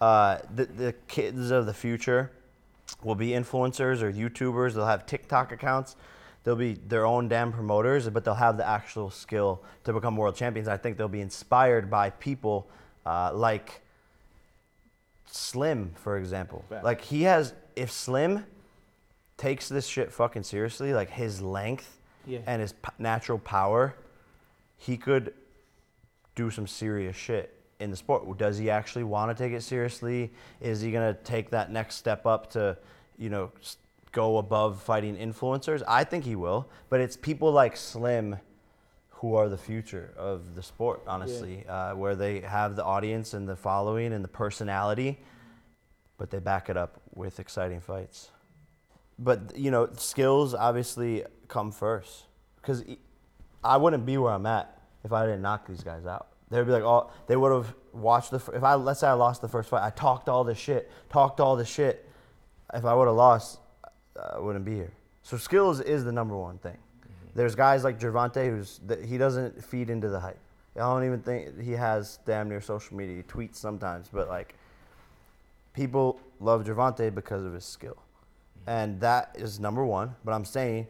uh, 0.00 0.38
the 0.54 0.66
the 0.66 0.94
kids 1.06 1.50
of 1.50 1.66
the 1.66 1.74
future 1.74 2.32
will 3.02 3.14
be 3.14 3.28
influencers 3.28 4.02
or 4.02 4.12
YouTubers. 4.12 4.74
They'll 4.74 4.86
have 4.86 5.06
TikTok 5.06 5.52
accounts. 5.52 5.96
They'll 6.44 6.56
be 6.56 6.74
their 6.74 7.04
own 7.04 7.28
damn 7.28 7.52
promoters, 7.52 8.08
but 8.08 8.24
they'll 8.24 8.34
have 8.34 8.56
the 8.56 8.66
actual 8.66 9.10
skill 9.10 9.62
to 9.84 9.92
become 9.92 10.16
world 10.16 10.34
champions. 10.34 10.68
I 10.68 10.76
think 10.76 10.96
they'll 10.96 11.08
be 11.08 11.20
inspired 11.20 11.90
by 11.90 12.10
people 12.10 12.68
uh, 13.04 13.32
like 13.34 13.82
Slim, 15.26 15.92
for 15.96 16.16
example. 16.16 16.64
Fact. 16.68 16.84
Like 16.84 17.02
he 17.02 17.22
has, 17.22 17.52
if 17.76 17.90
Slim 17.90 18.46
takes 19.36 19.68
this 19.68 19.86
shit 19.86 20.10
fucking 20.10 20.42
seriously, 20.44 20.94
like 20.94 21.10
his 21.10 21.42
length 21.42 21.97
Yeah. 22.28 22.40
and 22.46 22.60
his 22.60 22.72
p- 22.72 22.90
natural 22.98 23.38
power, 23.38 23.94
he 24.76 24.96
could 24.96 25.34
do 26.34 26.50
some 26.50 26.66
serious 26.66 27.16
shit 27.16 27.54
in 27.80 27.90
the 27.90 27.96
sport. 27.96 28.38
Does 28.38 28.58
he 28.58 28.70
actually 28.70 29.04
want 29.04 29.36
to 29.36 29.42
take 29.42 29.52
it 29.52 29.62
seriously? 29.62 30.30
Is 30.60 30.80
he 30.80 30.92
gonna 30.92 31.14
take 31.14 31.50
that 31.50 31.72
next 31.72 31.96
step 31.96 32.26
up 32.26 32.50
to, 32.50 32.76
you 33.16 33.30
know, 33.30 33.50
go 34.12 34.38
above 34.38 34.82
fighting 34.82 35.16
influencers? 35.16 35.82
I 35.88 36.04
think 36.04 36.24
he 36.24 36.36
will. 36.36 36.68
But 36.90 37.00
it's 37.00 37.16
people 37.16 37.50
like 37.50 37.76
Slim 37.76 38.38
who 39.10 39.34
are 39.34 39.48
the 39.48 39.58
future 39.58 40.14
of 40.16 40.54
the 40.54 40.62
sport, 40.62 41.02
honestly, 41.08 41.66
uh, 41.66 41.92
where 41.96 42.14
they 42.14 42.38
have 42.40 42.76
the 42.76 42.84
audience 42.84 43.34
and 43.34 43.48
the 43.48 43.56
following 43.56 44.12
and 44.12 44.22
the 44.22 44.28
personality, 44.28 45.18
but 46.18 46.30
they 46.30 46.38
back 46.38 46.68
it 46.68 46.76
up 46.76 47.00
with 47.14 47.40
exciting 47.40 47.80
fights. 47.80 48.30
But 49.18 49.56
you 49.56 49.72
know, 49.72 49.88
skills 49.96 50.54
obviously 50.54 51.24
come 51.48 51.72
first, 51.72 52.24
because 52.56 52.84
I 53.64 53.76
wouldn't 53.76 54.06
be 54.06 54.18
where 54.18 54.32
I'm 54.32 54.46
at 54.46 54.78
if 55.04 55.12
I 55.12 55.24
didn't 55.24 55.42
knock 55.42 55.66
these 55.66 55.82
guys 55.82 56.06
out. 56.06 56.28
They'd 56.50 56.64
be 56.64 56.72
like, 56.72 56.82
oh, 56.82 57.10
they 57.26 57.36
would 57.36 57.52
have 57.52 57.74
watched 57.92 58.30
the. 58.30 58.36
If 58.54 58.62
I 58.62 58.74
let's 58.74 59.00
say 59.00 59.08
I 59.08 59.12
lost 59.12 59.42
the 59.42 59.48
first 59.48 59.68
fight, 59.68 59.82
I 59.82 59.90
talked 59.90 60.28
all 60.28 60.44
this 60.44 60.58
shit, 60.58 60.90
talked 61.10 61.40
all 61.40 61.56
this 61.56 61.68
shit. 61.68 62.08
If 62.72 62.84
I 62.84 62.94
would 62.94 63.06
have 63.06 63.16
lost, 63.16 63.58
I 64.34 64.38
wouldn't 64.38 64.64
be 64.64 64.74
here. 64.74 64.92
So 65.22 65.36
skills 65.36 65.80
is 65.80 66.04
the 66.04 66.12
number 66.12 66.36
one 66.36 66.58
thing. 66.58 66.76
Mm-hmm. 66.76 67.28
There's 67.34 67.54
guys 67.54 67.84
like 67.84 68.00
Gervonta 68.00 68.48
who's 68.48 68.80
that 68.86 69.04
he 69.04 69.18
doesn't 69.18 69.62
feed 69.62 69.90
into 69.90 70.08
the 70.08 70.20
hype. 70.20 70.38
I 70.76 70.80
don't 70.80 71.04
even 71.04 71.20
think 71.20 71.60
he 71.60 71.72
has 71.72 72.18
damn 72.24 72.48
near 72.48 72.60
social 72.60 72.96
media. 72.96 73.16
He 73.16 73.22
tweets 73.22 73.56
sometimes, 73.56 74.08
but 74.12 74.28
like 74.28 74.54
people 75.74 76.18
love 76.40 76.64
Gervonta 76.64 77.14
because 77.14 77.44
of 77.44 77.52
his 77.52 77.64
skill, 77.64 77.96
mm-hmm. 77.96 78.70
and 78.70 79.00
that 79.00 79.36
is 79.38 79.60
number 79.60 79.84
one. 79.84 80.14
But 80.24 80.32
I'm 80.32 80.46
saying 80.46 80.86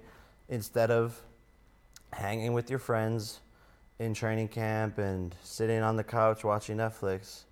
instead 0.48 0.90
of 0.90 1.20
hanging 2.12 2.52
with 2.52 2.70
your 2.70 2.78
friends 2.78 3.40
in 3.98 4.14
training 4.14 4.48
camp 4.48 4.98
and 4.98 5.34
sitting 5.42 5.82
on 5.82 5.96
the 5.96 6.04
couch 6.04 6.44
watching 6.44 6.76
Netflix, 6.76 7.42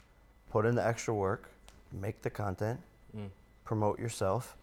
put 0.51 0.65
in 0.65 0.75
the 0.75 0.87
extra 0.87 1.15
work, 1.15 1.51
make 1.93 2.23
the 2.23 2.31
content, 2.31 2.81
mm. 3.17 3.29
promote 3.65 3.99
yourself, 3.99 4.57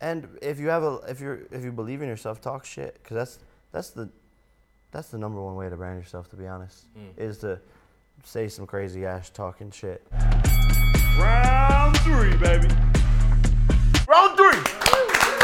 and 0.00 0.28
if 0.42 0.60
you 0.60 0.68
have 0.68 0.82
a 0.82 1.00
if 1.08 1.20
you're 1.20 1.40
if 1.50 1.64
you 1.64 1.72
believe 1.72 2.02
in 2.02 2.08
yourself, 2.08 2.40
talk 2.40 2.64
shit 2.64 2.98
because 3.02 3.16
that's 3.16 3.38
that's 3.72 3.90
the 3.90 4.08
that's 4.92 5.08
the 5.08 5.18
number 5.18 5.42
one 5.42 5.56
way 5.56 5.68
to 5.68 5.76
brand 5.76 5.98
yourself. 5.98 6.30
To 6.30 6.36
be 6.36 6.46
honest, 6.46 6.86
mm. 6.96 7.10
is 7.16 7.38
to 7.38 7.58
say 8.24 8.48
some 8.48 8.66
crazy 8.66 9.04
ass 9.06 9.30
talking 9.30 9.70
shit. 9.70 10.06
Round 11.18 11.98
three, 11.98 12.36
baby. 12.36 12.68
Round 14.06 14.36
three. 14.36 14.60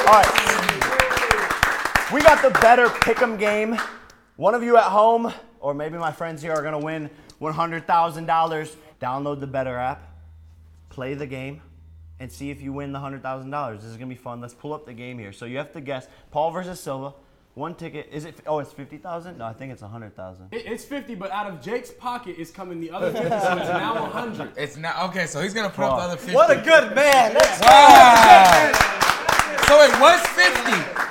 All 0.06 0.22
right. 0.22 0.93
We 2.14 2.20
got 2.22 2.42
the 2.42 2.50
Betr 2.60 2.86
pick'em 3.00 3.36
game. 3.36 3.76
One 4.36 4.54
of 4.54 4.62
you 4.62 4.76
at 4.76 4.84
home, 4.84 5.32
or 5.58 5.74
maybe 5.74 5.98
my 5.98 6.12
friends 6.12 6.40
here, 6.40 6.52
are 6.52 6.62
gonna 6.62 6.78
win 6.78 7.10
$100,000. 7.40 8.76
Download 9.02 9.40
the 9.40 9.48
Betr 9.48 9.76
app, 9.76 10.00
play 10.90 11.14
the 11.14 11.26
game, 11.26 11.60
and 12.20 12.30
see 12.30 12.50
if 12.52 12.62
you 12.62 12.72
win 12.72 12.92
the 12.92 13.00
$100,000. 13.00 13.80
This 13.80 13.90
is 13.90 13.96
gonna 13.96 14.06
be 14.06 14.14
fun. 14.14 14.40
Let's 14.40 14.54
pull 14.54 14.72
up 14.72 14.86
the 14.86 14.92
game 14.92 15.18
here. 15.18 15.32
So 15.32 15.44
you 15.44 15.58
have 15.58 15.72
to 15.72 15.80
guess 15.80 16.06
Paul 16.30 16.52
versus 16.52 16.78
Silva. 16.78 17.14
One 17.54 17.74
ticket. 17.74 18.08
Is 18.12 18.24
it? 18.24 18.36
Oh, 18.46 18.60
it's 18.60 18.72
50,000? 18.72 19.36
No, 19.38 19.44
I 19.46 19.52
think 19.52 19.72
it's 19.72 19.82
a 19.82 19.86
100,000. 19.86 20.48
It- 20.52 20.66
It's 20.66 20.84
50, 20.84 21.16
but 21.16 21.32
out 21.32 21.48
of 21.48 21.60
Jake's 21.60 21.90
pocket 21.90 22.36
is 22.38 22.52
coming 22.52 22.78
the 22.80 22.92
other 22.92 23.10
50, 23.10 23.28
so 23.28 23.34
it's 23.56 23.68
now 23.68 23.94
100. 24.02 24.52
It's 24.56 24.76
now 24.76 25.04
okay. 25.06 25.26
So 25.26 25.40
he's 25.40 25.52
gonna 25.54 25.68
put 25.68 25.84
up 25.84 25.96
the 25.98 26.04
other 26.04 26.16
50. 26.16 26.34
What 26.34 26.50
a 26.50 26.60
good 26.62 26.94
man. 26.94 27.34
Let's 27.34 27.60
Wow. 27.60 28.72
So 29.66 29.80
it 29.82 30.00
was 30.00 30.20
50. 30.28 31.03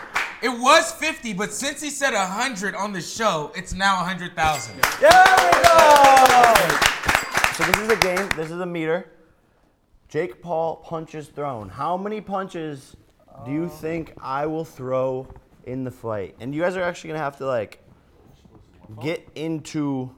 It 0.44 0.50
was 0.50 0.92
50, 0.92 1.32
but 1.36 1.54
since 1.54 1.82
he 1.82 1.90
said 1.90 2.14
100 2.14 2.76
on 2.76 2.92
the 2.92 3.00
show, 3.00 3.54
it's 3.56 3.74
now 3.74 3.96
100,000. 4.04 4.76
There 5.00 5.10
we 5.10 5.64
go. 5.64 6.54
So 7.54 7.64
this 7.64 7.78
is 7.78 7.90
a 7.90 7.96
game. 7.96 8.30
This 8.36 8.52
is 8.52 8.60
a 8.60 8.66
meter. 8.66 9.10
Jake 10.10 10.42
Paul 10.42 10.76
punches 10.76 11.30
thrown. 11.30 11.70
How 11.70 11.96
many 11.96 12.20
punches 12.20 12.98
do 13.46 13.52
you 13.52 13.66
uh, 13.66 13.70
think 13.70 14.14
I 14.22 14.46
will 14.46 14.66
throw 14.66 15.30
in 15.64 15.86
the 15.86 15.92
fight? 15.92 16.36
And 16.42 16.54
you 16.54 16.62
guys 16.62 16.76
are 16.76 16.84
actually 16.84 17.12
gonna 17.12 17.24
have 17.24 17.38
to 17.38 17.46
like 17.46 17.82
get 19.02 19.26
into 19.36 20.14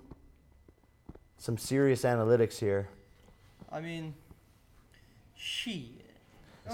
some 1.37 1.55
serious 1.55 2.01
analytics 2.01 2.57
here. 2.57 2.89
I 3.71 3.79
mean, 3.79 4.15
shit. 5.35 5.94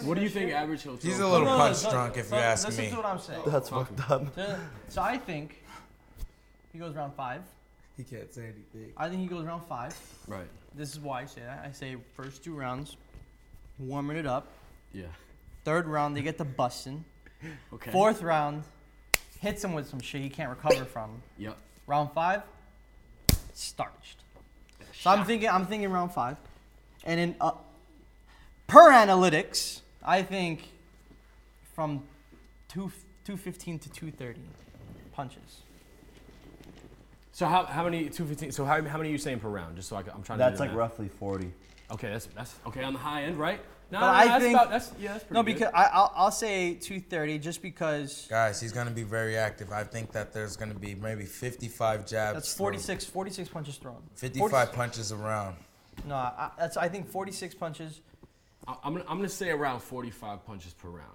What 0.03 0.15
do 0.17 0.21
you 0.23 0.29
think 0.29 0.51
average 0.51 0.83
he'll 0.83 0.95
He's 0.97 1.19
a 1.19 1.27
little 1.27 1.45
No, 1.45 1.51
no, 1.53 1.57
punch 1.57 1.77
so- 1.77 1.91
drunk, 1.91 2.17
if 2.17 2.27
so 2.27 2.35
you 2.37 2.41
ask 2.41 2.65
listen 2.65 2.85
me. 2.85 2.89
to 2.91 2.95
what 2.97 3.05
I'm 3.05 3.19
saying. 3.19 3.41
That's 3.45 3.69
fucked 3.69 4.09
up. 4.09 4.33
So, 4.35 4.59
so 4.87 5.01
I 5.01 5.17
think 5.17 5.63
he 6.71 6.79
goes 6.79 6.95
round 6.95 7.13
five. 7.15 7.41
He 7.97 8.03
can't 8.03 8.33
say 8.33 8.43
anything. 8.43 8.93
I 8.95 9.09
think 9.09 9.21
he 9.21 9.27
goes 9.27 9.45
round 9.45 9.63
five. 9.67 9.95
Right. 10.27 10.47
This 10.73 10.91
is 10.93 10.99
why 10.99 11.21
I 11.21 11.25
say 11.25 11.41
that. 11.41 11.65
I 11.67 11.71
say 11.73 11.97
first 12.15 12.43
two 12.43 12.55
rounds, 12.55 12.95
warming 13.79 14.15
it 14.17 14.25
up. 14.25 14.47
Yeah. 14.93 15.07
Third 15.65 15.87
round, 15.87 16.15
they 16.15 16.21
get 16.21 16.37
to 16.37 16.45
busting. 16.45 17.03
Okay. 17.73 17.91
Fourth 17.91 18.21
round, 18.21 18.63
hits 19.39 19.63
him 19.63 19.73
with 19.73 19.87
some 19.89 19.99
shit 19.99 20.21
he 20.21 20.29
can't 20.29 20.49
recover 20.49 20.85
from. 20.85 21.21
Yep. 21.37 21.57
Round 21.85 22.11
five, 22.13 22.43
starched. 23.53 24.19
So 24.93 25.09
I'm 25.09 25.25
thinking, 25.25 25.49
I'm 25.49 25.65
thinking 25.65 25.89
round 25.91 26.13
five, 26.13 26.37
and 27.03 27.19
then 27.19 27.35
uh, 27.41 27.51
per 28.71 28.89
analytics, 28.89 29.81
I 30.03 30.23
think 30.23 30.69
from 31.75 32.03
two 32.69 32.89
two 33.25 33.35
fifteen 33.37 33.77
to 33.79 33.89
two 33.89 34.11
thirty 34.11 34.41
punches. 35.13 35.61
So 37.33 37.45
how, 37.47 37.65
how 37.65 37.83
many 37.85 38.03
215? 38.09 38.51
So 38.51 38.65
how, 38.65 38.81
how 38.83 38.97
many 38.97 39.09
are 39.09 39.11
you 39.13 39.17
saying 39.17 39.39
per 39.39 39.47
round? 39.49 39.75
Just 39.77 39.87
so 39.89 39.95
I, 39.95 40.03
can- 40.03 40.11
I'm 40.13 40.21
trying 40.21 40.37
to. 40.39 40.43
That's 40.43 40.57
do 40.57 40.63
like 40.63 40.69
math. 40.71 40.77
roughly 40.77 41.07
40. 41.07 41.51
Okay, 41.91 42.09
that's 42.09 42.25
that's 42.27 42.55
okay 42.67 42.83
on 42.83 42.93
the 42.93 42.99
high 42.99 43.23
end, 43.23 43.37
right? 43.39 43.59
No, 43.91 43.99
But 43.99 44.05
no, 44.05 44.13
I 44.13 44.25
that's 44.27 44.43
think- 44.43 44.55
about, 44.55 44.69
that's 44.69 44.91
yeah, 44.99 45.11
that's 45.13 45.23
pretty 45.25 45.33
No, 45.33 45.43
good. 45.43 45.53
because 45.55 45.71
I, 45.73 45.83
I'll, 45.91 46.11
I'll 46.15 46.31
say 46.31 46.75
two 46.75 46.99
thirty 47.01 47.39
just 47.39 47.61
because 47.61 48.27
Guys, 48.29 48.61
he's 48.61 48.71
gonna 48.71 48.91
be 48.91 49.03
very 49.03 49.35
active. 49.37 49.71
I 49.71 49.83
think 49.83 50.11
that 50.13 50.31
there's 50.33 50.55
gonna 50.55 50.73
be 50.73 50.95
maybe 50.95 51.25
55 51.25 52.05
jabs. 52.07 52.35
that's 52.35 52.53
thrown, 52.53 52.67
46, 52.67 53.05
46 53.05 53.49
punches 53.49 53.75
thrown. 53.77 54.01
55 54.15 54.49
40 54.51 54.75
punches 54.75 55.11
around. 55.11 55.55
No, 56.05 56.15
I, 56.15 56.51
that's 56.57 56.77
I 56.77 56.87
think 56.87 57.09
forty 57.09 57.31
six 57.33 57.53
punches. 57.53 57.99
I- 58.67 58.75
I'm 58.83 58.93
gonna, 58.93 59.05
I'm 59.09 59.17
gonna 59.17 59.29
say 59.29 59.49
around 59.49 59.81
45 59.81 60.45
punches 60.45 60.73
per 60.73 60.89
round. 60.89 61.07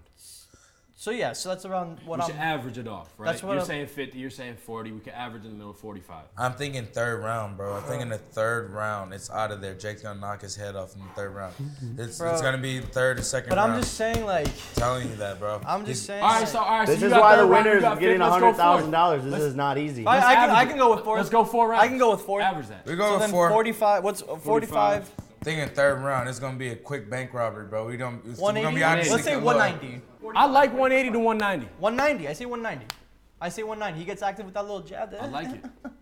So 0.98 1.10
yeah, 1.10 1.34
so 1.34 1.50
that's 1.50 1.66
around 1.66 1.98
what 2.06 2.20
we 2.20 2.22
I'm. 2.24 2.30
should 2.30 2.38
average 2.40 2.78
it 2.78 2.88
off, 2.88 3.12
right? 3.18 3.26
That's 3.26 3.42
what 3.42 3.50
you're 3.50 3.58
I'm- 3.60 3.66
saying 3.66 3.86
50, 3.88 4.18
you're 4.18 4.30
saying 4.30 4.56
40. 4.56 4.92
We 4.92 5.00
could 5.00 5.12
average 5.12 5.44
in 5.44 5.50
the 5.50 5.56
middle 5.58 5.74
45. 5.74 6.24
I'm 6.38 6.54
thinking 6.54 6.86
third 6.86 7.22
round, 7.22 7.58
bro. 7.58 7.74
I'm 7.76 7.82
thinking 7.82 8.08
the 8.08 8.16
third 8.16 8.70
round, 8.72 9.12
it's 9.12 9.28
out 9.30 9.52
of 9.52 9.60
there. 9.60 9.74
Jake's 9.74 10.00
gonna 10.00 10.18
knock 10.18 10.40
his 10.40 10.56
head 10.56 10.74
off 10.74 10.94
in 10.96 11.02
the 11.02 11.08
third 11.14 11.34
round. 11.34 11.52
It's, 11.98 12.16
Bro. 12.16 12.32
it's 12.32 12.40
gonna 12.40 12.56
be 12.56 12.80
third 12.80 13.18
and 13.18 13.26
second 13.26 13.50
But 13.50 13.58
round. 13.58 13.72
I'm 13.74 13.80
just 13.82 13.94
saying, 13.94 14.24
like, 14.24 14.48
telling 14.74 15.06
you 15.10 15.16
that, 15.16 15.38
bro. 15.38 15.60
I'm 15.66 15.80
just 15.84 15.88
He's- 15.88 16.00
saying. 16.06 16.22
All 16.22 16.30
right, 16.30 16.38
like- 16.40 16.48
so 16.48 16.58
all 16.60 16.78
right. 16.78 16.86
This 16.86 16.96
so 16.96 17.00
you 17.02 17.06
is 17.08 17.12
got 17.12 17.20
why 17.20 17.34
third 17.36 17.42
the 17.42 17.46
round, 17.50 17.64
you 17.66 17.70
winner 17.72 17.76
is 17.76 17.82
got 17.82 18.00
getting 18.00 18.16
fifth, 18.18 18.30
let's 18.30 18.40
go 18.40 18.52
fourth. 18.54 18.84
$100,000. 18.86 19.22
This 19.24 19.32
Let's- 19.32 19.44
is 19.44 19.54
not 19.54 19.76
easy. 19.78 20.06
I, 20.06 20.10
I, 20.10 20.14
Let's 20.14 20.26
can, 20.26 20.36
I 20.38 20.42
average 20.62 20.68
can 20.70 20.78
go 20.78 20.94
with 20.94 21.04
four. 21.04 21.16
Let's 21.18 21.28
go 21.28 21.44
four 21.44 21.68
rounds. 21.68 21.84
I 21.84 21.88
can 21.88 21.98
go 21.98 22.10
with 22.12 22.22
four. 22.22 22.40
Average 22.40 22.68
that. 22.68 22.86
We 22.86 22.92
So 22.92 22.96
go 22.96 23.10
with 23.12 23.20
then 23.20 23.30
four. 23.30 23.50
45. 23.50 24.02
What's 24.02 24.22
uh, 24.22 24.36
45? 24.36 25.10
Thinking 25.46 25.68
third 25.68 26.02
round, 26.02 26.28
it's 26.28 26.40
gonna 26.40 26.58
be 26.58 26.70
a 26.70 26.74
quick 26.74 27.08
bank 27.08 27.32
robbery, 27.32 27.66
bro. 27.66 27.86
We 27.86 27.96
don't. 27.96 28.20
It's, 28.26 28.40
we're 28.40 28.52
gonna 28.52 28.74
be 28.74 28.82
honest. 28.82 29.12
Let's 29.12 29.22
say 29.22 29.36
190. 29.36 30.02
I 30.34 30.44
like 30.46 30.70
180 30.72 31.12
to 31.12 31.18
190. 31.20 31.72
190. 31.78 32.28
I 32.28 32.32
say 32.32 32.46
190. 32.46 32.92
I 33.40 33.48
say 33.48 33.62
190. 33.62 33.96
He 33.96 34.04
gets 34.04 34.22
active 34.22 34.44
with 34.44 34.54
that 34.54 34.62
little 34.62 34.80
jab. 34.80 35.12
There. 35.12 35.22
I 35.22 35.26
like 35.28 35.50
it. 35.50 35.64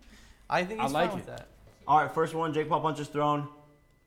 I 0.48 0.64
think 0.64 0.80
I 0.80 0.84
he's 0.84 0.92
like 0.94 1.10
fine 1.10 1.18
it. 1.18 1.26
with 1.26 1.36
that. 1.36 1.48
All 1.86 1.98
right, 1.98 2.10
first 2.10 2.32
one, 2.34 2.54
Jake 2.54 2.70
Paul 2.70 2.80
punches 2.80 3.08
thrown. 3.08 3.46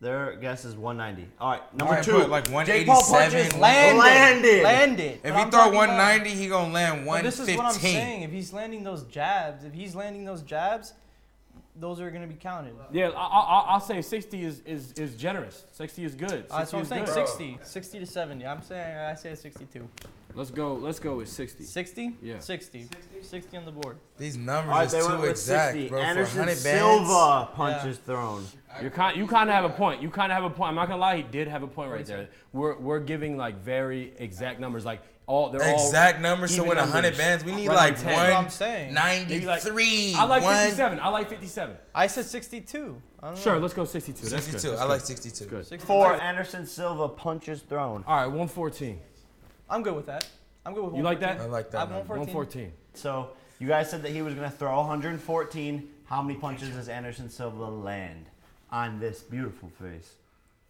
Their 0.01 0.37
guess 0.37 0.65
is 0.65 0.75
190. 0.75 1.31
All 1.39 1.51
right, 1.51 1.75
number 1.75 1.91
Alright, 1.91 2.03
two. 2.03 2.13
put 2.13 2.29
like 2.31 2.65
Jake 2.65 2.87
Paul 2.87 3.03
punches 3.03 3.53
Landed. 3.55 3.99
landed. 3.99 4.63
Landed. 4.63 5.11
If 5.17 5.21
But 5.21 5.33
he 5.33 5.39
I'm 5.39 5.51
throw 5.51 5.59
talking 5.59 5.73
about- 5.75 5.89
190, 5.99 6.29
he 6.31 6.47
gonna 6.47 6.73
land 6.73 7.05
But 7.05 7.21
this 7.21 7.39
is 7.39 7.55
what 7.55 7.67
I'm 7.67 7.73
saying. 7.73 8.23
If 8.23 8.31
he's 8.31 8.51
landing 8.51 8.83
those 8.83 9.03
jabs, 9.03 9.63
if 9.65 9.75
he's 9.75 9.93
landing 9.93 10.25
those 10.25 10.41
jabs, 10.41 10.93
those 11.79 11.99
are 12.01 12.09
gonna 12.11 12.27
be 12.27 12.33
counted. 12.35 12.73
Yeah, 12.91 13.09
I, 13.09 13.25
I, 13.25 13.65
I'll 13.69 13.79
say 13.79 14.01
60 14.01 14.43
is, 14.43 14.61
is, 14.65 14.91
is 14.93 15.15
generous. 15.15 15.65
60 15.73 16.03
is 16.03 16.15
good. 16.15 16.29
60 16.29 16.51
Uh, 16.51 16.57
That's 16.57 16.73
what 16.73 16.79
I'm 16.79 16.85
saying. 16.85 17.05
good. 17.05 17.13
60, 17.13 17.59
60 17.63 17.99
to 17.99 18.05
70. 18.05 18.45
I'm 18.45 18.61
saying 18.61 18.97
I 18.97 19.13
say 19.15 19.35
62. 19.35 19.87
Let's 20.33 20.51
go. 20.51 20.75
Let's 20.75 20.99
go 20.99 21.17
with 21.17 21.29
60. 21.29 21.63
60? 21.63 22.15
Yeah. 22.21 22.39
60. 22.39 22.89
60 23.21 23.57
on 23.57 23.65
the 23.65 23.71
board. 23.71 23.97
These 24.17 24.37
numbers 24.37 24.71
All 24.71 24.77
right, 24.79 24.93
is 24.93 25.07
too 25.07 25.23
exact, 25.23 25.73
60. 25.73 25.89
bro. 25.89 26.01
Anderson 26.01 26.33
for 26.33 26.39
100 26.39 26.57
Silva 26.57 27.05
bands. 27.05 27.55
punches 27.55 27.97
thrown. 27.99 28.45
You're 28.81 28.91
kind, 28.91 29.17
you 29.17 29.25
kind 29.25 29.49
of 29.49 29.55
have 29.55 29.65
a 29.65 29.69
point. 29.69 30.01
You 30.01 30.09
kind 30.11 30.31
of 30.31 30.35
have 30.35 30.43
a 30.51 30.53
point. 30.53 30.69
I'm 30.69 30.75
not 30.75 30.87
gonna 30.89 31.01
lie, 31.01 31.17
he 31.17 31.23
did 31.23 31.47
have 31.47 31.63
a 31.63 31.67
point 31.67 31.91
right 31.91 32.05
there. 32.05 32.29
We're, 32.53 32.77
we're 32.77 32.99
giving 32.99 33.37
like 33.37 33.59
very 33.63 34.13
exact 34.19 34.59
numbers, 34.59 34.85
like 34.85 35.01
all 35.27 35.49
they're 35.49 35.61
all 35.61 35.85
Exact 35.85 36.21
numbers 36.21 36.51
to 36.51 36.57
even 36.57 36.69
win 36.69 36.77
100 36.77 37.17
bands. 37.17 37.43
We 37.43 37.53
need 37.53 37.67
Right 37.67 37.75
like 37.75 37.97
on 37.97 38.03
10. 38.03 38.05
That's 38.05 38.29
what 38.29 38.43
I'm 38.43 38.49
saying. 38.49 38.93
193. 38.95 40.15
I 40.15 40.23
like 40.23 40.43
57. 40.43 40.99
I 40.99 41.09
like 41.09 41.29
57. 41.29 41.77
I 41.93 42.07
said 42.07 42.25
62. 42.25 43.01
I 43.19 43.25
don't 43.27 43.35
know. 43.35 43.41
Sure, 43.41 43.59
let's 43.59 43.73
go 43.73 43.83
62. 43.83 44.29
That's 44.29 44.31
good. 44.31 44.41
62. 44.53 44.69
That's 44.69 44.81
I 44.81 44.85
good. 44.85 44.89
like 44.89 45.01
62. 45.01 45.45
Good. 45.45 45.67
62. 45.67 45.85
Four 45.85 46.13
Anderson 46.21 46.65
Silva 46.65 47.09
punches 47.09 47.61
thrown. 47.61 48.03
All 48.07 48.15
right, 48.15 48.25
114. 48.25 48.99
I'm 49.69 49.83
good 49.83 49.95
with 49.95 50.05
that. 50.05 50.25
I'm 50.65 50.73
good 50.73 50.85
with 50.85 50.95
You 50.95 51.03
like 51.03 51.19
that? 51.19 51.41
I 51.41 51.45
like 51.45 51.71
that. 51.71 51.89
114. 51.89 52.33
114. 52.33 52.71
So 52.93 53.31
you 53.59 53.67
guys 53.67 53.89
said 53.89 54.03
that 54.03 54.11
he 54.11 54.21
was 54.21 54.33
going 54.33 54.49
to 54.49 54.55
throw 54.55 54.77
114. 54.77 55.89
How 56.05 56.21
many 56.21 56.39
punches 56.39 56.69
does 56.69 56.87
Anderson 56.87 57.29
Silva 57.29 57.65
land 57.65 58.27
on 58.71 58.99
this 58.99 59.21
beautiful 59.23 59.69
face? 59.81 60.13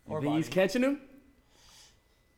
You 0.07 0.15
Or 0.15 0.21
think 0.21 0.35
he's 0.35 0.49
catching 0.49 0.81
him? 0.81 1.01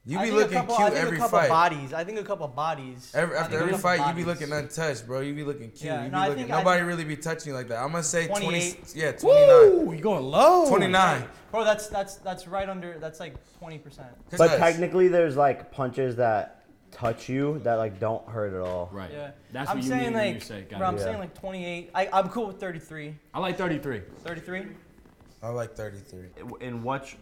You 0.05 0.17
I 0.17 0.23
be 0.23 0.29
think 0.29 0.33
a 0.33 0.43
looking 0.43 0.57
couple, 0.57 0.75
I 0.75 0.77
cute 0.77 0.93
think 0.93 1.05
every 1.05 1.17
a 1.17 1.19
couple 1.19 1.39
fight. 1.39 1.49
bodies. 1.49 1.93
I 1.93 2.03
think 2.03 2.19
a 2.19 2.23
couple 2.23 2.47
bodies. 2.47 3.11
Every, 3.13 3.35
after 3.37 3.49
think 3.51 3.59
a 3.59 3.63
every 3.63 3.73
couple 3.73 3.89
fight, 3.89 4.07
you 4.09 4.23
be 4.23 4.23
looking 4.23 4.51
untouched, 4.51 5.05
bro. 5.05 5.19
You 5.19 5.33
be 5.33 5.43
looking 5.43 5.69
cute. 5.71 5.83
Yeah, 5.83 6.03
you 6.05 6.09
be 6.09 6.15
no, 6.15 6.29
looking. 6.29 6.47
Nobody 6.47 6.81
really 6.83 7.03
be 7.03 7.17
touching 7.17 7.51
you 7.51 7.55
like 7.57 7.67
that. 7.67 7.79
I'm 7.83 7.91
gonna 7.91 8.01
say 8.03 8.27
20. 8.27 8.79
Yeah, 8.95 9.11
29. 9.11 9.85
Woo, 9.85 9.93
you 9.93 10.01
going 10.01 10.23
low. 10.23 10.67
29. 10.69 11.23
Bro, 11.51 11.63
that's 11.65 11.87
that's 11.87 12.15
that's 12.15 12.47
right 12.47 12.69
under. 12.69 12.97
That's 12.97 13.19
like 13.19 13.35
20%. 13.61 13.81
But 14.31 14.37
Cause- 14.37 14.57
technically, 14.57 15.09
there's 15.09 15.35
like 15.35 15.71
punches 15.71 16.15
that 16.15 16.63
touch 16.91 17.29
you 17.29 17.59
that 17.59 17.75
like 17.75 17.99
don't 17.99 18.27
hurt 18.27 18.53
at 18.53 18.61
all. 18.61 18.89
Right. 18.91 19.11
Yeah. 19.11 19.31
That's 19.51 19.69
I'm 19.69 19.77
what 19.77 19.83
you 19.83 19.89
saying 19.89 20.03
mean 20.05 20.13
when 20.13 20.25
like, 20.25 20.35
you 20.35 20.41
say. 20.41 20.65
bro, 20.75 20.87
I'm 20.87 20.97
Yeah. 20.97 21.03
saying 21.03 21.19
like 21.19 21.33
28. 21.39 21.91
I, 21.93 22.09
I'm 22.11 22.29
cool 22.29 22.47
with 22.47 22.59
33. 22.59 23.15
I 23.33 23.39
like 23.39 23.57
33. 23.57 24.01
33? 24.23 24.65
I 25.43 25.49
like 25.49 25.75
33. 25.75 26.29
In 26.61 26.83
which 26.83 27.15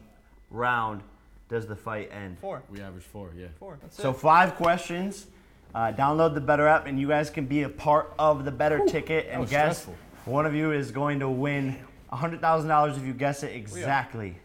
round 0.50 1.02
does 1.50 1.66
the 1.68 1.76
fight 1.76 2.12
end? 2.12 2.38
Four. 2.40 2.64
We 2.70 2.82
average 2.82 3.04
four, 3.04 3.30
yeah. 3.38 3.48
Four. 3.60 3.78
That's 3.82 3.98
So 3.98 4.12
it. 4.12 4.18
five 4.18 4.56
questions. 4.56 5.28
Uh, 5.76 5.92
download 5.92 6.34
the 6.34 6.42
Betr 6.42 6.68
app, 6.70 6.88
and 6.88 7.00
you 7.00 7.08
guys 7.08 7.30
can 7.30 7.46
be 7.46 7.64
a 7.64 7.70
part 7.70 8.14
of 8.18 8.46
the 8.46 8.52
Betr 8.52 8.88
ticket 8.88 9.28
and 9.30 9.48
guess. 9.48 9.80
stressful. 9.82 9.96
One 10.26 10.46
of 10.46 10.56
you 10.56 10.72
is 10.72 10.92
going 10.92 11.20
to 11.20 11.30
win 11.30 11.78
hundred 12.12 12.42
thousand 12.42 12.70
dollars 12.70 12.98
if 12.98 13.04
you 13.06 13.14
guess 13.14 13.44
it 13.44 13.54
exactly. 13.56 14.36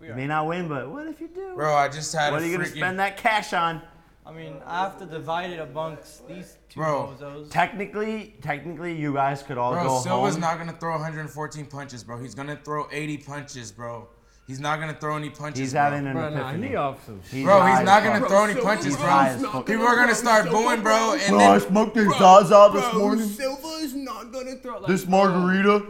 We 0.00 0.08
You 0.08 0.14
may 0.14 0.26
not 0.26 0.46
win, 0.46 0.68
but 0.68 0.88
what 0.90 1.06
if 1.06 1.20
you 1.20 1.28
do? 1.28 1.54
Bro, 1.56 1.74
I 1.74 1.88
just 1.88 2.14
had 2.14 2.32
what 2.32 2.42
a 2.42 2.44
are 2.44 2.48
you 2.48 2.56
gonna 2.56 2.68
spend 2.68 2.98
that 3.00 3.16
cash 3.16 3.52
on? 3.52 3.82
I 4.24 4.32
mean, 4.32 4.56
I 4.66 4.82
have 4.82 4.98
to 4.98 5.06
divide 5.06 5.50
it 5.50 5.58
amongst 5.58 6.28
these 6.28 6.58
two 6.68 6.80
Bro, 6.80 7.16
bozos. 7.18 7.50
Technically, 7.50 8.34
technically, 8.42 8.94
you 8.94 9.14
guys 9.14 9.42
could 9.42 9.56
all 9.58 9.72
Bro, 9.72 9.84
go 9.84 10.00
Silva's 10.00 10.34
home. 10.34 10.42
not 10.42 10.58
gonna 10.58 10.74
throw 10.74 10.92
114 10.92 11.64
punches, 11.66 12.04
bro. 12.04 12.18
He's 12.18 12.34
gonna 12.34 12.56
throw 12.62 12.86
80 12.92 13.16
punches, 13.18 13.72
bro. 13.72 14.06
He's 14.48 14.58
not 14.60 14.80
gonna 14.80 14.94
throw 14.94 15.16
any 15.18 15.28
punches. 15.28 15.58
He's 15.60 15.72
bro. 15.72 15.80
having 15.82 16.06
an 16.06 16.14
Bro, 16.14 16.30
nah, 16.30 16.40
epiphany. 16.48 16.68
he 16.68 16.74
off 16.76 17.04
some 17.04 17.20
He's 17.30 17.44
Bro, 17.44 17.66
he's 17.66 17.80
not 17.84 18.02
gonna 18.02 18.26
throw 18.26 18.44
any 18.46 18.58
punches, 18.60 18.84
Silva's 18.94 19.00
bro. 19.02 19.08
high 19.10 19.28
as 19.28 19.42
fuck. 19.44 19.66
People 19.66 19.86
are 19.86 19.94
gonna 19.94 20.14
start 20.14 20.48
booing, 20.50 20.82
bro, 20.82 21.12
and 21.12 21.28
Bro, 21.28 21.38
I 21.38 21.58
then 21.58 21.68
smoked 21.68 21.94
this 21.94 22.08
Zaza 22.18 22.70
this 22.72 22.88
Bro, 22.90 22.98
morning. 22.98 23.28
Silva 23.28 23.68
is 23.82 23.94
not 23.94 24.32
gonna 24.32 24.56
throw. 24.56 24.78
Like, 24.78 24.86
This 24.86 25.06
margarita, 25.06 25.84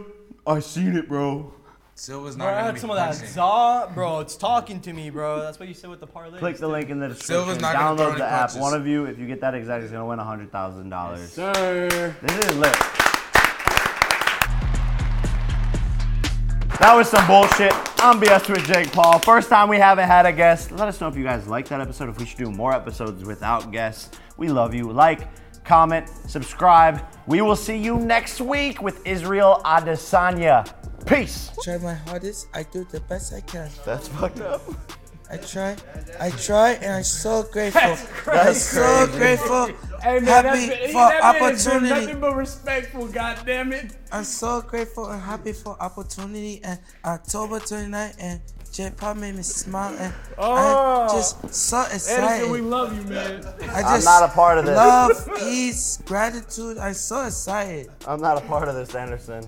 I 0.45 0.59
seen 0.59 0.97
it, 0.97 1.07
bro. 1.07 1.53
Silva's 1.95 2.35
not 2.37 2.47
I 2.47 2.51
gonna 2.51 2.61
I 2.61 2.65
had 2.65 2.73
be 2.75 2.79
some 2.81 2.89
of 2.91 2.95
that 2.97 3.15
za. 3.15 3.91
Bro, 3.93 4.19
it's 4.19 4.35
talking 4.35 4.81
to 4.81 4.91
me, 4.93 5.09
bro. 5.09 5.39
That's 5.41 5.57
what 5.59 5.67
you 5.69 5.73
said 5.73 5.89
with 5.89 6.01
the 6.01 6.07
parlay. 6.07 6.39
Click 6.39 6.57
the 6.57 6.67
link 6.67 6.89
in 6.89 6.99
the 6.99 7.07
description. 7.09 7.35
Silva's 7.35 7.61
not 7.61 7.75
gonna 7.75 7.95
throw 7.97 8.05
Download 8.07 8.09
any 8.11 8.19
the 8.19 8.25
app. 8.25 8.39
punches. 8.49 8.57
One 8.61 8.73
of 8.73 8.85
you, 8.87 9.05
if 9.05 9.17
you 9.19 9.25
get 9.27 9.39
that 9.41 9.53
exact, 9.55 9.85
is 9.85 9.91
gonna 9.91 10.05
win 10.05 10.19
hundred 10.19 10.51
thousand 10.51 10.89
dollars. 10.89 11.31
Sir. 11.31 12.13
This 12.21 12.45
is 12.45 12.57
lit. 12.57 12.75
That 16.79 16.95
was 16.95 17.09
some 17.09 17.27
bullshit. 17.27 17.73
I'm 18.01 18.21
BS 18.21 18.49
with 18.49 18.65
Jake 18.65 18.93
Paul. 18.93 19.19
First 19.19 19.49
time 19.49 19.67
we 19.67 19.75
haven't 19.75 20.07
had 20.07 20.25
a 20.25 20.31
guest. 20.31 20.71
Let 20.71 20.87
us 20.87 21.01
know 21.01 21.09
if 21.09 21.15
you 21.17 21.25
guys 21.25 21.45
like 21.45 21.67
that 21.67 21.81
episode, 21.81 22.07
if 22.07 22.17
we 22.17 22.25
should 22.25 22.37
do 22.37 22.49
more 22.51 22.73
episodes 22.73 23.25
without 23.25 23.69
guests. 23.69 24.17
We 24.37 24.47
love 24.47 24.73
you. 24.73 24.89
Like, 24.89 25.27
comment, 25.65 26.07
subscribe. 26.07 27.05
We 27.27 27.41
will 27.41 27.57
see 27.57 27.75
you 27.75 27.97
next 27.97 28.39
week 28.39 28.81
with 28.81 29.05
Israel 29.05 29.61
Adesanya. 29.65 30.73
Peace. 31.05 31.51
Try 31.63 31.79
my 31.79 31.95
hardest. 31.95 32.47
I 32.53 32.63
do 32.63 32.85
the 32.85 33.01
best 33.01 33.33
I 33.33 33.41
can. 33.41 33.69
That's 33.83 34.07
fucked 34.07 34.39
up. 34.39 34.61
I 35.31 35.37
try. 35.37 35.75
I 36.19 36.31
try, 36.31 36.71
and 36.71 36.91
I'm 36.95 37.03
so 37.03 37.43
grateful. 37.43 37.81
That's 37.81 38.27
I'm 38.27 38.53
so 38.55 39.05
crazy. 39.07 39.17
grateful. 39.19 39.65
Hey 40.01 40.19
man, 40.19 40.23
happy 40.23 40.65
that's 40.67 40.79
been, 40.79 40.87
for 40.87 40.93
that 40.93 41.21
man 41.21 41.43
opportunity. 41.43 41.89
nothing 41.89 42.19
but 42.19 42.35
respectful. 42.35 43.07
God 43.07 43.37
damn 43.45 43.73
it. 43.73 43.91
I'm 44.11 44.23
so 44.23 44.61
grateful 44.61 45.07
and 45.07 45.21
happy 45.21 45.51
for 45.53 45.75
opportunity 45.81 46.61
and 46.63 46.79
October 47.05 47.59
29th 47.59 48.15
and 48.19 48.41
J 48.71 48.91
Pop 48.95 49.17
made 49.17 49.35
me 49.35 49.41
smile 49.43 49.95
and 49.99 50.13
Oh. 50.37 50.53
I'm 51.03 51.09
just 51.09 51.53
so 51.53 51.81
excited. 51.81 52.23
Edison, 52.23 52.51
we 52.51 52.61
love 52.61 52.95
you, 52.95 53.03
man. 53.13 53.45
I 53.69 53.81
I'm 53.81 53.95
just 53.95 54.05
not 54.05 54.23
a 54.23 54.31
part 54.33 54.57
of 54.57 54.65
this. 54.65 54.75
love, 54.77 55.29
peace, 55.37 55.97
gratitude. 56.05 56.77
I'm 56.77 56.93
so 56.93 57.25
excited. 57.25 57.89
I'm 58.07 58.21
not 58.21 58.37
a 58.37 58.41
part 58.47 58.67
of 58.69 58.75
this, 58.75 58.95
Anderson. 58.95 59.43